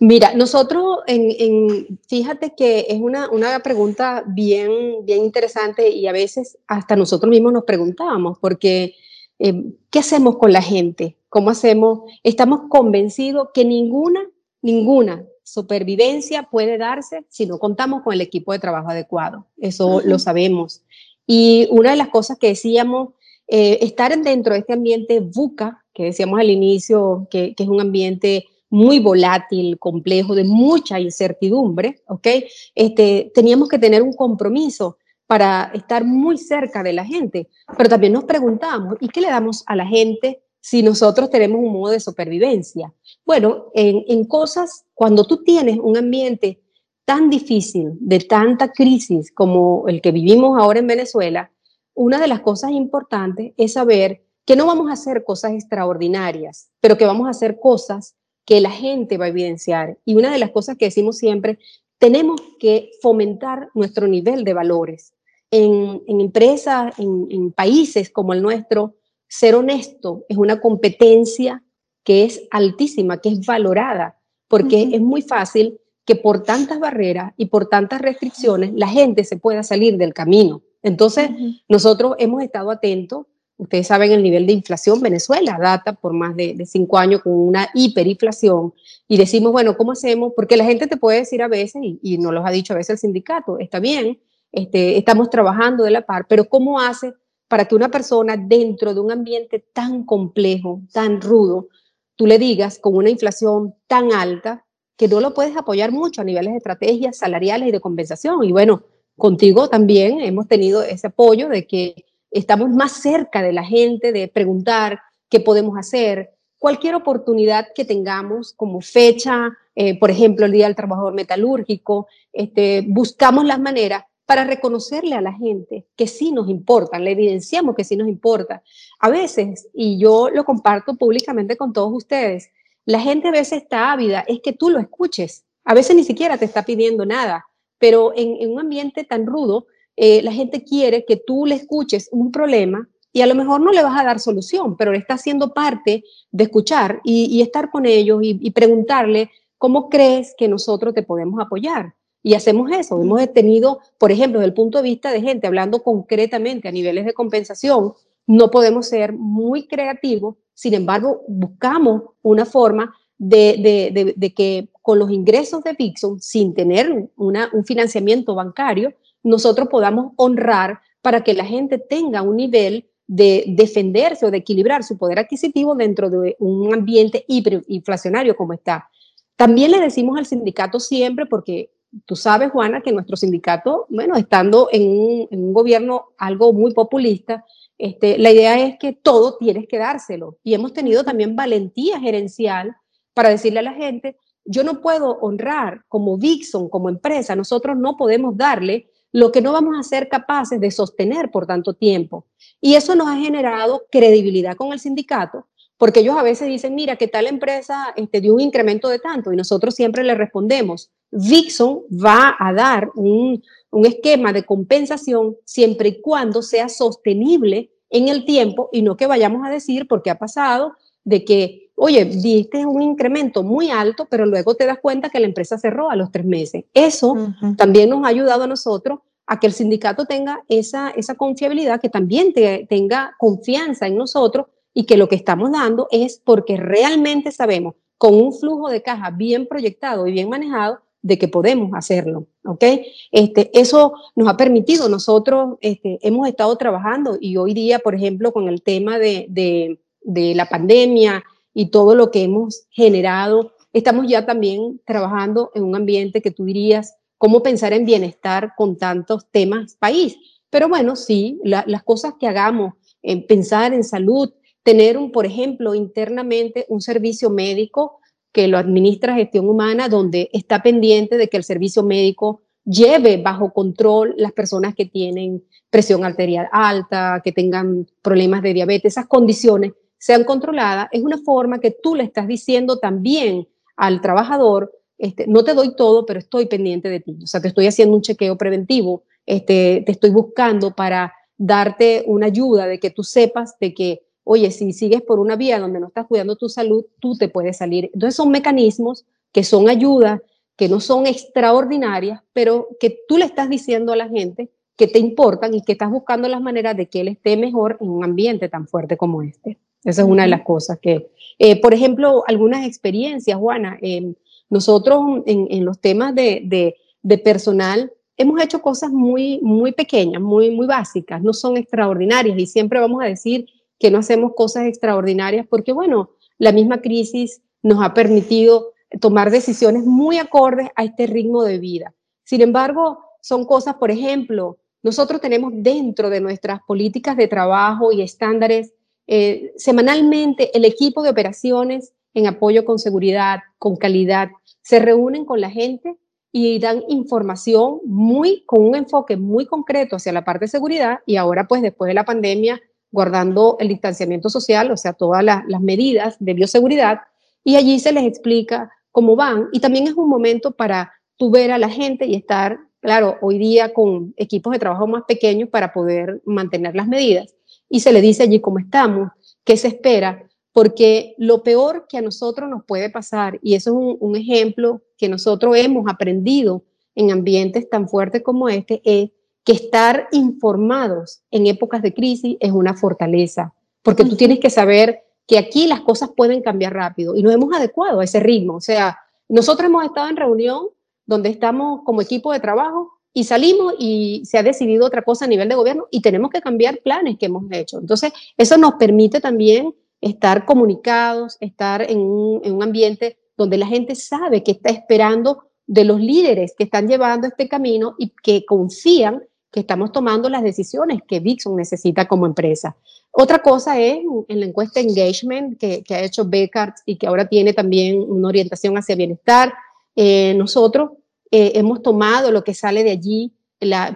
mira, 0.00 0.34
nosotros, 0.34 0.98
en, 1.06 2.00
fíjate 2.08 2.54
que 2.56 2.86
es 2.88 3.00
una, 3.00 3.30
una, 3.30 3.60
pregunta 3.60 4.24
bien, 4.26 5.04
bien 5.04 5.24
interesante 5.24 5.90
y 5.90 6.08
a 6.08 6.12
veces 6.12 6.58
hasta 6.66 6.96
nosotros 6.96 7.30
mismos 7.30 7.52
nos 7.52 7.62
preguntábamos, 7.62 8.38
porque 8.40 8.96
eh, 9.38 9.74
¿qué 9.90 10.00
hacemos 10.00 10.38
con 10.38 10.52
la 10.52 10.60
gente? 10.60 11.18
¿Cómo 11.28 11.50
hacemos? 11.50 12.00
Estamos 12.24 12.62
convencidos 12.68 13.50
que 13.54 13.64
ninguna, 13.64 14.20
ninguna 14.60 15.24
supervivencia 15.42 16.44
puede 16.44 16.78
darse 16.78 17.24
si 17.28 17.46
no 17.46 17.58
contamos 17.58 18.02
con 18.02 18.14
el 18.14 18.20
equipo 18.20 18.52
de 18.52 18.58
trabajo 18.58 18.90
adecuado. 18.90 19.46
Eso 19.58 20.00
lo 20.04 20.18
sabemos. 20.18 20.82
Y 21.26 21.68
una 21.70 21.90
de 21.90 21.96
las 21.96 22.08
cosas 22.08 22.38
que 22.38 22.48
decíamos, 22.48 23.10
eh, 23.48 23.78
estar 23.82 24.16
dentro 24.22 24.54
de 24.54 24.60
este 24.60 24.72
ambiente 24.72 25.20
VUCA, 25.20 25.84
que 25.92 26.04
decíamos 26.04 26.40
al 26.40 26.50
inicio, 26.50 27.26
que, 27.30 27.54
es 27.56 27.68
un 27.68 27.80
ambiente 27.80 28.46
muy 28.70 28.98
volátil, 28.98 29.78
complejo, 29.78 30.34
de 30.34 30.44
mucha 30.44 30.98
incertidumbre, 30.98 32.00
¿ok? 32.06 32.26
Este, 32.74 33.30
teníamos 33.34 33.68
que 33.68 33.78
tener 33.78 34.02
un 34.02 34.14
compromiso 34.14 34.96
para 35.26 35.70
estar 35.74 36.04
muy 36.04 36.38
cerca 36.38 36.82
de 36.82 36.92
la 36.92 37.04
gente, 37.04 37.48
pero 37.76 37.88
también 37.88 38.14
nos 38.14 38.24
preguntábamos, 38.24 38.96
¿y 39.00 39.08
qué 39.08 39.20
le 39.20 39.28
damos 39.28 39.62
a 39.66 39.76
la 39.76 39.86
gente 39.86 40.42
si 40.62 40.80
nosotros 40.82 41.28
tenemos 41.28 41.60
un 41.60 41.72
modo 41.72 41.90
de 41.90 42.00
supervivencia? 42.00 42.94
Bueno, 43.26 43.66
en, 43.74 44.24
cosas, 44.24 44.84
cuando 44.94 45.26
tú 45.26 45.42
tienes 45.42 45.78
un 45.78 45.96
ambiente 45.96 46.60
tan 47.04 47.28
difícil, 47.28 47.90
de 47.98 48.20
tanta 48.20 48.70
crisis 48.72 49.32
como 49.32 49.84
el 49.88 50.00
que 50.00 50.12
vivimos 50.12 50.58
ahora 50.58 50.78
en 50.78 50.86
Venezuela, 50.86 51.50
una 51.94 52.20
de 52.20 52.28
las 52.28 52.40
cosas 52.40 52.70
importantes 52.70 53.52
es 53.56 53.72
saber 53.72 54.24
que 54.46 54.54
no 54.54 54.66
vamos 54.66 54.88
a 54.88 54.92
hacer 54.92 55.24
cosas 55.24 55.52
extraordinarias, 55.52 56.70
pero 56.80 56.96
que 56.96 57.06
vamos 57.06 57.26
a 57.26 57.30
hacer 57.30 57.58
cosas 57.58 58.14
que 58.44 58.60
la 58.60 58.70
gente 58.70 59.18
va 59.18 59.26
a 59.26 59.28
evidenciar. 59.28 59.98
Y 60.04 60.14
una 60.14 60.30
de 60.30 60.38
las 60.38 60.50
cosas 60.52 60.76
que 60.76 60.86
decimos 60.86 61.18
siempre, 61.18 61.58
tenemos 61.98 62.40
que 62.60 62.90
fomentar 63.00 63.68
nuestro 63.74 64.06
nivel 64.06 64.44
de 64.44 64.54
valores. 64.54 65.12
En, 65.50 66.02
empresas, 66.06 66.94
en 66.98 67.52
países 67.52 68.10
como 68.10 68.32
el 68.32 68.42
nuestro, 68.42 68.94
ser 69.32 69.54
honesto 69.54 70.26
es 70.28 70.36
una 70.36 70.60
competencia 70.60 71.64
que 72.04 72.24
es 72.24 72.42
altísima, 72.50 73.16
que 73.16 73.30
es 73.30 73.46
valorada, 73.46 74.18
porque 74.46 74.90
es 74.92 75.00
muy 75.00 75.22
fácil 75.22 75.80
que 76.04 76.16
por 76.16 76.42
tantas 76.42 76.78
barreras 76.78 77.32
y 77.38 77.46
por 77.46 77.66
tantas 77.66 78.02
restricciones 78.02 78.72
la 78.74 78.88
gente 78.88 79.24
se 79.24 79.38
pueda 79.38 79.62
salir 79.62 79.96
del 79.96 80.12
camino. 80.12 80.60
Entonces, 80.82 81.30
nosotros 81.66 82.14
hemos 82.18 82.42
estado 82.42 82.70
atentos, 82.70 83.24
ustedes 83.56 83.86
saben 83.86 84.12
el 84.12 84.22
nivel 84.22 84.46
de 84.46 84.52
inflación, 84.52 85.00
Venezuela 85.00 85.56
data 85.58 85.94
por 85.94 86.12
más 86.12 86.36
de, 86.36 86.66
cinco 86.66 86.98
años 86.98 87.22
con 87.22 87.32
una 87.32 87.70
hiperinflación 87.72 88.74
y 89.08 89.16
decimos, 89.16 89.50
bueno, 89.52 89.78
¿cómo 89.78 89.92
hacemos? 89.92 90.34
Porque 90.36 90.58
la 90.58 90.66
gente 90.66 90.88
te 90.88 90.98
puede 90.98 91.20
decir 91.20 91.40
a 91.40 91.48
veces, 91.48 91.80
y, 91.82 91.98
y 92.02 92.18
nos 92.18 92.34
lo 92.34 92.44
ha 92.44 92.50
dicho 92.50 92.74
a 92.74 92.76
veces 92.76 92.90
el 92.90 92.98
sindicato, 92.98 93.58
está 93.58 93.80
bien, 93.80 94.20
este, 94.50 94.98
estamos 94.98 95.30
trabajando 95.30 95.84
de 95.84 95.90
la 95.90 96.02
par, 96.02 96.26
pero 96.28 96.44
¿cómo 96.50 96.78
hace 96.78 97.14
para 97.52 97.66
que 97.66 97.74
una 97.74 97.90
persona 97.90 98.38
dentro 98.38 98.94
de 98.94 99.00
un 99.00 99.12
ambiente 99.12 99.62
tan 99.74 100.06
complejo, 100.06 100.80
tan 100.90 101.20
rudo, 101.20 101.68
tú 102.16 102.26
le 102.26 102.38
digas 102.38 102.78
con 102.78 102.96
una 102.96 103.10
inflación 103.10 103.74
tan 103.86 104.10
alta 104.10 104.64
que 104.96 105.06
no 105.06 105.20
lo 105.20 105.34
puedes 105.34 105.54
apoyar 105.54 105.92
mucho 105.92 106.22
a 106.22 106.24
niveles 106.24 106.52
de 106.52 106.56
estrategias 106.56 107.18
salariales 107.18 107.68
y 107.68 107.72
de 107.72 107.80
compensación. 107.80 108.42
Y 108.42 108.52
bueno, 108.52 108.84
contigo 109.18 109.68
también 109.68 110.20
hemos 110.20 110.48
tenido 110.48 110.82
ese 110.82 111.08
apoyo 111.08 111.50
de 111.50 111.66
que 111.66 112.06
estamos 112.30 112.70
más 112.70 112.92
cerca 112.92 113.42
de 113.42 113.52
la 113.52 113.64
gente, 113.64 114.12
de 114.12 114.28
preguntar 114.28 115.00
qué 115.28 115.38
podemos 115.38 115.76
hacer, 115.76 116.30
cualquier 116.56 116.94
oportunidad 116.94 117.66
que 117.74 117.84
tengamos 117.84 118.54
como 118.54 118.80
fecha, 118.80 119.50
eh, 119.74 119.98
por 119.98 120.10
ejemplo, 120.10 120.46
el 120.46 120.52
Día 120.52 120.68
del 120.68 120.74
Trabajador 120.74 121.12
Metalúrgico, 121.12 122.06
este, 122.32 122.82
buscamos 122.88 123.44
las 123.44 123.60
maneras 123.60 124.04
para 124.26 124.44
reconocerle 124.44 125.14
a 125.14 125.20
la 125.20 125.32
gente 125.32 125.86
que 125.96 126.06
sí 126.06 126.32
nos 126.32 126.48
importa, 126.48 126.98
le 126.98 127.12
evidenciamos 127.12 127.74
que 127.74 127.84
sí 127.84 127.96
nos 127.96 128.08
importa. 128.08 128.62
A 129.00 129.10
veces, 129.10 129.68
y 129.74 129.98
yo 129.98 130.30
lo 130.30 130.44
comparto 130.44 130.94
públicamente 130.94 131.56
con 131.56 131.72
todos 131.72 131.92
ustedes, 131.92 132.50
la 132.84 133.00
gente 133.00 133.28
a 133.28 133.32
veces 133.32 133.62
está 133.62 133.92
ávida, 133.92 134.24
es 134.26 134.40
que 134.40 134.52
tú 134.52 134.70
lo 134.70 134.78
escuches. 134.78 135.44
A 135.64 135.74
veces 135.74 135.94
ni 135.96 136.04
siquiera 136.04 136.38
te 136.38 136.44
está 136.44 136.64
pidiendo 136.64 137.06
nada, 137.06 137.46
pero 137.78 138.12
en, 138.16 138.50
un 138.50 138.60
ambiente 138.60 139.04
tan 139.04 139.26
rudo, 139.26 139.66
eh, 139.96 140.22
la 140.22 140.32
gente 140.32 140.64
quiere 140.64 141.04
que 141.04 141.16
tú 141.16 141.46
le 141.46 141.56
escuches 141.56 142.08
un 142.12 142.32
problema 142.32 142.88
y 143.12 143.20
a 143.20 143.26
lo 143.26 143.34
mejor 143.34 143.60
no 143.60 143.70
le 143.72 143.82
vas 143.82 144.00
a 144.00 144.04
dar 144.04 144.18
solución, 144.18 144.76
pero 144.76 144.92
le 144.92 144.98
está 144.98 145.14
haciendo 145.14 145.52
parte 145.52 146.04
de 146.30 146.44
escuchar 146.44 147.00
y, 147.04 147.42
estar 147.42 147.70
con 147.70 147.84
ellos 147.84 148.20
y 148.22 148.50
preguntarle 148.52 149.30
cómo 149.58 149.90
crees 149.90 150.34
que 150.36 150.48
nosotros 150.48 150.94
te 150.94 151.02
podemos 151.02 151.40
apoyar. 151.40 151.94
Y 152.22 152.34
hacemos 152.34 152.70
eso. 152.70 153.00
Hemos 153.00 153.32
tenido, 153.32 153.80
por 153.98 154.12
ejemplo, 154.12 154.38
desde 154.38 154.48
el 154.48 154.54
punto 154.54 154.78
de 154.78 154.84
vista 154.84 155.10
de 155.10 155.20
gente, 155.20 155.46
hablando 155.46 155.82
concretamente 155.82 156.68
a 156.68 156.72
niveles 156.72 157.04
de 157.04 157.14
compensación, 157.14 157.94
no 158.26 158.50
podemos 158.50 158.88
ser 158.88 159.12
muy 159.12 159.66
creativos, 159.66 160.36
sin 160.54 160.74
embargo, 160.74 161.22
buscamos 161.26 162.02
una 162.22 162.44
forma 162.44 162.94
de, 163.18 164.32
que 164.36 164.68
con 164.80 164.98
los 164.98 165.10
ingresos 165.10 165.62
de 165.64 165.74
Pixon, 165.74 166.20
sin 166.20 166.54
tener 166.54 167.10
una, 167.16 167.50
un 167.52 167.64
financiamiento 167.64 168.34
bancario, 168.34 168.92
nosotros 169.22 169.68
podamos 169.68 170.12
honrar 170.16 170.80
para 171.00 171.24
que 171.24 171.34
la 171.34 171.44
gente 171.44 171.78
tenga 171.78 172.22
un 172.22 172.36
nivel 172.36 172.86
de 173.06 173.44
defenderse 173.48 174.24
o 174.24 174.30
de 174.30 174.38
equilibrar 174.38 174.84
su 174.84 174.96
poder 174.96 175.18
adquisitivo 175.18 175.74
dentro 175.74 176.08
de 176.08 176.36
un 176.38 176.72
ambiente 176.72 177.24
hiperinflacionario 177.28 178.36
como 178.36 178.52
está. 178.52 178.88
También 179.36 179.70
le 179.72 179.80
decimos 179.80 180.18
al 180.18 180.26
sindicato 180.26 180.80
siempre, 180.80 181.26
porque 181.26 181.70
tú 182.06 182.16
sabes, 182.16 182.50
Juana, 182.50 182.80
que 182.80 182.92
nuestro 182.92 183.16
sindicato, 183.16 183.86
bueno, 183.88 184.16
estando 184.16 184.68
en 184.72 185.28
un, 185.30 185.52
gobierno 185.52 186.06
algo 186.18 186.52
muy 186.52 186.72
populista, 186.72 187.44
este, 187.78 188.18
la 188.18 188.30
idea 188.30 188.58
es 188.58 188.78
que 188.78 188.92
todo 188.92 189.36
tienes 189.38 189.66
que 189.68 189.78
dárselo. 189.78 190.38
Y 190.42 190.54
hemos 190.54 190.72
tenido 190.72 191.04
también 191.04 191.36
valentía 191.36 192.00
gerencial 192.00 192.76
para 193.14 193.28
decirle 193.28 193.60
a 193.60 193.62
la 193.62 193.74
gente, 193.74 194.16
yo 194.44 194.64
no 194.64 194.80
puedo 194.80 195.18
honrar 195.20 195.84
como 195.88 196.16
Dixon, 196.16 196.68
como 196.68 196.88
empresa, 196.88 197.36
nosotros 197.36 197.76
no 197.76 197.96
podemos 197.96 198.36
darle 198.36 198.88
lo 199.12 199.30
que 199.30 199.42
no 199.42 199.52
vamos 199.52 199.76
a 199.78 199.82
ser 199.82 200.08
capaces 200.08 200.58
de 200.58 200.70
sostener 200.70 201.30
por 201.30 201.46
tanto 201.46 201.74
tiempo. 201.74 202.26
Y 202.60 202.74
eso 202.74 202.94
nos 202.94 203.08
ha 203.08 203.16
generado 203.16 203.84
credibilidad 203.90 204.56
con 204.56 204.72
el 204.72 204.80
sindicato 204.80 205.46
porque 205.82 205.98
ellos 205.98 206.16
a 206.16 206.22
veces 206.22 206.46
dicen, 206.46 206.76
mira, 206.76 206.94
que 206.94 207.08
tal 207.08 207.26
empresa 207.26 207.92
este, 207.96 208.20
dio 208.20 208.34
un 208.34 208.40
incremento 208.40 208.88
de 208.88 209.00
tanto 209.00 209.32
y 209.32 209.36
nosotros 209.36 209.74
siempre 209.74 210.04
le 210.04 210.14
respondemos, 210.14 210.92
Vixon 211.12 211.82
va 211.90 212.34
a 212.38 212.52
dar 212.52 212.90
un, 212.94 213.42
un 213.70 213.86
esquema 213.86 214.32
de 214.32 214.44
compensación 214.44 215.36
siempre 215.44 215.90
y 215.90 216.00
cuando 216.00 216.42
sea 216.42 216.68
sostenible 216.68 217.70
en 217.90 218.08
el 218.08 218.24
tiempo 218.24 218.70
y 218.72 218.82
no 218.82 218.96
que 218.96 219.06
vayamos 219.06 219.46
a 219.46 219.50
decir, 219.50 219.86
porque 219.86 220.10
ha 220.10 220.18
pasado, 220.18 220.74
de 221.04 221.24
que, 221.24 221.70
oye, 221.74 222.04
diste 222.04 222.64
un 222.64 222.82
incremento 222.82 223.42
muy 223.42 223.70
alto, 223.70 224.06
pero 224.10 224.26
luego 224.26 224.54
te 224.54 224.66
das 224.66 224.78
cuenta 224.80 225.10
que 225.10 225.20
la 225.20 225.26
empresa 225.26 225.58
cerró 225.58 225.90
a 225.90 225.96
los 225.96 226.10
tres 226.10 226.24
meses. 226.24 226.64
Eso 226.74 227.14
también 227.56 227.90
nos 227.90 228.04
ha 228.04 228.08
ayudado 228.08 228.44
a 228.44 228.46
nosotros 228.46 229.00
a 229.26 229.38
que 229.38 229.46
el 229.46 229.52
sindicato 229.52 230.06
tenga 230.06 230.42
esa, 230.48 230.90
esa 230.90 231.14
confiabilidad, 231.14 231.80
que 231.80 231.88
también 231.88 232.32
tenga 232.68 233.14
confianza 233.18 233.86
en 233.86 233.96
nosotros 233.96 234.46
y 234.74 234.84
que 234.84 234.96
lo 234.96 235.08
que 235.08 235.16
estamos 235.16 235.52
dando 235.52 235.88
es 235.90 236.20
porque 236.24 236.56
realmente 236.56 237.30
sabemos, 237.30 237.74
con 237.98 238.14
un 238.14 238.32
flujo 238.32 238.68
de 238.68 238.82
caja 238.82 239.10
bien 239.10 239.46
proyectado 239.46 240.06
y 240.06 240.12
bien 240.12 240.28
manejado, 240.28 240.80
de 241.02 241.18
que 241.18 241.28
podemos 241.28 241.72
hacerlo, 241.74 242.28
¿ok? 242.44 242.64
Este, 243.10 243.50
eso 243.58 243.92
nos 244.14 244.28
ha 244.28 244.36
permitido, 244.36 244.88
nosotros 244.88 245.58
este, 245.60 245.98
hemos 246.02 246.28
estado 246.28 246.56
trabajando 246.56 247.18
y 247.20 247.36
hoy 247.36 247.54
día, 247.54 247.80
por 247.80 247.94
ejemplo, 247.94 248.32
con 248.32 248.48
el 248.48 248.62
tema 248.62 248.98
de, 248.98 249.26
de, 249.28 250.34
la 250.34 250.48
pandemia 250.48 251.24
y 251.52 251.66
todo 251.66 251.94
lo 251.94 252.10
que 252.10 252.22
hemos 252.22 252.66
generado, 252.70 253.52
estamos 253.72 254.06
ya 254.08 254.24
también 254.24 254.80
trabajando 254.84 255.50
en 255.54 255.64
un 255.64 255.74
ambiente 255.74 256.22
que 256.22 256.30
tú 256.30 256.44
dirías, 256.44 256.94
¿cómo 257.18 257.42
pensar 257.42 257.72
en 257.72 257.84
bienestar 257.84 258.52
con 258.56 258.78
tantos 258.78 259.26
temas 259.30 259.74
país? 259.74 260.16
Pero 260.50 260.68
bueno, 260.68 260.94
sí, 260.94 261.40
las 261.42 261.82
cosas 261.82 262.14
que 262.20 262.28
hagamos, 262.28 262.74
en 263.02 263.26
pensar 263.26 263.72
en 263.72 263.82
salud, 263.82 264.32
tener, 264.62 264.96
un, 264.96 265.10
por 265.10 265.26
ejemplo, 265.26 265.74
internamente 265.74 266.66
un 266.68 266.80
servicio 266.80 267.30
médico 267.30 268.01
que 268.32 268.48
lo 268.48 268.58
administra 268.58 269.14
gestión 269.14 269.48
humana, 269.48 269.88
donde 269.88 270.30
está 270.32 270.62
pendiente 270.62 271.16
de 271.16 271.28
que 271.28 271.36
el 271.36 271.44
servicio 271.44 271.82
médico 271.82 272.42
lleve 272.64 273.16
bajo 273.18 273.52
control 273.52 274.14
las 274.16 274.32
personas 274.32 274.74
que 274.74 274.86
tienen 274.86 275.44
presión 275.70 276.04
arterial 276.04 276.48
alta, 276.52 277.20
que 277.24 277.32
tengan 277.32 277.86
problemas 278.02 278.42
de 278.42 278.54
diabetes, 278.54 278.94
esas 278.94 279.06
condiciones 279.06 279.72
sean 279.98 280.24
controladas, 280.24 280.88
es 280.92 281.02
una 281.02 281.18
forma 281.18 281.60
que 281.60 281.70
tú 281.70 281.94
le 281.94 282.04
estás 282.04 282.26
diciendo 282.26 282.78
también 282.78 283.48
al 283.76 284.00
trabajador, 284.00 284.72
este, 284.98 285.26
no 285.26 285.44
te 285.44 285.54
doy 285.54 285.74
todo, 285.76 286.06
pero 286.06 286.18
estoy 286.18 286.46
pendiente 286.46 286.88
de 286.88 287.00
ti, 287.00 287.18
o 287.22 287.26
sea, 287.26 287.40
te 287.40 287.48
estoy 287.48 287.66
haciendo 287.66 287.96
un 287.96 288.02
chequeo 288.02 288.36
preventivo, 288.36 289.04
este, 289.26 289.82
te 289.86 289.92
estoy 289.92 290.10
buscando 290.10 290.74
para 290.74 291.12
darte 291.36 292.04
una 292.06 292.26
ayuda 292.26 292.66
de 292.66 292.78
que 292.78 292.90
tú 292.90 293.02
sepas 293.02 293.58
de 293.60 293.74
que 293.74 294.02
oye, 294.24 294.50
si 294.50 294.72
sigues 294.72 295.02
por 295.02 295.18
una 295.18 295.36
vía 295.36 295.58
donde 295.58 295.80
no 295.80 295.88
estás 295.88 296.06
cuidando 296.06 296.36
tu 296.36 296.48
salud, 296.48 296.84
tú 297.00 297.16
te 297.16 297.28
puedes 297.28 297.56
salir. 297.56 297.90
Entonces 297.92 298.14
son 298.14 298.30
mecanismos 298.30 299.04
que 299.32 299.44
son 299.44 299.68
ayudas, 299.68 300.20
que 300.56 300.68
no 300.68 300.80
son 300.80 301.06
extraordinarias, 301.06 302.20
pero 302.32 302.68
que 302.78 303.00
tú 303.08 303.18
le 303.18 303.24
estás 303.24 303.48
diciendo 303.48 303.92
a 303.92 303.96
la 303.96 304.08
gente 304.08 304.50
que 304.76 304.86
te 304.86 304.98
importan 304.98 305.54
y 305.54 305.62
que 305.62 305.72
estás 305.72 305.90
buscando 305.90 306.28
las 306.28 306.40
maneras 306.40 306.76
de 306.76 306.86
que 306.86 307.00
él 307.00 307.08
esté 307.08 307.36
mejor 307.36 307.78
en 307.80 307.90
un 307.90 308.04
ambiente 308.04 308.48
tan 308.48 308.66
fuerte 308.66 308.96
como 308.96 309.22
este. 309.22 309.58
Esa 309.84 310.02
es 310.02 310.08
una 310.08 310.22
de 310.22 310.28
las 310.28 310.42
cosas 310.42 310.78
que, 310.80 311.10
eh, 311.38 311.60
por 311.60 311.74
ejemplo, 311.74 312.22
algunas 312.26 312.66
experiencias, 312.66 313.38
Juana, 313.38 313.78
eh, 313.82 314.14
nosotros 314.48 315.02
en, 315.26 315.64
los 315.64 315.80
temas 315.80 316.14
de, 316.14 316.76
de, 317.02 317.18
personal 317.18 317.90
hemos 318.16 318.40
hecho 318.42 318.60
cosas 318.60 318.92
muy, 318.92 319.40
muy 319.42 319.72
pequeñas, 319.72 320.20
muy, 320.20 320.50
muy 320.50 320.66
básicas, 320.66 321.22
no 321.22 321.32
son 321.32 321.56
extraordinarias 321.56 322.38
y 322.38 322.46
siempre 322.46 322.78
vamos 322.78 323.02
a 323.02 323.06
decir 323.06 323.46
que 323.82 323.90
no 323.90 323.98
hacemos 323.98 324.34
cosas 324.36 324.66
extraordinarias 324.66 325.44
porque, 325.50 325.72
bueno, 325.72 326.10
la 326.38 326.52
misma 326.52 326.80
crisis 326.80 327.42
nos 327.64 327.82
ha 327.82 327.94
permitido 327.94 328.70
tomar 329.00 329.32
decisiones 329.32 329.84
muy 329.84 330.18
acordes 330.18 330.68
a 330.76 330.84
este 330.84 331.08
ritmo 331.08 331.42
de 331.42 331.58
vida. 331.58 331.92
Sin 332.22 332.42
embargo, 332.42 333.00
son 333.20 333.44
cosas, 333.44 333.74
por 333.74 333.90
ejemplo, 333.90 334.58
nosotros 334.84 335.20
tenemos 335.20 335.52
dentro 335.56 336.10
de 336.10 336.20
nuestras 336.20 336.60
políticas 336.64 337.16
de 337.16 337.26
trabajo 337.26 337.90
y 337.90 338.02
estándares, 338.02 338.72
eh, 339.08 339.52
semanalmente 339.56 340.56
el 340.56 340.64
equipo 340.64 341.02
de 341.02 341.10
operaciones 341.10 341.92
en 342.14 342.28
apoyo 342.28 342.64
con 342.64 342.78
seguridad, 342.78 343.40
con 343.58 343.74
calidad, 343.74 344.30
se 344.62 344.78
reúnen 344.78 345.24
con 345.24 345.40
la 345.40 345.50
gente 345.50 345.96
y 346.30 346.60
dan 346.60 346.84
información 346.88 347.80
muy 347.84 348.44
con 348.46 348.64
un 348.64 348.76
enfoque 348.76 349.16
muy 349.16 349.44
concreto 349.44 349.96
hacia 349.96 350.12
la 350.12 350.24
parte 350.24 350.44
de 350.44 350.50
seguridad 350.50 351.00
y 351.04 351.16
ahora 351.16 351.48
pues 351.48 351.62
después 351.62 351.88
de 351.88 351.94
la 351.94 352.04
pandemia 352.04 352.60
guardando 352.92 353.56
el 353.58 353.68
distanciamiento 353.68 354.28
social, 354.28 354.70
o 354.70 354.76
sea, 354.76 354.92
todas 354.92 355.24
las, 355.24 355.42
medidas 355.60 356.16
de 356.20 356.34
bioseguridad, 356.34 357.00
y 357.42 357.56
allí 357.56 357.80
se 357.80 357.92
les 357.92 358.04
explica 358.04 358.70
cómo 358.92 359.16
van. 359.16 359.48
Y 359.52 359.60
también 359.60 359.88
es 359.88 359.94
un 359.94 360.08
momento 360.08 360.52
para 360.52 360.92
tú 361.16 361.30
ver 361.30 361.50
a 361.50 361.58
la 361.58 361.70
gente 361.70 362.06
y 362.06 362.14
estar, 362.14 362.60
claro, 362.80 363.16
hoy 363.22 363.38
día 363.38 363.72
con 363.72 364.12
equipos 364.16 364.52
de 364.52 364.58
trabajo 364.58 364.86
más 364.86 365.04
pequeños 365.08 365.48
para 365.48 365.72
poder 365.72 366.22
mantener 366.24 366.76
las 366.76 366.86
medidas. 366.86 367.34
Y 367.68 367.80
se 367.80 367.92
le 367.92 368.02
dice 368.02 368.24
allí 368.24 368.40
cómo 368.40 368.58
estamos, 368.58 369.10
qué 369.44 369.56
se 369.56 369.68
espera, 369.68 370.28
porque 370.52 371.14
lo 371.16 371.42
peor 371.42 371.86
que 371.88 371.96
a 371.96 372.02
nosotros 372.02 372.48
nos 372.48 372.64
puede 372.64 372.90
pasar, 372.90 373.40
y 373.42 373.54
eso 373.54 373.70
es 373.70 373.76
un, 373.76 373.96
un 373.98 374.16
ejemplo 374.16 374.82
que 374.98 375.08
nosotros 375.08 375.56
hemos 375.56 375.90
aprendido 375.90 376.64
en 376.94 377.10
ambientes 377.10 377.70
tan 377.70 377.88
fuertes 377.88 378.22
como 378.22 378.50
este, 378.50 378.82
es 378.84 379.10
que 379.44 379.52
estar 379.52 380.08
informados 380.12 381.22
en 381.30 381.46
épocas 381.46 381.82
de 381.82 381.94
crisis 381.94 382.36
es 382.40 382.52
una 382.52 382.74
fortaleza, 382.74 383.52
porque 383.82 384.04
tú 384.04 384.16
tienes 384.16 384.38
que 384.38 384.50
saber 384.50 385.02
que 385.26 385.38
aquí 385.38 385.66
las 385.66 385.80
cosas 385.80 386.10
pueden 386.16 386.42
cambiar 386.42 386.74
rápido 386.74 387.16
y 387.16 387.22
nos 387.22 387.32
hemos 387.32 387.54
adecuado 387.54 388.00
a 388.00 388.04
ese 388.04 388.20
ritmo. 388.20 388.56
O 388.56 388.60
sea, 388.60 388.98
nosotros 389.28 389.66
hemos 389.66 389.84
estado 389.84 390.08
en 390.08 390.16
reunión 390.16 390.66
donde 391.06 391.28
estamos 391.28 391.80
como 391.84 392.00
equipo 392.00 392.32
de 392.32 392.40
trabajo 392.40 392.92
y 393.12 393.24
salimos 393.24 393.74
y 393.78 394.22
se 394.24 394.38
ha 394.38 394.42
decidido 394.42 394.86
otra 394.86 395.02
cosa 395.02 395.24
a 395.24 395.28
nivel 395.28 395.48
de 395.48 395.54
gobierno 395.54 395.86
y 395.90 396.00
tenemos 396.00 396.30
que 396.30 396.40
cambiar 396.40 396.78
planes 396.82 397.18
que 397.18 397.26
hemos 397.26 397.44
hecho. 397.50 397.78
Entonces, 397.78 398.12
eso 398.36 398.56
nos 398.56 398.74
permite 398.74 399.20
también 399.20 399.74
estar 400.00 400.44
comunicados, 400.44 401.36
estar 401.40 401.88
en 401.90 401.98
un, 401.98 402.40
en 402.44 402.54
un 402.54 402.62
ambiente 402.62 403.18
donde 403.36 403.58
la 403.58 403.66
gente 403.66 403.94
sabe 403.94 404.42
que 404.42 404.52
está 404.52 404.70
esperando 404.70 405.44
de 405.66 405.84
los 405.84 406.00
líderes 406.00 406.54
que 406.56 406.64
están 406.64 406.88
llevando 406.88 407.26
este 407.26 407.48
camino 407.48 407.94
y 407.98 408.12
que 408.22 408.44
confían 408.44 409.22
que 409.52 409.60
estamos 409.60 409.92
tomando 409.92 410.28
las 410.30 410.42
decisiones 410.42 411.02
que 411.06 411.20
Vixon 411.20 411.56
necesita 411.56 412.08
como 412.08 412.26
empresa. 412.26 412.74
Otra 413.10 413.40
cosa 413.40 413.78
es 413.78 413.98
en 414.28 414.40
la 414.40 414.46
encuesta 414.46 414.80
Engagement 414.80 415.58
que, 415.58 415.84
ha 415.90 416.00
hecho 416.00 416.24
Beckard 416.24 416.72
y 416.86 416.96
que 416.96 417.06
ahora 417.06 417.28
tiene 417.28 417.52
también 417.52 418.00
una 418.00 418.28
orientación 418.28 418.76
hacia 418.78 418.96
bienestar. 418.96 419.52
Eh, 419.94 420.34
nosotros 420.34 420.92
eh, 421.30 421.52
hemos 421.54 421.82
tomado 421.82 422.30
lo 422.30 422.42
que 422.42 422.54
sale 422.54 422.82
de 422.82 422.92
allí 422.92 423.32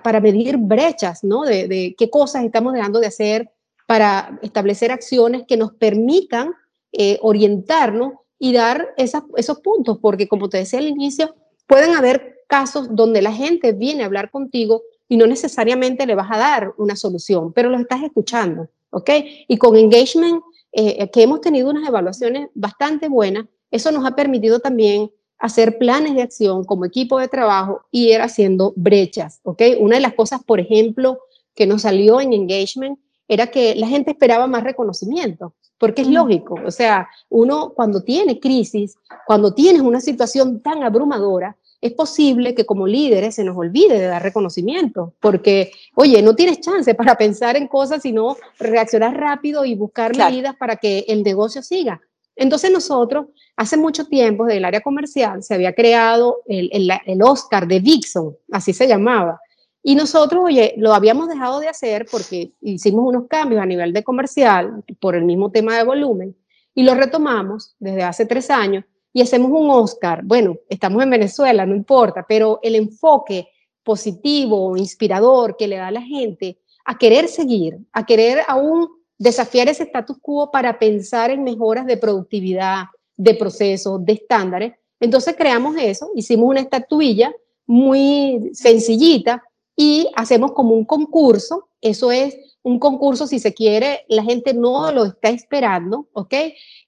para 0.02 0.20
medir 0.20 0.59
brechas, 0.59 1.24
¿no? 1.24 1.42
De, 1.42 1.94
qué 1.98 2.11
cosas 2.11 2.44
estamos 2.44 2.74
dejando 2.74 3.00
de 3.00 3.07
hacer 3.07 3.50
para 3.86 4.38
establecer 4.42 4.92
acciones 4.92 5.44
que 5.48 5.57
nos 5.57 5.72
permitan 5.72 6.52
eh, 6.92 7.18
orientarnos 7.22 8.12
y 8.38 8.52
dar 8.52 8.94
esos 8.96 9.61
puntos, 9.61 9.98
porque 10.00 10.28
como 10.28 10.48
te 10.48 10.59
decía 10.59 10.78
al 10.78 10.86
inicio, 10.86 11.34
pueden 11.66 11.94
haber 11.94 12.44
casos 12.46 12.88
donde 12.90 13.22
la 13.22 13.32
gente 13.32 13.72
viene 13.72 14.02
a 14.02 14.07
hablar 14.07 14.30
contigo 14.30 14.82
y 15.09 15.16
no 15.16 15.26
necesariamente 15.26 16.07
le 16.07 16.14
vas 16.14 16.30
a 16.30 16.38
dar 16.38 16.74
una 16.78 16.96
solución, 16.96 17.52
pero 17.52 17.70
lo 17.70 17.78
estás 17.78 18.02
escuchando, 18.02 18.68
¿ok? 18.90 19.11
Y 19.48 19.57
con 19.57 19.76
engagement, 19.76 20.42
eh, 20.72 21.09
que 21.11 21.22
hemos 21.22 21.40
tenido 21.40 21.70
unas 21.70 21.88
evaluaciones 21.88 22.48
bastante 22.54 23.09
buenas, 23.09 23.46
eso 23.70 23.90
nos 23.92 24.04
ha 24.04 24.14
permitido 24.14 24.59
también 24.61 25.11
hacer 25.38 25.78
planes 25.78 26.14
de 26.14 26.22
acción 26.22 26.64
como 26.64 26.84
equipo 26.84 27.18
de 27.18 27.28
trabajo 27.28 27.82
y 27.90 28.12
ir 28.12 28.20
haciendo 28.20 28.72
brechas, 28.76 29.40
¿ok? 29.42 29.62
Una 29.80 29.96
de 29.96 30.02
las 30.02 30.14
cosas, 30.14 30.42
por 30.42 30.61
ejemplo, 30.61 31.20
que 31.54 31.66
nos 31.66 31.82
salió 31.82 32.20
en 32.20 32.32
engagement 32.32 32.98
era 33.28 33.48
que 33.48 33.74
la 33.74 33.88
gente 33.88 34.12
esperaba 34.12 34.46
más 34.46 34.64
reconocimiento, 34.64 35.54
porque 35.78 36.02
es 36.02 36.09
lógico, 36.09 36.54
o 36.64 36.70
sea, 36.70 37.09
uno 37.28 37.72
cuando 37.74 38.02
tiene 38.02 38.38
crisis, 38.40 38.96
cuando 39.26 39.52
tienes 39.52 39.82
una 39.82 40.00
situación 40.00 40.61
tan 40.61 40.82
abrumadora, 40.82 41.57
es 41.81 41.93
posible 41.93 42.55
que 42.55 42.64
como 42.64 42.87
líderes 42.87 43.35
se 43.35 43.45
nos 43.45 43.57
olvide 43.57 43.99
de 43.99 44.07
dar 44.07 44.22
reconocimiento, 44.22 45.14
porque, 45.20 45.72
oye, 45.95 46.22
no 46.22 46.35
tienes 46.35 46.61
chance 46.61 46.95
para 46.95 47.16
pensar 47.16 47.57
en 47.57 47.68
cosas, 47.68 48.03
sino 48.03 48.37
reaccionar 48.59 49.16
rápido 49.16 49.64
y 49.64 49.74
buscar 49.74 50.16
medidas 50.16 50.57
para 50.57 50.77
que 50.77 51.05
el 51.09 51.22
negocio 51.22 51.62
siga. 51.62 52.01
Entonces 52.35 52.70
nosotros, 52.70 53.27
hace 53.57 53.77
mucho 53.77 54.07
tiempo, 54.07 54.45
del 54.45 54.64
área 54.64 54.81
comercial, 54.81 55.43
se 55.43 55.55
había 55.55 55.74
creado 55.74 56.43
el, 56.47 56.70
el, 56.72 57.22
Oscar 57.22 57.66
de 57.66 57.81
Dixon, 57.81 58.37
así 58.53 58.72
se 58.72 58.87
llamaba. 58.87 59.41
Y 59.83 59.95
nosotros, 59.95 60.45
oye, 60.45 60.74
lo 60.77 60.93
habíamos 60.93 61.29
dejado 61.29 61.61
de 61.61 61.68
hacer 61.68 62.07
porque 62.11 62.53
hicimos 62.61 63.05
unos 63.07 63.29
cambios 63.29 63.62
a 63.62 63.66
nivel 63.66 63.93
de 63.93 64.03
comercial 64.03 64.83
por 65.01 65.14
el 65.14 65.24
mismo 65.24 65.51
tema 65.51 65.77
de 65.77 65.85
volumen 65.85 66.37
y 66.74 66.83
lo 66.83 66.95
retomamos 66.95 67.74
desde 67.79 68.03
hace 68.03 68.27
tres 68.27 68.51
años 68.51 68.85
y 69.17 69.23
hacemos 69.23 69.51
un 69.51 69.71
Oscar. 69.71 70.21
Bueno, 70.25 70.59
estamos 70.69 71.03
en 71.03 71.09
Venezuela, 71.09 71.64
no 71.64 71.75
importa, 71.75 72.27
pero 72.29 72.61
el 72.62 72.75
enfoque 72.75 73.49
positivo, 73.83 74.77
inspirador 74.77 75.57
que 75.57 75.67
le 75.67 75.77
da 75.77 75.87
a 75.87 75.91
la 75.91 76.03
gente 76.03 76.59
a 76.85 76.99
querer 76.99 77.27
seguir, 77.29 77.79
a 77.95 78.05
querer 78.05 78.41
aún 78.47 78.91
desafiar 79.17 79.71
ese 79.71 79.85
status 79.85 80.19
quo 80.21 80.51
para 80.51 80.79
pensar 80.79 81.31
en 81.31 81.45
mejoras 81.45 81.87
de 81.87 81.97
productividad, 81.97 82.89
de 83.17 83.33
procesos, 83.33 84.05
de 84.05 84.12
estándares. 84.12 84.75
Entonces 85.01 85.35
creamos 85.35 85.77
eso, 85.79 86.11
hicimos 86.14 86.51
una 86.51 86.61
estatuilla 86.61 87.35
muy 87.64 88.51
sencillita 88.53 89.43
y 89.75 90.11
hacemos 90.14 90.53
como 90.53 90.75
un 90.75 90.85
concurso. 90.85 91.71
Eso 91.81 92.12
es 92.12 92.37
un 92.62 92.79
concurso, 92.79 93.27
si 93.27 93.39
se 93.39 93.55
quiere, 93.55 94.05
la 94.09 94.25
gente 94.25 94.53
no 94.53 94.93
lo 94.93 95.07
está 95.07 95.31
esperando, 95.31 96.07
¿ok? 96.12 96.35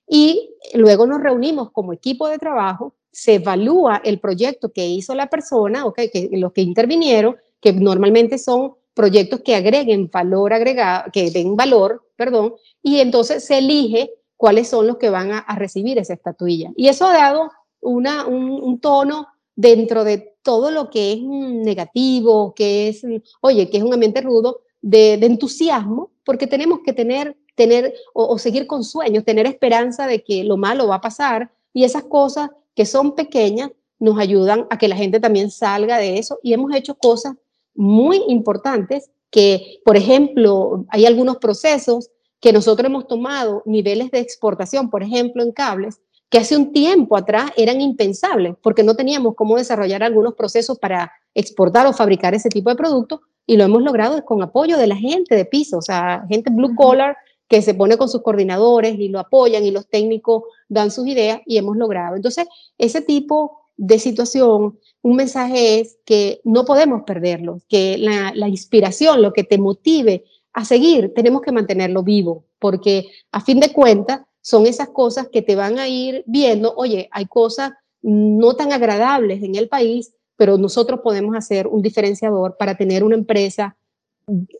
Y 0.08 0.54
luego 0.74 1.06
nos 1.06 1.20
reunimos 1.20 1.70
como 1.70 1.92
equipo 1.92 2.28
de 2.28 2.38
trabajo, 2.38 2.94
se 3.10 3.34
evalúa 3.34 4.00
el 4.04 4.20
proyecto 4.20 4.72
que 4.72 4.86
hizo 4.86 5.14
la 5.14 5.28
persona, 5.28 5.84
¿ok? 5.86 6.00
Que 6.12 6.28
los 6.32 6.52
que 6.52 6.62
intervinieron, 6.62 7.36
que 7.60 7.72
normalmente 7.72 8.38
son 8.38 8.74
proyectos 8.94 9.40
que 9.40 9.54
agreguen 9.54 10.10
valor 10.12 10.52
agregado, 10.52 11.10
que 11.12 11.30
den 11.30 11.56
valor, 11.56 12.02
perdón, 12.16 12.54
y 12.82 12.98
entonces 12.98 13.44
se 13.44 13.58
elige 13.58 14.10
cuáles 14.36 14.68
son 14.68 14.86
los 14.86 14.96
que 14.96 15.10
van 15.10 15.32
a, 15.32 15.44
recibir 15.56 15.98
esa 15.98 16.14
estatuilla. 16.14 16.72
Y 16.76 16.88
eso 16.88 17.06
ha 17.06 17.12
dado 17.12 17.50
una, 17.80 18.26
un, 18.26 18.80
tono 18.80 19.28
dentro 19.54 20.04
de 20.04 20.36
todo 20.42 20.70
lo 20.70 20.90
que 20.90 21.12
es 21.12 21.22
negativo, 21.22 22.54
que 22.54 22.88
es, 22.88 23.02
oye, 23.40 23.68
que 23.68 23.78
es 23.78 23.82
un 23.82 23.92
ambiente 23.92 24.20
rudo, 24.20 24.62
de, 24.80 25.14
entusiasmo, 25.14 26.12
porque 26.24 26.46
tenemos 26.46 26.80
que 26.84 26.92
tener, 26.92 27.36
tener 27.58 27.92
o, 28.14 28.38
seguir 28.38 28.68
con 28.68 28.84
sueños, 28.84 29.24
tener 29.24 29.44
esperanza 29.44 30.06
de 30.06 30.22
que 30.22 30.44
lo 30.44 30.56
malo 30.56 30.86
va 30.86 30.94
a 30.94 31.00
pasar 31.00 31.50
y 31.74 31.82
esas 31.82 32.04
cosas 32.04 32.50
que 32.74 32.86
son 32.86 33.16
pequeñas 33.16 33.70
nos 33.98 34.16
ayudan 34.18 34.66
a 34.70 34.78
que 34.78 34.86
la 34.86 34.94
gente 34.94 35.18
también 35.18 35.50
salga 35.50 35.98
de 35.98 36.18
eso. 36.18 36.38
Y 36.44 36.52
hemos 36.52 36.72
hecho 36.72 36.94
cosas 36.94 37.34
muy 37.74 38.22
importantes 38.28 39.10
que, 39.30 39.80
por 39.84 39.96
ejemplo, 39.96 40.86
hay 40.88 41.04
algunos 41.04 41.38
procesos 41.38 42.10
que 42.40 42.52
nosotros 42.52 42.86
hemos 42.86 43.08
tomado 43.08 43.64
niveles 43.66 44.12
de 44.12 44.20
exportación, 44.20 44.88
por 44.88 45.02
ejemplo, 45.02 45.42
en 45.42 45.50
cables, 45.50 46.00
que 46.30 46.38
hace 46.38 46.56
un 46.56 46.72
tiempo 46.72 47.16
atrás 47.16 47.50
eran 47.56 47.80
impensables 47.80 48.54
porque 48.62 48.84
no 48.84 48.94
teníamos 48.94 49.34
cómo 49.34 49.56
desarrollar 49.56 50.04
algunos 50.04 50.34
procesos 50.34 50.78
para 50.78 51.10
exportar 51.34 51.88
o 51.88 51.92
fabricar 51.92 52.34
ese 52.34 52.50
tipo 52.50 52.70
de 52.70 52.76
productos 52.76 53.20
y 53.46 53.56
lo 53.56 53.64
hemos 53.64 53.82
logrado 53.82 54.24
con 54.24 54.42
apoyo 54.42 54.76
de 54.76 54.86
la 54.86 54.94
gente 54.94 55.34
de 55.34 55.46
piso, 55.46 55.78
o 55.78 55.82
sea, 55.82 56.24
gente 56.28 56.50
blue 56.50 56.76
collar 56.76 57.16
que 57.48 57.62
se 57.62 57.74
pone 57.74 57.96
con 57.96 58.08
sus 58.08 58.22
coordinadores 58.22 58.98
y 58.98 59.08
lo 59.08 59.18
apoyan 59.18 59.64
y 59.64 59.70
los 59.70 59.88
técnicos 59.88 60.44
dan 60.68 60.90
sus 60.90 61.06
ideas 61.06 61.40
y 61.46 61.56
hemos 61.56 61.76
logrado. 61.76 62.14
Entonces, 62.14 62.46
ese 62.76 63.00
tipo 63.00 63.62
de 63.78 63.98
situación, 63.98 64.78
un 65.02 65.16
mensaje 65.16 65.80
es 65.80 65.98
que 66.04 66.40
no 66.44 66.64
podemos 66.64 67.04
perderlo, 67.04 67.60
que 67.68 67.96
la, 67.96 68.48
inspiración, 68.48 69.22
lo 69.22 69.32
que 69.32 69.44
te 69.44 69.56
motive 69.56 70.24
a 70.52 70.64
seguir, 70.64 71.14
tenemos 71.14 71.42
que 71.42 71.52
mantenerlo 71.52 72.02
vivo, 72.02 72.44
porque 72.58 73.06
a 73.32 73.40
fin 73.40 73.60
de 73.60 73.72
cuentas 73.72 74.22
son 74.40 74.66
esas 74.66 74.88
cosas 74.88 75.28
que 75.28 75.42
te 75.42 75.54
van 75.54 75.78
a 75.78 75.88
ir 75.88 76.24
viendo, 76.26 76.74
oye, 76.76 77.08
hay 77.12 77.26
cosas 77.26 77.72
no 78.02 78.54
tan 78.54 78.72
agradables 78.72 79.42
en 79.42 79.54
el 79.54 79.68
país, 79.68 80.12
pero 80.36 80.58
nosotros 80.58 81.00
podemos 81.02 81.36
hacer 81.36 81.66
un 81.68 81.80
diferenciador 81.80 82.56
para 82.56 82.76
tener 82.76 83.04
una 83.04 83.14
empresa, 83.14 83.76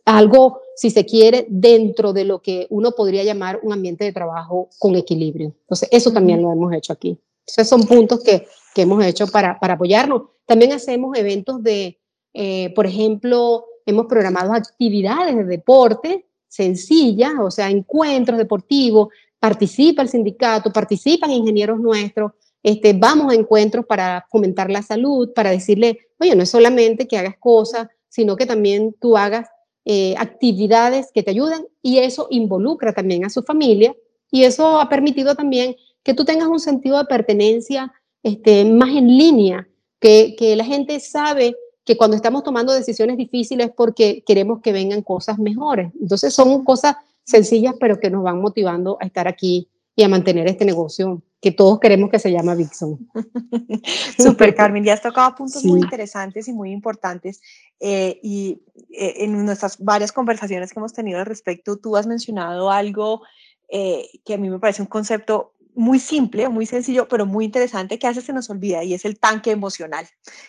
algo, 0.05 0.61
si 0.75 0.89
se 0.89 1.05
quiere, 1.05 1.45
dentro 1.49 2.13
de 2.13 2.25
lo 2.25 2.41
que 2.41 2.67
uno 2.69 2.91
podría 2.91 3.23
llamar 3.23 3.59
un 3.63 3.73
ambiente 3.73 4.05
de 4.05 4.13
trabajo 4.13 4.69
con 4.79 4.95
equilibrio. 4.95 5.53
Entonces, 5.61 5.89
eso 5.91 6.11
también 6.11 6.41
lo 6.41 6.51
hemos 6.51 6.73
hecho 6.73 6.93
aquí. 6.93 7.19
Esos 7.45 7.67
son 7.67 7.83
puntos 7.83 8.23
que, 8.23 8.45
que 8.73 8.83
hemos 8.83 9.03
hecho 9.03 9.27
para, 9.27 9.59
para, 9.59 9.73
apoyarnos. 9.73 10.23
También 10.45 10.71
hacemos 10.71 11.17
eventos 11.17 11.63
de, 11.63 11.99
eh, 12.33 12.71
por 12.75 12.85
ejemplo, 12.85 13.65
Hemos 13.89 14.05
programado 14.05 14.53
actividades 14.53 15.35
de 15.35 15.45
deporte 15.45 16.27
sencillas, 16.47 17.31
o 17.41 17.49
sea, 17.49 17.71
encuentros 17.71 18.37
deportivos, 18.37 19.07
participa 19.39 20.03
el 20.03 20.09
sindicato, 20.09 20.71
participan 20.71 21.31
ingenieros 21.31 21.79
nuestros, 21.79 22.33
este, 22.61 22.93
vamos 22.93 23.31
a 23.31 23.35
encuentros 23.35 23.83
para 23.87 24.27
fomentar 24.29 24.69
la 24.69 24.83
salud, 24.83 25.33
para 25.33 25.49
decirle, 25.49 25.97
oye, 26.19 26.35
no 26.35 26.43
es 26.43 26.49
solamente 26.49 27.07
que 27.07 27.17
hagas 27.17 27.37
cosas, 27.39 27.87
sino 28.09 28.35
que 28.35 28.45
también 28.45 28.95
tú 29.01 29.17
hagas 29.17 29.47
eh, 29.85 30.15
actividades 30.17 31.11
que 31.13 31.23
te 31.23 31.31
ayuden 31.31 31.67
y 31.81 31.99
eso 31.99 32.27
involucra 32.29 32.93
también 32.93 33.25
a 33.25 33.29
su 33.29 33.43
familia 33.43 33.95
y 34.31 34.43
eso 34.43 34.79
ha 34.79 34.89
permitido 34.89 35.35
también 35.35 35.75
que 36.03 36.13
tú 36.13 36.25
tengas 36.25 36.47
un 36.47 36.59
sentido 36.59 36.97
de 36.97 37.05
pertenencia 37.05 37.91
este, 38.23 38.65
más 38.65 38.89
en 38.89 39.07
línea, 39.07 39.67
que, 39.99 40.35
que 40.37 40.55
la 40.55 40.65
gente 40.65 40.99
sabe 40.99 41.55
que 41.83 41.97
cuando 41.97 42.15
estamos 42.15 42.43
tomando 42.43 42.73
decisiones 42.73 43.17
difíciles 43.17 43.71
porque 43.75 44.23
queremos 44.25 44.61
que 44.61 44.71
vengan 44.71 45.01
cosas 45.01 45.39
mejores. 45.39 45.91
Entonces 45.99 46.33
son 46.33 46.63
cosas 46.63 46.95
sencillas, 47.23 47.73
pero 47.79 47.99
que 47.99 48.09
nos 48.09 48.23
van 48.23 48.41
motivando 48.41 48.97
a 48.99 49.05
estar 49.05 49.27
aquí 49.27 49.69
y 49.95 50.03
a 50.03 50.09
mantener 50.09 50.47
este 50.47 50.65
negocio 50.65 51.21
que 51.41 51.51
todos 51.51 51.79
queremos 51.79 52.09
que 52.09 52.19
se 52.19 52.31
llama 52.31 52.55
Vixon. 52.55 53.09
Super, 54.17 54.53
Carmen, 54.55 54.83
ya 54.83 54.93
has 54.93 55.01
tocado 55.01 55.35
puntos 55.35 55.63
muy 55.63 55.79
interesantes 55.79 56.47
y 56.47 56.53
muy 56.53 56.71
importantes 56.71 57.41
eh, 57.79 58.19
y 58.21 58.61
eh, 58.91 59.23
en 59.23 59.45
nuestras 59.45 59.77
varias 59.77 60.11
conversaciones 60.11 60.73
que 60.73 60.79
hemos 60.79 60.93
tenido 60.93 61.19
al 61.19 61.25
respecto, 61.25 61.77
tú 61.77 61.95
has 61.95 62.07
mencionado 62.07 62.71
algo 62.71 63.21
eh, 63.69 64.09
que 64.25 64.33
a 64.33 64.37
mí 64.37 64.49
me 64.49 64.59
parece 64.59 64.81
un 64.81 64.87
concepto 64.87 65.53
muy 65.75 65.99
simple, 65.99 66.49
muy 66.49 66.65
sencillo, 66.65 67.07
pero 67.07 67.25
muy 67.25 67.45
interesante 67.45 67.97
que 67.97 68.07
a 68.07 68.09
veces 68.09 68.25
se 68.25 68.33
nos 68.33 68.49
olvida 68.49 68.83
y 68.83 68.93
es 68.93 69.05
el 69.05 69.17
tanque 69.17 69.51
emocional. 69.51 70.07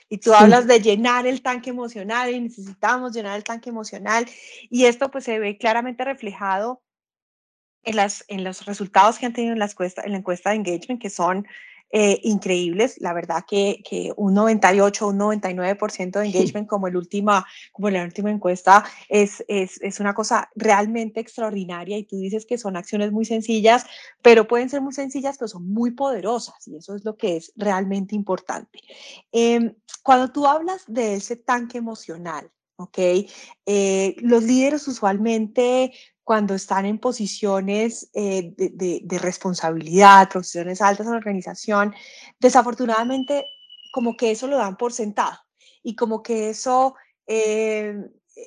Y 0.09 0.19
tú 0.19 0.33
hablas 0.33 0.67
de 0.67 0.81
llenar 0.81 1.27
el 1.27 1.41
tanque 1.41 1.71
emocional 1.71 2.35
y 2.35 2.41
necesitamos 2.41 3.13
llenar 3.13 3.37
el 3.37 3.45
tanque 3.45 3.71
emocional 3.71 4.27
y 4.71 4.87
esto 4.87 5.11
pues 5.11 5.25
se 5.25 5.39
ve 5.39 5.57
claramente 5.57 6.05
reflejado 6.05 6.83
en, 7.85 7.97
las, 7.97 8.25
en 8.29 8.45
los 8.45 8.67
resultados 8.67 9.19
que 9.19 9.27
han 9.27 9.33
tenido 9.33 9.53
en 9.53 9.59
la 9.59 9.67
encuesta, 9.67 10.03
en 10.05 10.13
la 10.13 10.19
encuesta 10.19 10.51
de 10.51 10.57
engagement, 10.57 11.01
que 11.01 11.11
son 11.11 11.47
eh, 11.93 12.21
increíbles. 12.23 13.01
La 13.01 13.13
verdad 13.13 13.45
que, 13.45 13.83
que, 13.85 14.13
un 14.17 14.33
98, 14.35 15.09
un 15.09 15.19
99% 15.19 16.21
de 16.21 16.27
engagement 16.27 16.69
como, 16.69 16.87
el 16.87 16.97
última, 16.97 17.45
como 17.73 17.91
la 17.91 18.05
última 18.05 18.31
encuesta 18.31 18.85
es, 19.09 19.45
es, 19.49 19.83
es, 19.83 19.99
una 19.99 20.15
cosa 20.15 20.49
realmente 20.55 21.19
extraordinaria 21.19 21.99
y 21.99 22.05
tú 22.05 22.17
dices 22.17 22.47
que 22.47 22.59
son 22.59 22.77
acciones 22.77 23.11
muy 23.11 23.25
sencillas, 23.25 23.87
pero 24.23 24.47
pueden 24.47 24.71
ser 24.71 24.83
muy 24.83 24.93
sencillas, 24.93 25.37
pero 25.37 25.49
son 25.49 25.69
muy 25.69 25.91
poderosas 25.91 26.69
y 26.69 26.77
eso 26.77 26.95
es 26.95 27.05
lo 27.05 27.17
que 27.17 27.37
es 27.37 27.53
realmente 27.57 28.15
importante. 28.15 28.79
Eh, 29.33 29.75
cuando 30.05 30.31
tú 30.31 30.47
hablas 30.47 30.85
de 30.87 31.15
ese 31.15 31.35
tanque 31.35 31.79
emocional, 31.79 32.53
¿ok? 32.81 32.99
Eh, 33.67 34.17
los 34.19 34.43
líderes 34.45 34.89
usualmente 34.89 35.93
cuando 36.25 36.55
están 36.55 36.87
en 36.87 36.99
posiciones 36.99 38.09
eh, 38.15 38.55
de, 38.57 39.19
responsabilidad, 39.19 40.31
posiciones 40.31 40.81
altas 40.81 41.07
en 41.07 41.13
la 41.13 41.19
organización, 41.19 41.95
desafortunadamente 42.39 43.45
como 43.93 44.17
que 44.17 44.31
eso 44.31 44.47
lo 44.47 44.57
dan 44.57 44.77
por 44.77 44.93
sentado 44.93 45.39
y 45.83 45.97
como 45.97 46.23
que 46.23 46.51
eso, 46.51 46.95
eh, 47.27 47.97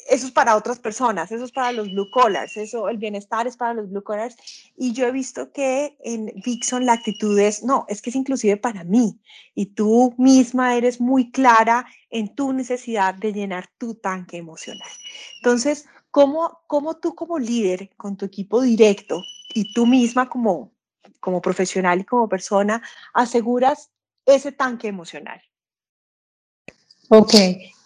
eso 0.10 0.26
es 0.26 0.32
para 0.32 0.56
otras 0.56 0.80
personas, 0.80 1.32
eso 1.32 1.46
es 1.46 1.52
para 1.52 1.72
los 1.72 1.92
blue 1.92 2.10
collars, 2.12 2.58
eso, 2.58 2.90
el 2.90 2.98
bienestar 2.98 3.48
es 3.48 3.58
para 3.58 3.74
los 3.74 3.90
blue 3.90 4.04
collars. 4.04 4.36
Y 4.78 4.94
yo 4.94 5.08
he 5.08 5.12
visto 5.12 5.52
que 5.52 5.98
en 6.04 6.32
Vixon 6.44 6.86
la 6.86 6.94
actitud 6.94 7.38
es, 7.40 7.64
no, 7.64 7.86
es 7.88 8.02
que 8.02 8.10
es 8.10 8.16
inclusive 8.16 8.58
para 8.58 8.84
mí 8.84 9.20
y 9.56 9.68
tú 9.68 10.14
misma 10.18 10.76
eres 10.76 11.00
muy 11.00 11.32
clara 11.32 11.86
en 12.10 12.34
tu 12.36 12.54
necesidad 12.54 13.14
de 13.14 13.34
llenar 13.34 13.70
tu 13.78 13.96
tanque 13.96 14.38
emocional. 14.38 14.90
Entonces, 15.38 15.86
¿Cómo, 16.14 16.62
¿Cómo 16.68 16.98
tú 16.98 17.16
como 17.16 17.40
líder, 17.40 17.90
con 17.98 18.18
tu 18.18 18.26
equipo 18.26 18.62
directo 18.62 19.24
y 19.52 19.74
tú 19.74 19.88
misma 19.88 20.30
como, 20.30 20.72
como 21.20 21.42
profesional 21.42 22.02
y 22.02 22.04
como 22.04 22.30
persona, 22.30 22.84
aseguras 23.16 23.90
ese 24.28 24.52
tanque 24.52 24.88
emocional? 24.88 25.42
Ok, 27.10 27.34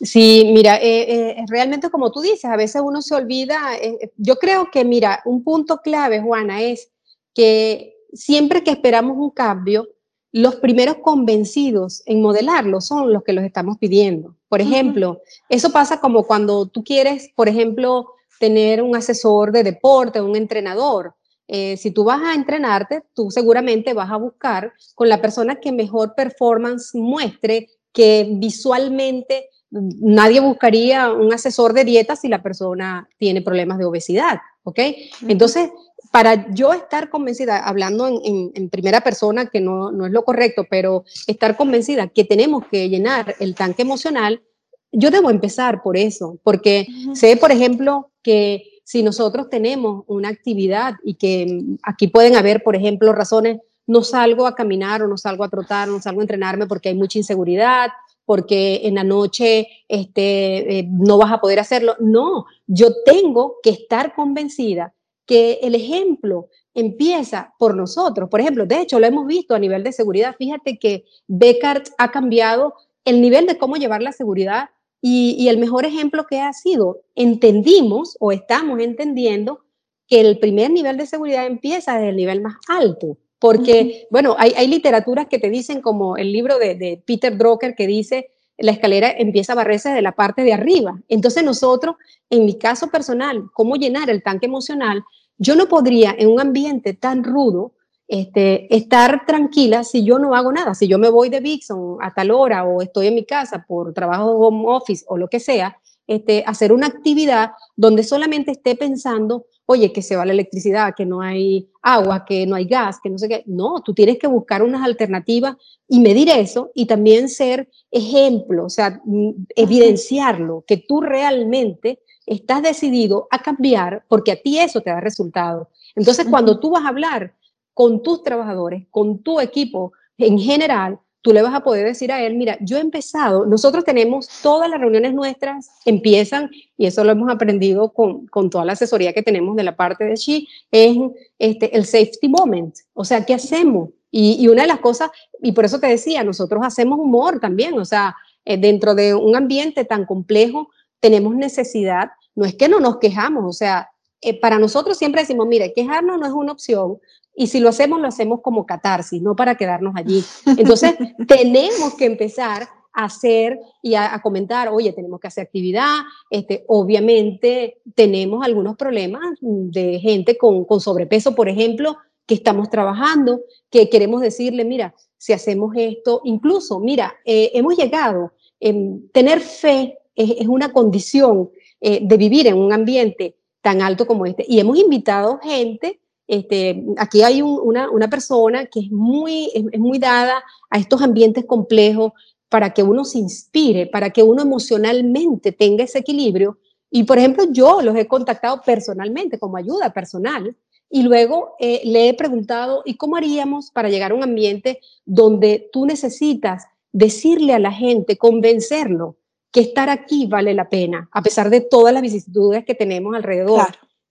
sí, 0.02 0.52
mira, 0.54 0.78
eh, 0.78 1.32
eh, 1.32 1.46
realmente 1.48 1.90
como 1.90 2.12
tú 2.12 2.22
dices, 2.22 2.46
a 2.46 2.56
veces 2.56 2.82
uno 2.86 3.02
se 3.02 3.16
olvida, 3.16 3.76
eh, 3.82 4.12
yo 4.18 4.36
creo 4.38 4.70
que, 4.72 4.86
mira, 4.86 5.22
un 5.26 5.44
punto 5.44 5.78
clave, 5.78 6.22
Juana, 6.22 6.62
es 6.62 6.90
que 7.34 7.96
siempre 8.14 8.64
que 8.64 8.72
esperamos 8.72 9.18
un 9.18 9.32
cambio, 9.32 9.90
los 10.32 10.56
primeros 10.58 10.98
convencidos 10.98 12.04
en 12.06 12.22
modelarlo 12.22 12.82
son 12.82 13.12
los 13.12 13.24
que 13.24 13.34
los 13.34 13.44
estamos 13.44 13.78
pidiendo. 13.78 14.36
Por 14.50 14.62
ejemplo, 14.62 15.22
eso 15.50 15.72
pasa 15.72 16.00
como 16.00 16.24
cuando 16.24 16.68
tú 16.68 16.84
quieres, 16.84 17.32
por 17.36 17.50
ejemplo, 17.50 18.08
tener 18.40 18.82
un 18.82 18.96
asesor 18.96 19.52
de 19.52 19.64
deporte, 19.64 20.22
un 20.22 20.36
entrenador. 20.36 21.16
Eh, 21.48 21.78
si 21.78 21.92
tú 21.92 22.04
vas 22.04 22.22
a 22.22 22.34
entrenarte, 22.34 23.04
tú 23.14 23.32
seguramente 23.32 23.94
vas 23.94 24.12
a 24.12 24.18
buscar 24.18 24.74
con 24.96 25.08
la 25.10 25.22
persona 25.22 25.56
que 25.56 25.72
mejor 25.72 26.14
performance 26.14 26.94
muestre, 26.94 27.70
que 27.98 28.28
visualmente 28.30 29.50
nadie 29.72 30.40
buscaría 30.40 31.12
un 31.12 31.34
asesor 31.34 31.74
de 31.74 31.84
dieta 31.84 32.16
si 32.16 32.28
la 32.28 32.44
persona 32.44 33.10
tiene 33.18 33.42
problemas 33.42 33.80
de 33.80 33.86
obesidad, 33.86 34.38
¿ok? 34.62 34.80
Entonces, 35.28 35.72
para 36.12 36.48
yo 36.54 36.74
estar 36.74 37.10
convencida, 37.10 37.58
hablando 37.68 38.22
en, 38.24 38.70
primera 38.70 39.02
persona, 39.02 39.48
que 39.48 39.62
no, 39.62 39.92
no, 39.92 40.06
es 40.06 40.12
lo 40.12 40.24
correcto, 40.24 40.68
pero 40.70 41.06
estar 41.26 41.58
convencida 41.58 42.08
que 42.08 42.24
tenemos 42.24 42.66
que 42.70 42.88
llenar 42.88 43.34
el 43.40 43.56
tanque 43.56 43.82
emocional, 43.82 44.44
yo 44.92 45.10
debo 45.10 45.32
empezar 45.32 45.82
por 45.82 45.98
eso, 45.98 46.38
porque 46.44 46.86
sé, 47.14 47.36
por 47.36 47.52
ejemplo, 47.52 48.12
que 48.22 48.62
si 48.84 49.02
nosotros 49.02 49.50
tenemos 49.50 50.04
una 50.06 50.30
actividad 50.30 50.94
y 51.04 51.16
que 51.16 51.64
aquí 51.82 52.10
pueden 52.10 52.36
haber, 52.36 52.62
por 52.62 52.76
ejemplo, 52.76 53.12
razones, 53.12 53.58
no 53.88 54.04
salgo 54.04 54.46
a 54.46 54.56
caminar 54.56 55.02
o 55.02 55.08
no 55.08 55.18
salgo 55.18 55.44
a 55.44 55.50
trotar, 55.50 55.88
no 55.88 56.00
salgo 56.00 56.22
a 56.22 56.24
entrenarme 56.24 56.68
porque 56.68 56.90
hay 56.90 56.96
mucha 56.96 57.18
inseguridad, 57.18 57.90
porque 58.26 58.82
en 58.84 58.96
la 58.96 59.04
noche 59.04 59.68
este, 59.88 60.80
eh, 60.80 60.88
no 60.90 61.18
vas 61.18 61.32
a 61.32 61.40
poder 61.40 61.60
hacerlo. 61.60 61.96
No, 62.00 62.46
yo 62.68 62.90
tengo 63.06 63.56
que 63.64 63.72
estar 63.72 64.14
convencida 64.14 64.94
que 65.26 65.60
el 65.64 65.76
ejemplo 65.76 66.50
empieza 66.74 67.54
por 67.58 67.76
nosotros. 67.76 68.30
Por 68.30 68.40
ejemplo, 68.40 68.66
de 68.66 68.82
hecho, 68.82 69.00
lo 69.00 69.08
hemos 69.08 69.26
visto 69.26 69.56
a 69.56 69.60
nivel 69.60 69.84
de 69.84 69.92
seguridad. 69.92 70.36
Fíjate 70.38 70.78
que 70.78 71.06
Beckard 71.28 71.84
ha 71.98 72.12
cambiado 72.12 72.74
el 73.04 73.22
nivel 73.22 73.48
de 73.48 73.58
cómo 73.58 73.78
llevar 73.78 74.02
la 74.02 74.12
seguridad 74.12 74.70
y, 75.02 75.48
el 75.48 75.58
mejor 75.58 75.86
ejemplo 75.86 76.26
que 76.28 76.42
ha 76.42 76.52
sido, 76.54 77.02
entendimos 77.16 78.18
o 78.20 78.32
estamos 78.32 78.80
entendiendo 78.80 79.62
que 80.08 80.20
el 80.20 80.40
primer 80.40 80.72
nivel 80.72 80.98
de 80.98 81.06
seguridad 81.06 81.46
empieza 81.46 81.94
desde 81.96 82.10
el 82.10 82.16
nivel 82.16 82.42
más 82.42 82.56
alto. 82.68 83.18
Porque, 83.40 84.08
bueno, 84.10 84.36
hay, 84.38 84.54
hay, 84.58 84.68
literaturas 84.68 85.28
que 85.28 85.38
te 85.38 85.50
dicen, 85.50 85.82
como 85.82 86.18
el 86.18 86.32
libro 86.32 86.58
de, 86.58 86.76
de, 86.76 87.02
Peter 87.06 87.38
Drucker, 87.38 87.76
que 87.76 87.86
dice, 87.86 88.32
la 88.58 88.72
escalera 88.72 89.12
empieza 89.12 89.54
a 89.54 89.58
barrerse 89.58 89.90
de 89.90 90.02
la 90.02 90.14
parte 90.14 90.44
de 90.44 90.54
arriba. 90.54 91.00
Entonces 91.08 91.44
nosotros, 91.44 91.96
en 92.30 92.46
mi 92.46 92.58
caso 92.58 92.88
personal, 92.88 93.50
cómo 93.54 93.76
llenar 93.76 94.10
el 94.10 94.24
tanque 94.24 94.48
emocional, 94.48 95.04
yo 95.38 95.56
no 95.56 95.68
podría 95.68 96.16
en 96.18 96.30
un 96.30 96.40
ambiente 96.40 96.94
tan 96.94 97.24
rudo 97.24 97.74
este, 98.08 98.74
estar 98.76 99.26
tranquila 99.26 99.84
si 99.84 100.04
yo 100.04 100.18
no 100.18 100.34
hago 100.34 100.52
nada. 100.52 100.74
Si 100.74 100.88
yo 100.88 100.98
me 100.98 101.10
voy 101.10 101.30
de 101.30 101.40
Vixon 101.40 101.98
a 102.02 102.14
tal 102.14 102.32
hora 102.32 102.64
o 102.64 102.82
estoy 102.82 103.08
en 103.08 103.16
mi 103.16 103.26
casa 103.26 103.66
por 103.68 103.94
trabajo 103.94 104.32
home 104.32 104.64
office 104.68 105.06
o 105.08 105.18
lo 105.18 105.28
que 105.28 105.40
sea, 105.40 105.78
este, 106.08 106.44
hacer 106.48 106.72
una 106.72 106.88
actividad 106.88 107.52
donde 107.76 108.04
solamente 108.04 108.52
esté 108.52 108.76
pensando, 108.76 109.46
oye, 109.68 109.92
que 109.92 110.02
se 110.02 110.16
va 110.16 110.26
la 110.26 110.32
electricidad, 110.32 110.96
que 110.96 111.06
no 111.06 111.22
hay 111.22 111.70
agua, 111.82 112.26
que 112.26 112.48
no 112.48 112.56
hay 112.56 112.66
gas, 112.66 113.00
que 113.04 113.10
no 113.10 113.18
sé 113.18 113.28
qué. 113.28 113.44
No, 113.46 113.82
tú 113.84 113.94
tienes 113.94 114.18
que 114.18 114.28
buscar 114.28 114.64
unas 114.64 114.84
alternativas 114.84 115.58
y 115.88 116.00
medir 116.00 116.30
eso 116.30 116.72
y 116.74 116.86
también 116.86 117.28
ser 117.30 117.70
ejemplo, 117.92 118.66
o 118.66 118.70
sea, 118.70 119.02
mm, 119.04 119.32
evidenciarlo, 119.56 120.64
que 120.66 120.78
tú 120.78 121.02
realmente 121.02 122.00
estás 122.26 122.64
decidido 122.64 123.28
a 123.30 123.42
cambiar 123.42 124.06
porque 124.08 124.32
a 124.32 124.42
ti 124.42 124.58
eso 124.58 124.82
te 124.82 124.90
da 124.90 125.02
resultado. 125.02 125.70
Entonces, 125.96 126.28
cuando 126.30 126.60
tú 126.60 126.72
vas 126.72 126.86
a 126.86 126.90
hablar 126.90 127.34
con 127.74 128.02
tus 128.02 128.24
trabajadores, 128.24 128.88
con 128.90 129.22
tu 129.22 129.40
equipo 129.42 129.92
en 130.18 130.40
general, 130.40 131.00
tú 131.22 131.34
le 131.34 131.42
vas 131.42 131.54
a 131.54 131.64
poder 131.64 131.86
decir 131.86 132.12
a 132.12 132.24
él, 132.24 132.36
mira, 132.36 132.58
yo 132.62 132.78
he 132.78 132.82
empezado, 132.82 133.46
nosotros 133.46 133.84
tenemos 133.84 134.30
todas 134.42 134.70
las 134.70 134.80
reuniones 134.80 135.14
nuestras, 135.14 135.70
empiezan, 135.86 136.50
y 136.78 136.86
eso 136.86 137.04
lo 137.04 137.12
hemos 137.12 137.30
aprendido 137.30 137.92
con, 137.92 138.28
con 138.28 138.50
toda 138.50 138.66
la 138.66 138.74
asesoría 138.74 139.14
que 139.14 139.24
tenemos 139.24 139.56
de 139.56 139.64
la 139.64 139.76
parte 139.76 140.06
de 140.06 140.16
She, 140.16 140.48
es 140.72 140.98
este, 141.40 141.76
el 141.76 141.86
safety 141.86 142.30
moment, 142.30 142.76
o 142.94 143.04
sea, 143.04 143.26
¿qué 143.26 143.34
hacemos? 143.34 143.90
Y, 144.10 144.38
y, 144.40 144.48
una 144.48 144.62
de 144.62 144.70
las 144.70 144.80
cosas, 144.80 145.12
y 145.42 145.52
por 145.52 145.66
eso 145.66 145.80
te 145.80 145.88
decía, 145.88 146.24
nosotros 146.24 146.62
hacemos 146.64 146.98
humor 146.98 147.40
también, 147.40 147.78
o 147.78 147.84
sea, 147.84 148.16
eh, 148.46 148.58
dentro 148.58 148.96
de 148.96 149.14
un 149.14 149.36
ambiente 149.36 149.84
tan 149.84 150.06
complejo, 150.06 150.70
tenemos 151.02 151.36
necesidad, 151.36 152.12
no 152.36 152.46
es 152.46 152.56
que 152.56 152.70
no 152.70 152.80
nos 152.80 152.98
quejamos, 152.98 153.44
o 153.46 153.52
sea, 153.52 153.90
eh, 154.22 154.40
para 154.40 154.58
nosotros 154.58 154.98
siempre 154.98 155.22
decimos, 155.22 155.48
mire, 155.48 155.74
quejarnos 155.74 156.20
no 156.20 156.26
es 156.26 156.32
una 156.32 156.54
opción, 156.54 157.00
y 157.40 157.48
si 157.48 157.60
lo 157.60 157.70
hacemos, 157.70 158.02
lo 158.02 158.08
hacemos 158.08 158.42
como 158.42 158.66
catarsis, 158.66 159.22
no 159.22 159.36
para 159.36 159.56
quedarnos 159.56 159.94
allí. 159.96 160.24
Entonces, 160.58 160.96
tenemos 161.28 161.94
que 161.94 162.06
empezar 162.06 162.68
a 162.92 163.06
hacer 163.06 163.60
y 163.84 163.94
a, 163.94 164.20
comentar, 164.24 164.70
oye, 164.70 164.92
tenemos 164.92 165.20
que 165.20 165.28
hacer 165.28 165.44
actividad, 165.44 166.00
este, 166.32 166.66
obviamente 166.68 167.78
tenemos 167.94 168.44
algunos 168.44 168.76
problemas 168.76 169.22
de 169.40 170.00
gente 170.00 170.36
con, 170.36 170.66
con 170.66 170.82
sobrepeso, 170.82 171.36
por 171.36 171.48
ejemplo, 171.48 171.98
que 172.26 172.34
estamos 172.34 172.72
trabajando, 172.72 173.42
que 173.70 173.88
queremos 173.88 174.22
decirle, 174.22 174.66
mira, 174.66 174.96
si 175.18 175.32
hacemos 175.32 175.74
esto, 175.76 176.22
incluso, 176.24 176.80
mira, 176.80 177.16
eh, 177.24 177.52
hemos 177.54 177.78
llegado, 177.78 178.34
en 178.60 179.10
tener 179.12 179.42
fe 179.42 180.00
es, 180.16 180.48
una 180.48 180.74
condición 180.74 181.52
eh, 181.82 182.00
de 182.02 182.18
vivir 182.18 182.48
en 182.48 182.58
un 182.58 182.74
ambiente 182.74 183.36
tan 183.62 183.84
alto 183.84 184.08
como 184.08 184.26
este. 184.26 184.44
Y 184.48 184.60
hemos 184.60 184.80
invitado 184.80 185.40
gente 185.44 186.00
este, 186.28 186.84
aquí 186.98 187.24
hay 187.24 187.42
una, 187.42 188.10
persona 188.10 188.66
que 188.66 188.82
es 188.82 188.92
muy, 188.92 189.50
es, 189.54 189.80
muy 189.80 189.98
dada 189.98 190.44
a 190.70 190.78
estos 190.78 191.02
ambientes 191.02 191.46
complejos 191.46 192.12
para 192.50 192.74
que 192.74 192.84
uno 192.84 193.06
se 193.06 193.20
inspire, 193.20 193.88
para 193.88 194.10
que 194.10 194.24
uno 194.24 194.42
emocionalmente 194.42 195.52
tenga 195.52 195.84
ese 195.84 196.00
equilibrio. 196.00 196.60
Y 196.90 197.04
por 197.04 197.18
ejemplo, 197.18 197.46
yo 197.52 197.82
los 197.82 197.96
he 197.96 198.08
contactado 198.08 198.62
personalmente 198.62 199.40
como 199.40 199.58
ayuda 199.58 199.94
personal 199.94 200.56
y 200.90 201.04
luego 201.04 201.56
eh, 201.60 201.82
le 201.84 202.10
he 202.10 202.14
preguntado, 202.14 202.82
¿y 202.86 202.96
cómo 202.96 203.18
haríamos 203.18 203.72
para 203.72 203.90
llegar 203.90 204.12
a 204.12 204.16
un 204.16 204.24
ambiente 204.24 204.80
donde 205.06 205.70
tú 205.72 205.86
necesitas 205.86 206.66
decirle 206.94 207.54
a 207.54 207.60
la 207.60 207.72
gente, 207.72 208.18
convencerlo 208.18 209.18
que 209.52 209.62
estar 209.62 209.90
aquí 209.90 210.28
vale 210.28 210.54
la 210.54 210.70
pena, 210.70 211.10
a 211.12 211.22
pesar 211.22 211.50
de 211.50 211.62
todas 211.62 211.94
las 211.94 212.02
vicisitudes 212.02 212.66
que 212.66 212.76
tenemos 212.76 213.16
alrededor? 213.16 213.68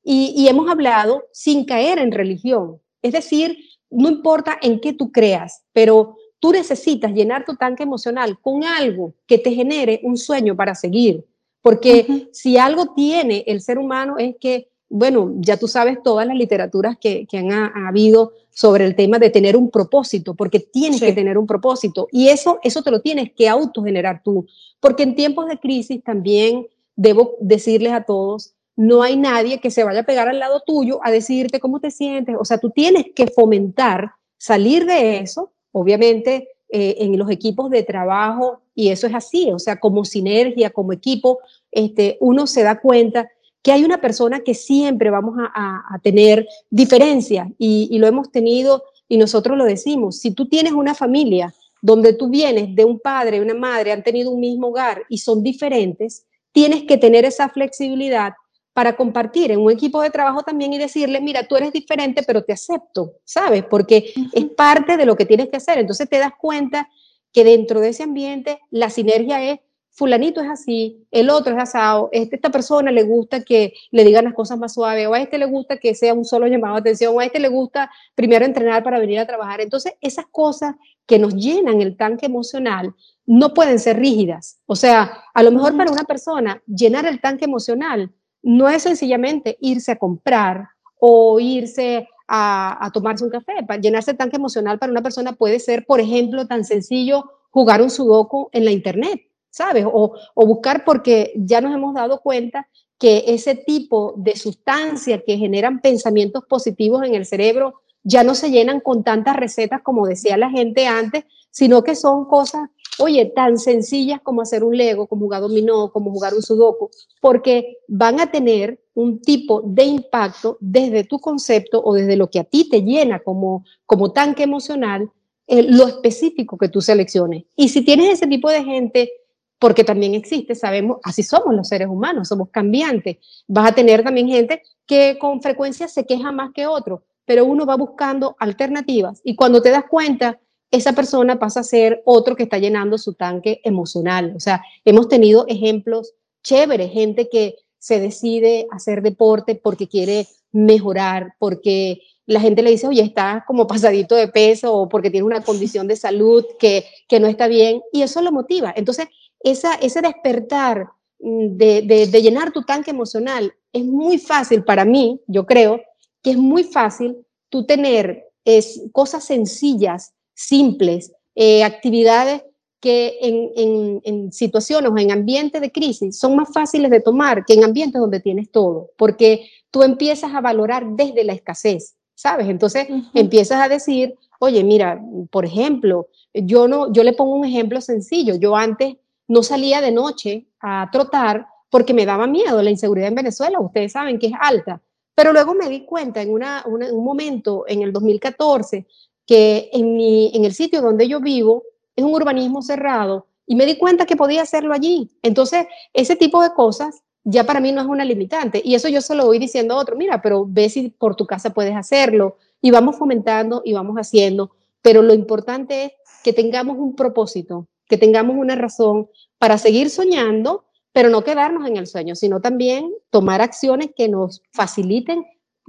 Y, 0.08 0.46
hemos 0.46 0.70
hablado 0.70 1.24
sin 1.32 1.64
caer 1.64 1.98
en 1.98 2.12
religión. 2.12 2.80
Es 3.02 3.12
decir, 3.12 3.58
no 3.90 4.08
importa 4.08 4.56
en 4.62 4.78
qué 4.78 4.92
tú 4.92 5.10
creas, 5.10 5.64
pero 5.72 6.16
tú 6.38 6.52
necesitas 6.52 7.12
llenar 7.12 7.44
tu 7.44 7.56
tanque 7.56 7.82
emocional 7.82 8.38
con 8.40 8.62
algo 8.62 9.14
que 9.26 9.38
te 9.38 9.50
genere 9.50 10.00
un 10.04 10.16
sueño 10.16 10.54
para 10.54 10.76
seguir. 10.76 11.26
Porque 11.60 12.28
si 12.32 12.56
algo 12.56 12.94
tiene 12.94 13.42
el 13.48 13.60
ser 13.60 13.78
humano 13.78 14.14
es 14.16 14.36
que, 14.38 14.68
bueno, 14.88 15.34
ya 15.38 15.56
tú 15.56 15.66
sabes 15.66 15.98
todas 16.04 16.24
las 16.24 16.36
literaturas 16.36 16.96
que, 17.00 17.26
han 17.32 17.50
habido 17.84 18.32
sobre 18.50 18.84
el 18.84 18.94
tema 18.94 19.18
de 19.18 19.30
tener 19.30 19.56
un 19.56 19.72
propósito, 19.72 20.34
porque 20.34 20.60
tienes 20.60 21.00
que 21.00 21.14
tener 21.14 21.36
un 21.36 21.48
propósito. 21.48 22.06
Y 22.12 22.28
eso, 22.28 22.60
eso 22.62 22.80
te 22.80 22.92
lo 22.92 23.00
tienes 23.00 23.32
que 23.32 23.48
autogenerar 23.48 24.22
tú. 24.22 24.46
Porque 24.78 25.02
en 25.02 25.16
tiempos 25.16 25.48
de 25.48 25.58
crisis 25.58 26.00
también 26.04 26.68
debo 26.94 27.34
decirles 27.40 27.92
a 27.92 28.04
todos 28.04 28.55
no 28.76 29.02
hay 29.02 29.16
nadie 29.16 29.58
que 29.58 29.70
se 29.70 29.84
vaya 29.84 30.00
a 30.00 30.06
pegar 30.06 30.28
al 30.28 30.38
lado 30.38 30.62
tuyo 30.64 31.00
a 31.02 31.10
decirte 31.10 31.60
cómo 31.60 31.80
te 31.80 31.90
sientes. 31.90 32.36
O 32.38 32.44
sea, 32.44 32.58
tú 32.58 32.70
tienes 32.70 33.06
que 33.14 33.26
fomentar, 33.26 34.12
salir 34.36 34.84
de 34.84 35.18
eso, 35.18 35.52
obviamente 35.72 36.48
eh, 36.68 36.96
en 36.98 37.18
los 37.18 37.30
equipos 37.30 37.70
de 37.70 37.82
trabajo, 37.82 38.60
y 38.74 38.90
eso 38.90 39.06
es 39.06 39.14
así, 39.14 39.50
o 39.50 39.58
sea, 39.58 39.80
como 39.80 40.04
sinergia, 40.04 40.70
como 40.70 40.92
equipo, 40.92 41.38
este, 41.72 42.18
uno 42.20 42.46
se 42.46 42.62
da 42.62 42.80
cuenta 42.80 43.30
que 43.62 43.72
hay 43.72 43.82
una 43.82 44.00
persona 44.00 44.40
que 44.40 44.54
siempre 44.54 45.10
vamos 45.10 45.34
a, 45.38 45.98
tener 46.02 46.46
diferencias 46.70 47.48
y, 47.58 47.88
y 47.90 47.98
lo 47.98 48.06
hemos 48.06 48.30
tenido 48.30 48.84
y 49.08 49.16
nosotros 49.16 49.56
lo 49.56 49.64
decimos. 49.64 50.18
Si 50.18 50.30
tú 50.30 50.46
tienes 50.46 50.72
una 50.72 50.94
familia 50.94 51.52
donde 51.82 52.12
tú 52.12 52.28
vienes 52.28 52.74
de 52.76 52.84
un 52.84 53.00
padre 53.00 53.38
y 53.38 53.40
una 53.40 53.54
madre, 53.54 53.92
han 53.92 54.04
tenido 54.04 54.30
un 54.30 54.40
mismo 54.40 54.68
hogar 54.68 55.02
y 55.08 55.18
son 55.18 55.42
diferentes, 55.42 56.26
tienes 56.52 56.84
que 56.84 56.96
tener 56.96 57.24
esa 57.24 57.48
flexibilidad 57.48 58.34
para 58.76 58.94
compartir 58.94 59.50
en 59.50 59.60
un 59.60 59.72
equipo 59.72 60.02
de 60.02 60.10
trabajo 60.10 60.42
también 60.42 60.70
y 60.74 60.76
decirle, 60.76 61.18
mira, 61.22 61.48
tú 61.48 61.56
eres 61.56 61.72
diferente, 61.72 62.22
pero 62.22 62.44
te 62.44 62.52
acepto, 62.52 63.14
¿sabes? 63.24 63.64
Porque 63.64 64.12
es 64.34 64.44
parte 64.50 64.98
de 64.98 65.06
lo 65.06 65.16
que 65.16 65.24
tienes 65.24 65.48
que 65.48 65.56
hacer. 65.56 65.78
Entonces 65.78 66.06
te 66.10 66.18
das 66.18 66.32
cuenta 66.38 66.86
que 67.32 67.42
dentro 67.42 67.80
de 67.80 67.88
ese 67.88 68.02
ambiente 68.02 68.60
la 68.70 68.90
sinergia 68.90 69.42
es, 69.50 69.60
fulanito 69.92 70.42
es 70.42 70.50
así, 70.50 71.06
el 71.10 71.30
otro 71.30 71.56
es 71.56 71.62
asado, 71.62 72.10
este, 72.12 72.36
esta 72.36 72.50
persona 72.50 72.92
le 72.92 73.04
gusta 73.04 73.42
que 73.42 73.72
le 73.92 74.04
digan 74.04 74.26
las 74.26 74.34
cosas 74.34 74.58
más 74.58 74.74
suaves, 74.74 75.06
o 75.06 75.14
a 75.14 75.22
este 75.22 75.38
le 75.38 75.46
gusta 75.46 75.78
que 75.78 75.94
sea 75.94 76.12
un 76.12 76.26
solo 76.26 76.46
llamado 76.46 76.74
de 76.74 76.80
atención, 76.80 77.16
o 77.16 77.20
a 77.20 77.24
este 77.24 77.40
le 77.40 77.48
gusta 77.48 77.90
primero 78.14 78.44
entrenar 78.44 78.84
para 78.84 78.98
venir 78.98 79.20
a 79.20 79.26
trabajar. 79.26 79.62
Entonces 79.62 79.94
esas 80.02 80.26
cosas 80.26 80.74
que 81.06 81.18
nos 81.18 81.34
llenan 81.34 81.80
el 81.80 81.96
tanque 81.96 82.26
emocional 82.26 82.94
no 83.24 83.54
pueden 83.54 83.78
ser 83.78 83.98
rígidas. 83.98 84.60
O 84.66 84.76
sea, 84.76 85.24
a 85.32 85.42
lo 85.42 85.50
mejor 85.50 85.74
para 85.78 85.90
una 85.90 86.04
persona 86.04 86.62
llenar 86.66 87.06
el 87.06 87.22
tanque 87.22 87.46
emocional 87.46 88.12
no 88.46 88.68
es 88.68 88.84
sencillamente 88.84 89.58
irse 89.60 89.90
a 89.90 89.96
comprar 89.96 90.68
o 91.00 91.40
irse 91.40 92.08
a, 92.28 92.88
tomarse 92.94 93.24
un 93.24 93.30
café. 93.30 93.54
Para 93.66 93.80
llenarse 93.80 94.12
el 94.12 94.16
tanque 94.16 94.36
emocional 94.36 94.78
para 94.78 94.92
una 94.92 95.02
persona 95.02 95.32
puede 95.32 95.58
ser, 95.58 95.84
por 95.84 95.98
ejemplo, 95.98 96.46
tan 96.46 96.64
sencillo 96.64 97.24
jugar 97.50 97.82
un 97.82 97.90
sudoku 97.90 98.48
en 98.52 98.64
la 98.64 98.70
internet, 98.70 99.20
¿sabes? 99.50 99.84
O, 99.84 100.14
o 100.34 100.46
buscar 100.46 100.84
porque 100.84 101.32
ya 101.34 101.60
nos 101.60 101.74
hemos 101.74 101.92
dado 101.92 102.20
cuenta 102.20 102.68
que 102.98 103.24
ese 103.26 103.56
tipo 103.56 104.14
de 104.16 104.36
sustancias 104.36 105.22
que 105.26 105.36
generan 105.36 105.80
pensamientos 105.80 106.44
positivos 106.48 107.02
en 107.04 107.16
el 107.16 107.26
cerebro 107.26 107.82
ya 108.04 108.22
no 108.22 108.36
se 108.36 108.52
llenan 108.52 108.78
con 108.78 109.02
tantas 109.02 109.34
recetas 109.34 109.82
como 109.82 110.06
decía 110.06 110.36
la 110.36 110.50
gente 110.50 110.86
antes, 110.86 111.24
sino 111.50 111.82
que 111.82 111.96
son 111.96 112.26
cosas 112.26 112.68
oye, 112.98 113.26
tan 113.34 113.58
sencillas 113.58 114.20
como 114.22 114.42
hacer 114.42 114.64
un 114.64 114.76
Lego, 114.76 115.06
como 115.06 115.26
jugar 115.26 115.40
dominó, 115.40 115.90
como 115.92 116.10
jugar 116.10 116.34
un 116.34 116.42
sudoku, 116.42 116.90
porque 117.20 117.78
van 117.88 118.20
a 118.20 118.30
tener 118.30 118.80
un 118.94 119.20
tipo 119.20 119.62
de 119.62 119.84
impacto 119.84 120.56
desde 120.60 121.04
tu 121.04 121.18
concepto 121.18 121.82
o 121.82 121.94
desde 121.94 122.16
lo 122.16 122.30
que 122.30 122.40
a 122.40 122.44
ti 122.44 122.68
te 122.68 122.82
llena 122.82 123.20
como, 123.20 123.64
como 123.84 124.12
tanque 124.12 124.42
emocional, 124.42 125.10
eh, 125.46 125.62
lo 125.62 125.86
específico 125.86 126.56
que 126.56 126.68
tú 126.68 126.80
selecciones. 126.80 127.44
Y 127.54 127.68
si 127.68 127.84
tienes 127.84 128.10
ese 128.10 128.26
tipo 128.26 128.50
de 128.50 128.64
gente 128.64 129.10
porque 129.58 129.84
también 129.84 130.14
existe, 130.14 130.54
sabemos, 130.54 130.98
así 131.02 131.22
somos 131.22 131.54
los 131.54 131.68
seres 131.68 131.88
humanos, 131.88 132.28
somos 132.28 132.50
cambiantes. 132.50 133.18
Vas 133.46 133.70
a 133.70 133.74
tener 133.74 134.02
también 134.02 134.28
gente 134.28 134.62
que 134.86 135.18
con 135.18 135.40
frecuencia 135.40 135.88
se 135.88 136.04
queja 136.04 136.32
más 136.32 136.52
que 136.52 136.66
otro, 136.66 137.04
pero 137.24 137.44
uno 137.44 137.66
va 137.66 137.76
buscando 137.76 138.36
alternativas 138.38 139.20
y 139.24 139.34
cuando 139.34 139.62
te 139.62 139.70
das 139.70 139.84
cuenta, 139.88 140.38
esa 140.76 140.92
persona 140.92 141.38
pasa 141.38 141.60
a 141.60 141.64
ser 141.64 142.02
otro 142.04 142.36
que 142.36 142.44
está 142.44 142.58
llenando 142.58 142.98
su 142.98 143.14
tanque 143.14 143.60
emocional. 143.64 144.34
O 144.36 144.40
sea, 144.40 144.62
hemos 144.84 145.08
tenido 145.08 145.46
ejemplos 145.48 146.14
chéveres, 146.42 146.92
gente 146.92 147.28
que 147.28 147.56
se 147.78 148.00
decide 148.00 148.66
hacer 148.70 149.02
deporte 149.02 149.54
porque 149.54 149.88
quiere 149.88 150.26
mejorar, 150.52 151.34
porque 151.38 152.00
la 152.26 152.40
gente 152.40 152.62
le 152.62 152.70
dice, 152.70 152.86
oye, 152.86 153.02
estás 153.02 153.44
como 153.46 153.66
pasadito 153.66 154.14
de 154.14 154.28
peso 154.28 154.74
o 154.74 154.88
porque 154.88 155.10
tiene 155.10 155.26
una 155.26 155.42
condición 155.42 155.86
de 155.86 155.96
salud 155.96 156.44
que, 156.58 156.84
que 157.08 157.20
no 157.20 157.26
está 157.26 157.46
bien, 157.46 157.82
y 157.92 158.02
eso 158.02 158.20
lo 158.20 158.32
motiva. 158.32 158.72
Entonces, 158.76 159.08
esa, 159.40 159.74
ese 159.74 160.02
despertar 160.02 160.88
mm, 161.20 161.56
de, 161.56 162.08
de, 162.10 162.22
llenar 162.22 162.52
tu 162.52 162.62
tanque 162.62 162.90
emocional 162.90 163.54
es 163.72 163.84
muy 163.84 164.18
fácil 164.18 164.64
para 164.64 164.84
mí, 164.84 165.20
yo 165.26 165.46
creo 165.46 165.80
que 166.22 166.30
es 166.30 166.36
muy 166.36 166.64
fácil 166.64 167.16
tú 167.48 167.64
tener 167.64 168.24
es, 168.44 168.82
cosas 168.92 169.24
sencillas, 169.24 170.12
simples, 170.36 171.12
eh, 171.34 171.64
actividades 171.64 172.42
que 172.78 173.18
en, 173.22 173.50
en, 173.56 174.00
en, 174.04 174.32
situaciones 174.32 174.92
o 174.92 174.98
en 174.98 175.10
ambientes 175.10 175.60
de 175.60 175.72
crisis 175.72 176.18
son 176.18 176.36
más 176.36 176.52
fáciles 176.52 176.90
de 176.90 177.00
tomar 177.00 177.44
que 177.44 177.54
en 177.54 177.64
ambientes 177.64 178.00
donde 178.00 178.20
tienes 178.20 178.50
todo, 178.50 178.90
porque 178.98 179.48
tú 179.70 179.82
empiezas 179.82 180.34
a 180.34 180.42
valorar 180.42 180.86
desde 180.90 181.24
la 181.24 181.32
escasez, 181.32 181.96
¿sabes? 182.14 182.48
Entonces 182.48 182.86
empiezas 183.14 183.60
a 183.60 183.68
decir, 183.68 184.14
oye, 184.38 184.62
mira, 184.62 185.02
por 185.30 185.46
ejemplo, 185.46 186.08
yo 186.34 186.68
no, 186.68 186.92
yo 186.92 187.02
le 187.02 187.14
pongo 187.14 187.34
un 187.34 187.46
ejemplo 187.46 187.80
sencillo, 187.80 188.34
yo 188.36 188.54
antes 188.54 188.96
no 189.26 189.42
salía 189.42 189.80
de 189.80 189.90
noche 189.90 190.46
a 190.60 190.88
trotar 190.92 191.46
porque 191.70 191.94
me 191.94 192.06
daba 192.06 192.26
miedo 192.26 192.62
la 192.62 192.70
inseguridad 192.70 193.08
en 193.08 193.14
Venezuela, 193.14 193.58
ustedes 193.58 193.92
saben 193.92 194.18
que 194.18 194.28
es 194.28 194.34
alta, 194.38 194.82
pero 195.14 195.32
luego 195.32 195.54
me 195.54 195.68
di 195.70 195.86
cuenta 195.86 196.20
en 196.20 196.30
una, 196.30 196.62
un 196.66 197.04
momento, 197.04 197.64
en 197.66 197.80
el 197.80 197.92
2014, 197.92 198.86
que 199.26 199.70
en, 199.72 199.96
mi, 199.96 200.30
en 200.34 200.44
el 200.44 200.54
sitio 200.54 200.80
donde 200.80 201.08
yo 201.08 201.20
vivo 201.20 201.64
es 201.94 202.04
un 202.04 202.14
urbanismo 202.14 202.62
cerrado 202.62 203.26
y 203.46 203.56
me 203.56 203.66
di 203.66 203.76
cuenta 203.76 204.06
que 204.06 204.16
podía 204.16 204.42
hacerlo 204.42 204.72
allí. 204.72 205.10
Entonces, 205.22 205.66
ese 205.92 206.16
tipo 206.16 206.42
de 206.42 206.52
cosas 206.52 207.02
ya 207.28 207.44
para 207.44 207.60
mí 207.60 207.72
no 207.72 207.80
es 207.80 207.88
una 207.88 208.04
limitante. 208.04 208.62
Y 208.64 208.76
eso 208.76 208.88
yo 208.88 209.00
se 209.00 209.14
lo 209.14 209.26
voy 209.26 209.38
diciendo 209.38 209.74
a 209.74 209.78
otro, 209.78 209.96
mira, 209.96 210.22
pero 210.22 210.46
ve 210.48 210.68
si 210.68 210.90
por 210.90 211.16
tu 211.16 211.26
casa 211.26 211.50
puedes 211.50 211.74
hacerlo. 211.74 212.36
Y 212.62 212.70
vamos 212.70 212.96
fomentando 212.96 213.62
y 213.64 213.72
vamos 213.72 213.96
haciendo. 213.96 214.52
Pero 214.80 215.02
lo 215.02 215.12
importante 215.12 215.84
es 215.84 215.92
que 216.22 216.32
tengamos 216.32 216.78
un 216.78 216.94
propósito, 216.94 217.66
que 217.88 217.98
tengamos 217.98 218.36
una 218.36 218.54
razón 218.54 219.08
para 219.38 219.58
seguir 219.58 219.90
soñando, 219.90 220.64
pero 220.92 221.08
no 221.08 221.24
quedarnos 221.24 221.68
en 221.68 221.76
el 221.76 221.88
sueño, 221.88 222.14
sino 222.14 222.40
también 222.40 222.92
tomar 223.10 223.42
acciones 223.42 223.90
que 223.96 224.08
nos 224.08 224.42
faciliten 224.52 225.24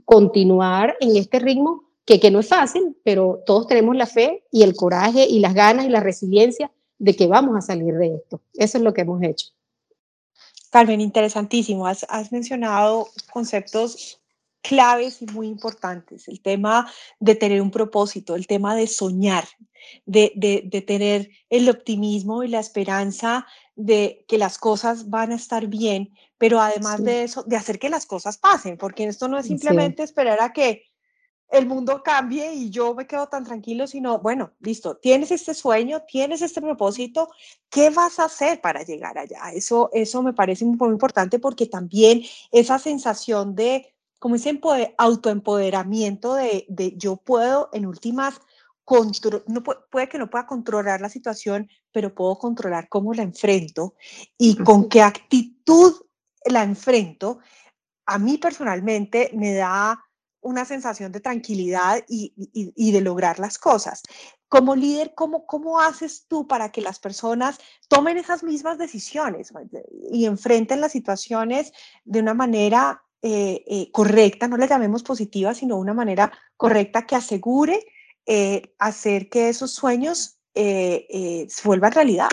continuar 0.06 0.96
en 1.00 1.18
este 1.18 1.40
ritmo, 1.40 1.84
que, 2.08 2.22
que 2.22 2.32
no 2.32 2.40
es 2.40 2.48
fácil, 2.48 2.96
pero 3.04 3.44
todos 3.46 3.68
tenemos 3.68 3.96
la 3.96 4.08
fe 4.08 4.46
y 4.50 4.64
el 4.64 4.76
coraje 4.76 5.28
y 5.28 5.40
las 5.40 5.54
ganas 5.54 5.86
y 5.86 5.90
la 5.90 6.00
resiliencia 6.00 6.72
de 6.98 7.16
que 7.16 7.28
vamos 7.28 7.56
a 7.58 7.62
salir 7.62 7.94
de 7.96 8.16
esto. 8.16 8.42
Eso 8.54 8.78
es 8.78 8.84
lo 8.84 8.94
que 8.94 9.02
hemos 9.02 9.22
hecho. 9.22 9.48
Carmen, 10.72 11.02
interesantísimo. 11.02 11.86
Has, 11.86 12.06
has 12.10 12.32
mencionado 12.32 13.10
conceptos 13.32 14.22
claves 14.62 15.22
y 15.22 15.26
muy 15.26 15.48
importantes. 15.48 16.30
El 16.30 16.42
tema 16.42 16.90
de 17.20 17.36
tener 17.36 17.62
un 17.62 17.72
propósito, 17.72 18.36
el 18.36 18.48
tema 18.48 18.74
de 18.74 18.88
soñar, 18.88 19.46
de, 20.06 20.32
de, 20.36 20.64
de, 20.66 20.82
tener 20.82 21.30
el 21.50 21.70
optimismo 21.70 22.44
y 22.44 22.48
la 22.48 22.60
esperanza 22.60 23.46
de 23.76 24.26
que 24.30 24.38
las 24.38 24.58
cosas 24.58 25.10
van 25.10 25.34
a 25.34 25.36
estar 25.36 25.68
bien, 25.68 26.14
pero 26.38 26.62
además 26.62 26.98
sí. 26.98 27.04
de 27.04 27.24
eso, 27.24 27.44
de 27.44 27.58
hacer 27.58 27.80
que 27.80 27.90
las 27.90 28.06
cosas 28.06 28.38
pasen, 28.38 28.78
porque 28.78 29.06
esto 29.06 29.28
no 29.28 29.38
es 29.38 29.46
simplemente 29.46 30.04
sí. 30.04 30.06
esperar 30.06 30.42
a 30.42 30.52
que 30.54 30.84
el 31.50 31.66
mundo 31.66 32.02
cambie 32.04 32.54
y 32.54 32.70
yo 32.70 32.94
me 32.94 33.08
quedo 33.08 33.28
tan 33.28 33.44
tranquilo, 33.44 33.88
sino, 33.88 34.20
bueno, 34.20 34.52
listo, 34.60 34.98
tienes 34.98 35.32
este 35.32 35.54
sueño, 35.54 36.04
tienes 36.08 36.42
este 36.42 36.62
propósito, 36.62 37.30
¿qué 37.70 37.90
vas 37.90 38.20
a 38.20 38.26
hacer 38.26 38.60
para 38.62 38.84
llegar 38.84 39.18
allá? 39.18 39.52
Eso, 39.54 39.90
eso 39.94 40.22
me 40.22 40.34
parece 40.34 40.66
muy 40.66 40.90
importante 40.90 41.40
porque 41.40 41.66
también 41.66 42.24
esa 42.52 42.80
sensación 42.80 43.56
de, 43.56 43.94
como 44.20 44.36
ese 44.36 44.60
autoempoderamiento 44.98 46.36
de, 46.36 46.66
de 46.68 46.96
yo 46.98 47.18
puedo 47.18 47.70
en 47.72 47.86
últimas 47.86 48.42
no, 49.48 49.64
puede 49.64 50.08
que 50.08 50.18
no 50.18 50.30
pueda 50.30 50.46
controlar 50.46 51.02
la 51.02 51.10
situación, 51.10 51.70
pero 51.92 52.14
puedo 52.14 52.38
controlar 52.38 52.88
cómo 52.90 53.14
la 53.14 53.24
enfrento 53.24 53.96
y 54.38 54.56
con 54.56 54.88
qué 54.88 55.02
actitud 55.02 55.94
la 56.46 56.64
enfrento. 56.64 57.40
A 58.06 58.18
mí 58.18 58.38
personalmente 58.38 59.32
me 59.34 59.54
da 59.54 60.00
una 60.48 60.64
sensación 60.64 61.12
de 61.12 61.20
tranquilidad 61.20 62.06
y, 62.08 62.92
de 62.92 63.02
lograr 63.02 63.38
las 63.38 63.58
cosas. 63.58 64.02
Como 64.48 64.78
líder, 64.78 65.14
¿cómo, 65.14 65.46
¿cómo 65.46 65.82
haces 65.82 66.26
tú 66.30 66.48
para 66.48 66.72
que 66.72 66.82
las 66.82 67.00
personas 67.00 67.58
tomen 67.90 68.18
esas 68.18 68.44
mismas 68.44 68.78
decisiones 68.78 69.52
y 70.10 70.26
enfrenten 70.26 70.80
las 70.80 70.94
situaciones 70.94 71.74
de 72.06 72.22
una 72.22 72.34
manera 72.34 73.04
eh, 73.22 73.66
eh, 73.68 73.92
correcta, 73.92 74.48
no 74.48 74.56
le 74.56 74.70
llamemos 74.70 75.04
positiva, 75.04 75.54
sino 75.54 75.76
una 75.78 75.94
manera 75.94 76.32
correcta 76.56 77.06
que 77.06 77.18
asegure 77.18 77.86
eh, 78.26 78.74
hacer 78.80 79.28
que 79.28 79.50
esos 79.50 79.72
sueños 79.72 80.40
se 80.56 81.62
vuelvan 81.66 81.92
realidad? 81.92 82.30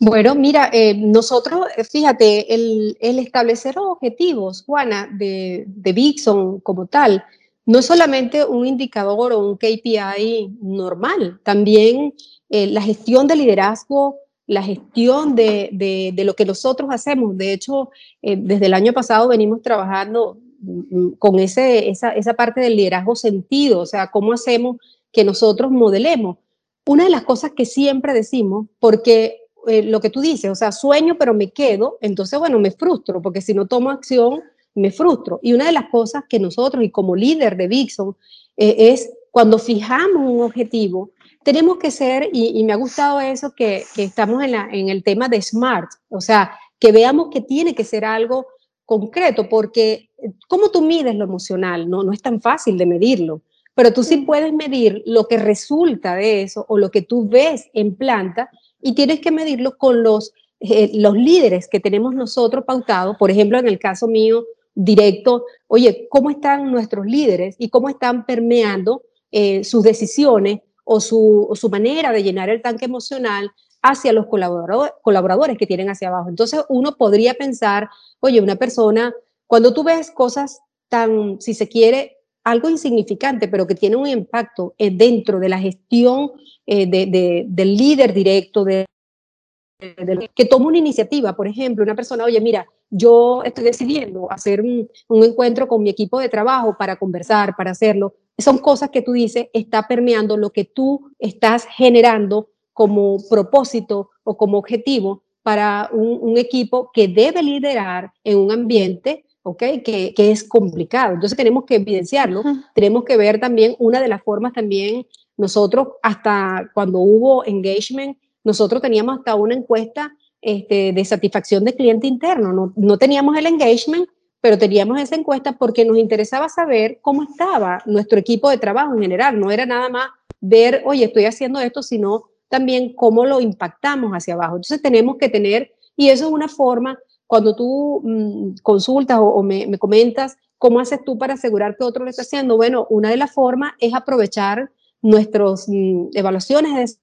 Bueno, 0.00 0.34
mira, 0.34 0.70
eh, 0.72 0.94
nosotros, 0.94 1.66
eh, 1.76 1.84
fíjate, 1.84 2.52
el, 2.52 2.96
establecer 3.00 3.78
objetivos, 3.78 4.64
Juana, 4.64 5.08
de, 5.10 5.64
de 5.66 5.92
Vixon 5.92 6.60
como 6.60 6.86
tal, 6.86 7.24
no 7.64 7.78
es 7.78 7.86
solamente 7.86 8.44
un 8.44 8.66
indicador 8.66 9.32
o 9.32 9.38
un 9.38 9.56
KPI 9.56 10.58
normal, 10.60 11.40
también 11.42 12.12
eh, 12.50 12.66
la 12.66 12.82
gestión 12.82 13.26
de 13.26 13.36
liderazgo, 13.36 14.16
la 14.46 14.62
gestión 14.62 15.34
de, 15.34 15.70
de, 15.72 16.12
de, 16.14 16.24
lo 16.24 16.34
que 16.34 16.44
nosotros 16.44 16.90
hacemos. 16.92 17.38
De 17.38 17.54
hecho, 17.54 17.88
desde 18.20 18.66
el 18.66 18.74
año 18.74 18.92
pasado 18.92 19.28
venimos 19.28 19.62
trabajando 19.62 20.36
mm, 20.60 21.12
con 21.12 21.38
ese, 21.38 21.88
esa, 21.88 22.10
esa 22.10 22.34
parte 22.34 22.60
del 22.60 22.76
liderazgo 22.76 23.16
sentido, 23.16 23.80
o 23.80 23.86
sea, 23.86 24.10
cómo 24.10 24.34
hacemos 24.34 24.76
que 25.12 25.24
nosotros 25.24 25.70
modelemos. 25.70 26.36
Una 26.84 27.04
de 27.04 27.10
las 27.10 27.22
cosas 27.22 27.52
que 27.52 27.64
siempre 27.64 28.12
decimos, 28.12 28.66
porque 28.78 29.43
eh, 29.66 29.82
lo 29.82 30.00
que 30.00 30.10
tú 30.10 30.20
dices, 30.20 30.50
o 30.50 30.54
sea, 30.54 30.72
sueño 30.72 31.16
pero 31.18 31.34
me 31.34 31.50
quedo, 31.50 31.98
entonces, 32.00 32.38
bueno, 32.38 32.58
me 32.58 32.70
frustro, 32.70 33.20
porque 33.22 33.40
si 33.40 33.54
no 33.54 33.66
tomo 33.66 33.90
acción, 33.90 34.42
me 34.74 34.90
frustro. 34.90 35.38
Y 35.42 35.52
una 35.52 35.66
de 35.66 35.72
las 35.72 35.88
cosas 35.90 36.24
que 36.28 36.38
nosotros, 36.38 36.84
y 36.84 36.90
como 36.90 37.16
líder 37.16 37.56
de 37.56 37.68
Vixon, 37.68 38.16
eh, 38.56 38.74
es 38.78 39.10
cuando 39.30 39.58
fijamos 39.58 40.30
un 40.30 40.42
objetivo, 40.42 41.10
tenemos 41.42 41.78
que 41.78 41.90
ser, 41.90 42.28
y, 42.32 42.58
y 42.58 42.64
me 42.64 42.72
ha 42.72 42.76
gustado 42.76 43.20
eso, 43.20 43.52
que, 43.54 43.84
que 43.94 44.04
estamos 44.04 44.42
en, 44.42 44.52
la, 44.52 44.68
en 44.72 44.88
el 44.88 45.02
tema 45.02 45.28
de 45.28 45.42
SMART, 45.42 45.90
o 46.08 46.20
sea, 46.20 46.56
que 46.78 46.92
veamos 46.92 47.28
que 47.32 47.40
tiene 47.40 47.74
que 47.74 47.84
ser 47.84 48.04
algo 48.04 48.46
concreto, 48.84 49.48
porque 49.48 50.10
eh, 50.18 50.32
¿cómo 50.48 50.70
tú 50.70 50.82
mides 50.82 51.14
lo 51.14 51.24
emocional? 51.24 51.88
No, 51.88 52.02
no 52.02 52.12
es 52.12 52.22
tan 52.22 52.40
fácil 52.40 52.78
de 52.78 52.86
medirlo, 52.86 53.42
pero 53.74 53.92
tú 53.92 54.02
sí 54.02 54.18
puedes 54.18 54.52
medir 54.52 55.02
lo 55.06 55.26
que 55.26 55.36
resulta 55.36 56.14
de 56.14 56.42
eso 56.42 56.64
o 56.68 56.78
lo 56.78 56.90
que 56.90 57.02
tú 57.02 57.28
ves 57.28 57.68
en 57.72 57.96
planta 57.96 58.50
y 58.84 58.92
tienes 58.92 59.20
que 59.20 59.30
medirlo 59.30 59.78
con 59.78 60.02
los, 60.02 60.34
eh, 60.60 60.90
los 60.94 61.14
líderes 61.14 61.68
que 61.68 61.80
tenemos 61.80 62.14
nosotros 62.14 62.64
pautados. 62.66 63.16
Por 63.16 63.30
ejemplo, 63.30 63.58
en 63.58 63.66
el 63.66 63.78
caso 63.78 64.06
mío, 64.06 64.44
directo, 64.74 65.46
oye, 65.68 66.06
¿cómo 66.10 66.28
están 66.28 66.70
nuestros 66.70 67.06
líderes 67.06 67.56
y 67.58 67.70
cómo 67.70 67.88
están 67.88 68.26
permeando 68.26 69.02
eh, 69.32 69.64
sus 69.64 69.82
decisiones 69.82 70.60
o 70.84 71.00
su, 71.00 71.48
su, 71.54 71.70
manera 71.70 72.12
de 72.12 72.22
llenar 72.22 72.50
el 72.50 72.60
tanque 72.60 72.84
emocional 72.84 73.50
hacia 73.80 74.12
los 74.12 74.26
colaborador, 74.26 74.94
colaboradores 75.00 75.56
que 75.56 75.66
tienen 75.66 75.88
hacia 75.88 76.08
abajo? 76.08 76.28
Entonces, 76.28 76.62
uno 76.68 76.94
podría 76.98 77.32
pensar, 77.32 77.88
oye, 78.20 78.42
una 78.42 78.56
persona, 78.56 79.14
cuando 79.46 79.72
tú 79.72 79.82
ves 79.82 80.10
cosas 80.10 80.60
tan, 80.90 81.40
si 81.40 81.54
se 81.54 81.70
quiere, 81.70 82.13
algo 82.44 82.68
insignificante, 82.68 83.48
pero 83.48 83.66
que 83.66 83.74
tiene 83.74 83.96
un 83.96 84.06
impacto 84.06 84.74
eh, 84.78 84.90
dentro 84.90 85.40
de 85.40 85.48
la 85.48 85.58
gestión 85.58 86.32
eh, 86.66 86.86
de, 86.86 87.06
de, 87.06 87.44
del 87.48 87.76
líder 87.76 88.12
directo, 88.12 88.64
que 88.64 90.44
toma 90.48 90.66
una 90.66 90.78
iniciativa. 90.78 91.34
Por 91.34 91.48
ejemplo, 91.48 91.82
una 91.82 91.94
persona, 91.94 92.24
oye, 92.24 92.40
mira, 92.40 92.66
yo 92.90 93.42
estoy 93.42 93.64
decidiendo 93.64 94.30
hacer 94.30 94.60
un, 94.60 94.88
encuentro 95.08 95.66
con 95.66 95.82
mi 95.82 95.90
equipo 95.90 96.20
de 96.20 96.28
trabajo 96.28 96.76
para 96.78 96.96
conversar, 96.96 97.56
para 97.56 97.72
hacerlo. 97.72 98.14
Son 98.38 98.58
cosas 98.58 98.90
que 98.90 99.02
tú 99.02 99.12
dices, 99.12 99.48
está 99.52 99.88
permeando 99.88 100.36
lo 100.36 100.50
que 100.50 100.64
tú 100.64 101.10
estás 101.18 101.66
generando 101.66 102.50
como 102.72 103.16
propósito 103.28 104.10
o 104.22 104.36
como 104.36 104.58
objetivo 104.58 105.22
para 105.42 105.90
un 105.92 106.38
equipo 106.38 106.90
que 106.92 107.06
debe 107.06 107.42
liderar 107.42 108.12
en 108.24 108.38
un 108.38 108.50
ambiente 108.50 109.24
¿ok? 109.44 109.62
Que, 109.84 110.12
que, 110.14 110.32
es 110.32 110.42
complicado. 110.42 111.14
Entonces 111.14 111.36
tenemos 111.36 111.64
que 111.64 111.76
evidenciarlo, 111.76 112.40
uh 112.40 112.44
-huh. 112.44 112.64
tenemos 112.74 113.04
que 113.04 113.16
ver 113.16 113.38
también 113.38 113.76
una 113.78 114.00
de 114.00 114.08
las 114.08 114.22
formas 114.24 114.52
también, 114.52 115.06
nosotros 115.36 115.88
hasta 116.02 116.68
cuando 116.74 116.98
hubo 116.98 117.44
engagement 117.44 118.18
nosotros 118.44 118.82
teníamos 118.82 119.18
hasta 119.18 119.34
una 119.34 119.54
encuesta 119.54 120.14
este, 120.40 120.92
de 120.92 121.04
satisfacción 121.04 121.64
de 121.64 121.74
cliente 121.74 122.06
interno. 122.06 122.52
No, 122.52 122.72
no 122.76 122.98
teníamos 122.98 123.36
el 123.36 123.46
engagement, 123.46 124.06
pero 124.40 124.58
teníamos 124.58 125.00
esa 125.00 125.16
encuesta 125.16 125.52
porque 125.52 125.86
nos 125.86 125.96
interesaba 125.96 126.50
saber 126.50 126.98
cómo 127.00 127.22
estaba 127.22 127.82
nuestro 127.86 128.18
equipo 128.18 128.50
de 128.50 128.58
trabajo 128.58 128.94
en 128.94 129.00
general. 129.00 129.40
No 129.40 129.50
era 129.50 129.64
nada 129.64 129.88
más 129.88 130.08
ver, 130.40 130.82
oye, 130.84 131.06
estoy 131.06 131.24
haciendo 131.24 131.58
esto, 131.58 131.82
sino 131.82 132.24
también 132.50 132.92
cómo 132.94 133.24
lo 133.24 133.40
impactamos 133.40 134.12
hacia 134.12 134.34
abajo. 134.34 134.56
Entonces 134.56 134.82
tenemos 134.82 135.16
que 135.16 135.30
tener, 135.30 135.72
y 135.96 136.10
eso 136.10 136.26
es 136.26 136.32
una 136.32 136.48
forma, 136.48 136.98
cuando 137.34 137.56
tú 137.56 138.00
mm, 138.04 138.62
consultas 138.62 139.18
o, 139.20 139.42
me, 139.42 139.66
me, 139.66 139.76
comentas, 139.76 140.36
¿cómo 140.56 140.78
haces 140.78 141.00
tú 141.04 141.18
para 141.18 141.34
asegurar 141.34 141.76
que 141.76 141.82
otro 141.82 142.04
lo 142.04 142.10
está 142.10 142.22
haciendo? 142.22 142.54
Bueno, 142.56 142.86
una 142.90 143.10
de 143.10 143.16
las 143.16 143.32
formas 143.32 143.72
es 143.80 143.92
aprovechar 143.92 144.70
nuestras 145.02 145.68
mm, 145.68 146.10
evaluaciones 146.14 146.72
de 146.76 146.94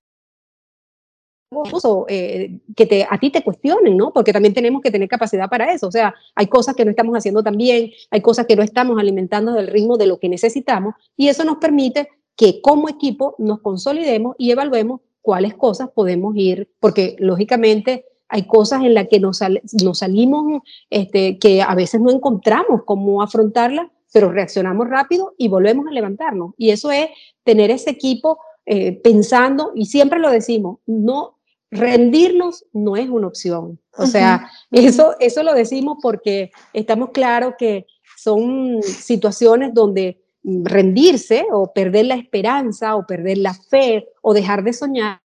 eh, 2.07 2.59
que 2.77 3.05
a 3.09 3.19
ti 3.19 3.29
te 3.29 3.43
cuestionen, 3.43 3.97
¿no? 3.97 4.13
Porque 4.13 4.31
también 4.31 4.53
tenemos 4.53 4.81
que 4.81 4.89
tener 4.89 5.09
capacidad 5.09 5.49
para 5.49 5.73
eso. 5.73 5.89
O 5.89 5.91
sea, 5.91 6.15
hay 6.33 6.47
cosas 6.47 6.75
que 6.75 6.85
no 6.85 6.91
estamos 6.91 7.13
haciendo 7.13 7.43
tan 7.43 7.57
bien, 7.57 7.91
hay 8.09 8.21
cosas 8.21 8.45
que 8.45 8.55
no 8.55 8.63
estamos 8.63 8.97
alimentando 8.97 9.51
del 9.51 9.67
ritmo 9.67 9.97
de 9.97 10.07
lo 10.07 10.17
que 10.17 10.29
necesitamos 10.29 10.95
y 11.17 11.27
eso 11.27 11.43
nos 11.43 11.57
permite 11.57 12.07
que 12.37 12.61
como 12.61 12.87
equipo 12.87 13.35
nos 13.37 13.59
consolidemos 13.59 14.37
y 14.37 14.51
evaluemos 14.51 15.01
cuáles 15.21 15.55
cosas 15.55 15.89
podemos 15.93 16.37
ir, 16.37 16.69
porque 16.79 17.17
lógicamente 17.19 18.05
hay 18.31 18.43
cosas 18.47 18.83
en 18.83 18.93
las 18.93 19.07
que 19.09 19.19
nos, 19.19 19.41
nos 19.83 19.99
salimos, 19.99 20.61
este, 20.89 21.37
que 21.37 21.61
a 21.61 21.75
veces 21.75 21.99
no 21.99 22.09
encontramos 22.09 22.83
cómo 22.85 23.21
afrontarlas, 23.21 23.87
pero 24.13 24.31
reaccionamos 24.31 24.89
rápido 24.89 25.35
y 25.37 25.49
volvemos 25.49 25.85
a 25.87 25.91
levantarnos. 25.91 26.53
Y 26.57 26.69
eso 26.69 26.91
es 26.91 27.09
tener 27.43 27.71
ese 27.71 27.89
equipo 27.89 28.39
eh, 28.65 28.93
pensando, 28.93 29.73
y 29.75 29.85
siempre 29.85 30.19
lo 30.19 30.29
decimos, 30.29 30.79
no 30.85 31.39
rendirnos 31.71 32.65
no 32.71 32.95
es 32.95 33.09
una 33.09 33.27
opción. 33.27 33.79
O 33.97 34.05
sea, 34.05 34.49
eso, 34.71 35.15
eso 35.19 35.43
lo 35.43 35.53
decimos 35.53 35.97
porque 36.01 36.51
estamos 36.73 37.09
claros 37.09 37.55
que 37.57 37.85
son 38.17 38.81
situaciones 38.81 39.73
donde 39.73 40.21
rendirse 40.43 41.45
o 41.51 41.73
perder 41.73 42.05
la 42.05 42.15
esperanza 42.15 42.95
o 42.95 43.05
perder 43.05 43.39
la 43.39 43.53
fe 43.53 44.07
o 44.21 44.33
dejar 44.33 44.63
de 44.63 44.73
soñar, 44.73 45.21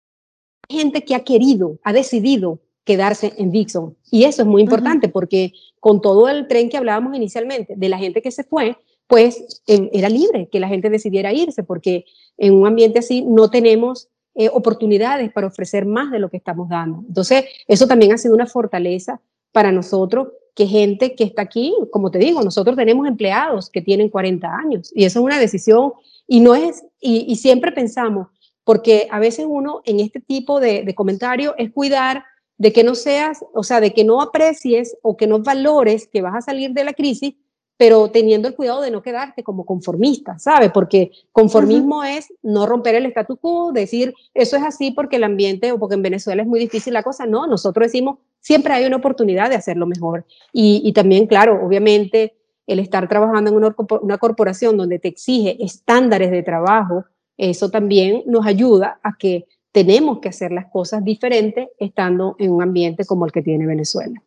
gente 0.68 1.04
que 1.04 1.14
ha 1.14 1.24
querido, 1.24 1.78
ha 1.84 1.92
decidido 1.92 2.60
quedarse 2.86 3.34
en 3.36 3.50
Dixon. 3.50 3.96
Y 4.10 4.24
eso 4.24 4.42
es 4.42 4.48
muy 4.48 4.62
importante 4.62 5.08
porque 5.08 5.52
con 5.80 6.00
todo 6.00 6.28
el 6.28 6.46
tren 6.46 6.70
que 6.70 6.78
hablábamos 6.78 7.14
inicialmente 7.14 7.74
de 7.76 7.88
la 7.88 7.98
gente 7.98 8.22
que 8.22 8.30
se 8.30 8.44
fue, 8.44 8.78
pues 9.08 9.60
eh, 9.66 9.90
era 9.92 10.08
libre 10.08 10.48
que 10.50 10.60
la 10.60 10.68
gente 10.68 10.88
decidiera 10.88 11.32
irse 11.32 11.64
porque 11.64 12.04
en 12.38 12.54
un 12.54 12.66
ambiente 12.66 13.00
así 13.00 13.22
no 13.22 13.50
tenemos 13.50 14.08
eh, 14.36 14.48
oportunidades 14.52 15.32
para 15.32 15.48
ofrecer 15.48 15.84
más 15.84 16.12
de 16.12 16.20
lo 16.20 16.30
que 16.30 16.36
estamos 16.36 16.68
dando. 16.68 17.02
Entonces, 17.08 17.44
eso 17.66 17.88
también 17.88 18.12
ha 18.12 18.18
sido 18.18 18.34
una 18.34 18.46
fortaleza 18.46 19.20
para 19.50 19.72
nosotros, 19.72 20.28
que 20.54 20.66
gente 20.66 21.14
que 21.16 21.24
está 21.24 21.42
aquí, 21.42 21.74
como 21.90 22.10
te 22.10 22.18
digo, 22.18 22.42
nosotros 22.42 22.76
tenemos 22.76 23.06
empleados 23.08 23.68
que 23.68 23.82
tienen 23.82 24.08
40 24.08 24.48
años 24.48 24.92
y 24.94 25.04
eso 25.04 25.18
es 25.18 25.24
una 25.24 25.40
decisión 25.40 25.92
y 26.26 26.40
no 26.40 26.54
es, 26.54 26.84
y, 27.00 27.34
siempre 27.36 27.72
pensamos, 27.72 28.28
porque 28.64 29.08
a 29.10 29.18
veces 29.18 29.46
uno 29.48 29.82
en 29.84 30.00
este 30.00 30.20
tipo 30.20 30.60
de, 30.60 30.82
de 30.82 30.94
comentarios 30.94 31.54
es 31.58 31.72
cuidar 31.72 32.24
de 32.58 32.72
que 32.72 32.84
no 32.84 32.94
seas, 32.94 33.44
o 33.54 33.62
sea, 33.62 33.80
de 33.80 33.92
que 33.92 34.04
no 34.04 34.22
aprecies 34.22 34.96
o 35.02 35.16
que 35.16 35.26
no 35.26 35.40
valores 35.40 36.08
que 36.08 36.22
vas 36.22 36.34
a 36.34 36.40
salir 36.40 36.72
de 36.72 36.84
la 36.84 36.92
crisis 36.92 37.34
pero 37.76 38.10
teniendo 38.10 38.48
el 38.48 38.54
cuidado 38.54 38.80
de 38.80 38.90
no 38.90 39.02
quedarte 39.02 39.42
como 39.42 39.66
conformista, 39.66 40.38
¿sabes? 40.38 40.70
Porque 40.72 41.10
conformismo 41.32 42.04
es 42.04 42.32
no 42.42 42.66
romper 42.66 42.94
el 42.94 43.06
status 43.06 43.38
quo, 43.38 43.72
decir 43.72 44.14
eso 44.32 44.56
es 44.56 44.62
así 44.62 44.92
porque 44.92 45.16
el 45.16 45.24
ambiente 45.24 45.72
o 45.72 45.78
porque 45.78 45.94
en 45.94 46.02
Venezuela 46.02 46.42
es 46.42 46.48
muy 46.48 46.58
difícil 46.58 46.94
la 46.94 47.02
cosa. 47.02 47.26
No, 47.26 47.46
nosotros 47.46 47.86
decimos 47.86 48.18
siempre 48.40 48.72
hay 48.72 48.86
una 48.86 48.96
oportunidad 48.96 49.50
de 49.50 49.56
hacerlo 49.56 49.86
mejor. 49.86 50.24
Y, 50.52 50.92
también, 50.92 51.26
claro, 51.26 51.60
obviamente 51.64 52.34
el 52.66 52.78
estar 52.78 53.08
trabajando 53.08 53.50
en 53.50 53.56
una, 53.56 53.74
una 54.00 54.18
corporación 54.18 54.76
donde 54.76 54.98
te 54.98 55.08
exige 55.08 55.62
estándares 55.62 56.30
de 56.30 56.42
trabajo, 56.42 57.04
eso 57.36 57.70
también 57.70 58.22
nos 58.26 58.46
ayuda 58.46 58.98
a 59.02 59.16
que 59.18 59.46
tenemos 59.76 60.20
que 60.20 60.30
hacer 60.30 60.52
las 60.52 60.70
cosas 60.70 61.04
diferentes 61.04 61.68
estando 61.78 62.34
en 62.38 62.50
un 62.50 62.62
ambiente 62.62 63.04
como 63.04 63.26
el 63.26 63.32
que 63.32 63.42
tiene 63.42 63.66
Venezuela. 63.66 64.22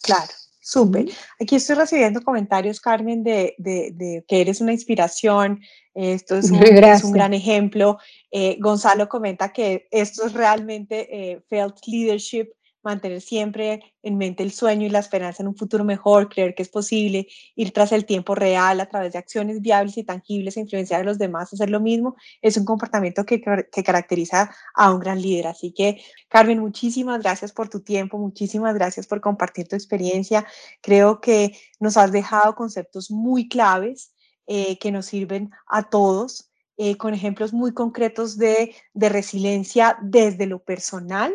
Claro. 0.00 0.32
Súper. 0.62 1.10
Aquí 1.38 1.56
estoy 1.56 1.76
recibiendo 1.76 2.22
comentarios, 2.22 2.80
Carmen, 2.80 3.22
de, 3.22 3.54
de, 3.58 4.24
que 4.26 4.40
eres 4.40 4.62
una 4.62 4.72
inspiración. 4.72 5.60
Esto 5.92 6.36
es 6.38 6.50
un, 6.50 6.62
es 6.62 7.04
un 7.04 7.12
gran 7.12 7.34
ejemplo. 7.34 7.98
Eh, 8.30 8.56
Gonzalo 8.60 9.10
comenta 9.10 9.52
que 9.52 9.88
esto 9.90 10.24
es 10.26 10.32
realmente 10.32 11.06
eh, 11.10 11.42
felt 11.50 11.76
leadership 11.86 12.48
mantener 12.88 13.20
siempre 13.20 13.94
en 14.02 14.16
mente 14.16 14.42
el 14.42 14.50
sueño 14.50 14.86
y 14.86 14.90
la 14.90 14.98
esperanza 14.98 15.42
en 15.42 15.48
un 15.48 15.56
futuro 15.56 15.84
mejor, 15.84 16.28
creer 16.28 16.54
que 16.54 16.62
es 16.62 16.68
posible, 16.68 17.28
ir 17.54 17.72
tras 17.72 17.92
el 17.92 18.06
tiempo 18.06 18.34
real 18.34 18.80
a 18.80 18.86
través 18.86 19.12
de 19.12 19.18
acciones 19.18 19.60
viables 19.60 19.98
y 19.98 20.04
tangibles 20.04 20.56
e 20.56 20.60
influenciar 20.60 21.02
a 21.02 21.04
los 21.04 21.18
demás 21.18 21.52
hacer 21.52 21.70
lo 21.70 21.80
mismo, 21.80 22.16
es 22.42 22.56
un 22.56 22.64
comportamiento 22.64 23.24
que, 23.24 23.40
que 23.40 23.82
caracteriza 23.84 24.50
a 24.74 24.92
un 24.92 25.00
gran 25.00 25.20
líder. 25.20 25.46
Así 25.46 25.72
que, 25.72 26.02
Carmen, 26.28 26.58
muchísimas 26.58 27.20
gracias 27.20 27.52
por 27.52 27.68
tu 27.68 27.80
tiempo, 27.80 28.18
muchísimas 28.18 28.74
gracias 28.74 29.06
por 29.06 29.20
compartir 29.20 29.68
tu 29.68 29.76
experiencia. 29.76 30.46
Creo 30.80 31.20
que 31.20 31.52
nos 31.80 31.96
has 31.96 32.10
dejado 32.10 32.54
conceptos 32.54 33.10
muy 33.10 33.48
claves 33.48 34.12
eh, 34.46 34.78
que 34.78 34.90
nos 34.90 35.06
sirven 35.06 35.50
a 35.66 35.88
todos. 35.90 36.48
Eh, 36.80 36.96
con 36.96 37.12
ejemplos 37.12 37.52
muy 37.52 37.74
concretos 37.74 38.38
de, 38.38 38.72
de 38.94 39.08
resiliencia 39.08 39.98
desde 40.00 40.46
lo 40.46 40.60
personal, 40.60 41.34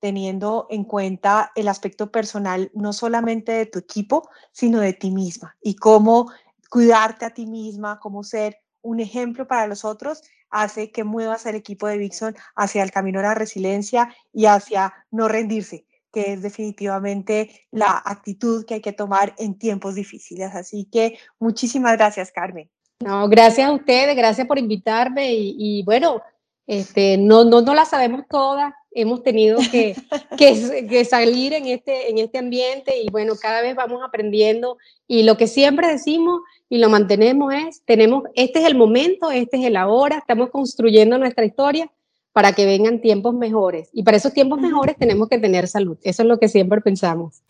teniendo 0.00 0.66
en 0.70 0.84
cuenta 0.84 1.52
el 1.54 1.68
aspecto 1.68 2.10
personal 2.10 2.70
no 2.74 2.92
solamente 2.92 3.52
de 3.52 3.66
tu 3.66 3.78
equipo, 3.78 4.28
sino 4.52 4.80
de 4.80 4.92
ti 4.92 5.10
misma 5.10 5.56
y 5.60 5.76
cómo 5.76 6.30
cuidarte 6.70 7.24
a 7.24 7.30
ti 7.30 7.46
misma, 7.46 7.98
cómo 8.00 8.22
ser 8.22 8.58
un 8.82 9.00
ejemplo 9.00 9.46
para 9.46 9.66
los 9.66 9.84
otros, 9.84 10.22
hace 10.50 10.90
que 10.90 11.04
muevas 11.04 11.46
el 11.46 11.56
equipo 11.56 11.86
de 11.86 11.98
Vixon 11.98 12.36
hacia 12.54 12.82
el 12.82 12.90
camino 12.90 13.20
de 13.20 13.26
la 13.26 13.34
resiliencia 13.34 14.14
y 14.32 14.46
hacia 14.46 14.94
no 15.10 15.28
rendirse, 15.28 15.84
que 16.12 16.32
es 16.32 16.42
definitivamente 16.42 17.66
la 17.70 18.02
actitud 18.04 18.64
que 18.64 18.74
hay 18.74 18.80
que 18.80 18.92
tomar 18.92 19.34
en 19.38 19.58
tiempos 19.58 19.94
difíciles. 19.94 20.54
Así 20.54 20.88
que 20.90 21.18
muchísimas 21.38 21.96
gracias, 21.96 22.32
Carmen. 22.32 22.70
No, 23.00 23.28
gracias 23.28 23.68
a 23.68 23.72
ustedes, 23.72 24.16
gracias 24.16 24.46
por 24.46 24.58
invitarme 24.58 25.32
y, 25.32 25.54
y 25.58 25.82
bueno, 25.84 26.20
este, 26.66 27.16
no, 27.16 27.44
no, 27.44 27.60
no 27.60 27.74
la 27.74 27.84
sabemos 27.84 28.22
todas, 28.28 28.74
hemos 28.92 29.22
tenido 29.22 29.58
que, 29.70 29.94
que, 30.38 31.04
salir 31.04 31.52
en 31.52 31.66
este, 31.66 32.10
en 32.10 32.18
este 32.18 32.38
ambiente 32.38 33.00
y 33.00 33.08
bueno, 33.10 33.34
cada 33.40 33.62
vez 33.62 33.74
vamos 33.74 34.00
aprendiendo 34.04 34.78
y 35.06 35.22
lo 35.22 35.36
que 35.36 35.46
siempre 35.46 35.88
decimos 35.88 36.40
y 36.68 36.78
lo 36.78 36.88
mantenemos 36.88 37.52
es, 37.54 37.82
tenemos, 37.84 38.24
este 38.34 38.60
es 38.60 38.66
el 38.66 38.76
momento, 38.76 39.30
este 39.30 39.58
es 39.58 39.64
el 39.64 39.76
ahora, 39.76 40.18
estamos 40.18 40.50
construyendo 40.50 41.18
nuestra 41.18 41.44
historia 41.44 41.90
para 42.32 42.52
que 42.52 42.66
vengan 42.66 43.00
tiempos 43.00 43.34
mejores 43.34 43.88
y 43.92 44.02
para 44.02 44.16
esos 44.16 44.32
tiempos 44.32 44.60
mejores 44.60 44.96
tenemos 44.96 45.28
que 45.28 45.38
tener 45.38 45.68
salud, 45.68 45.98
eso 46.02 46.22
es 46.22 46.28
lo 46.28 46.38
que 46.38 46.48
siempre 46.48 46.80
pensamos. 46.80 47.42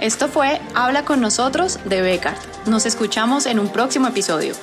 Esto 0.00 0.28
fue 0.28 0.60
Habla 0.74 1.04
con 1.04 1.20
nosotros 1.20 1.78
de 1.88 2.02
Becar. 2.02 2.34
Nos 2.66 2.84
escuchamos 2.84 3.46
en 3.46 3.58
un 3.60 3.68
próximo 3.68 4.08
episodio. 4.08 4.54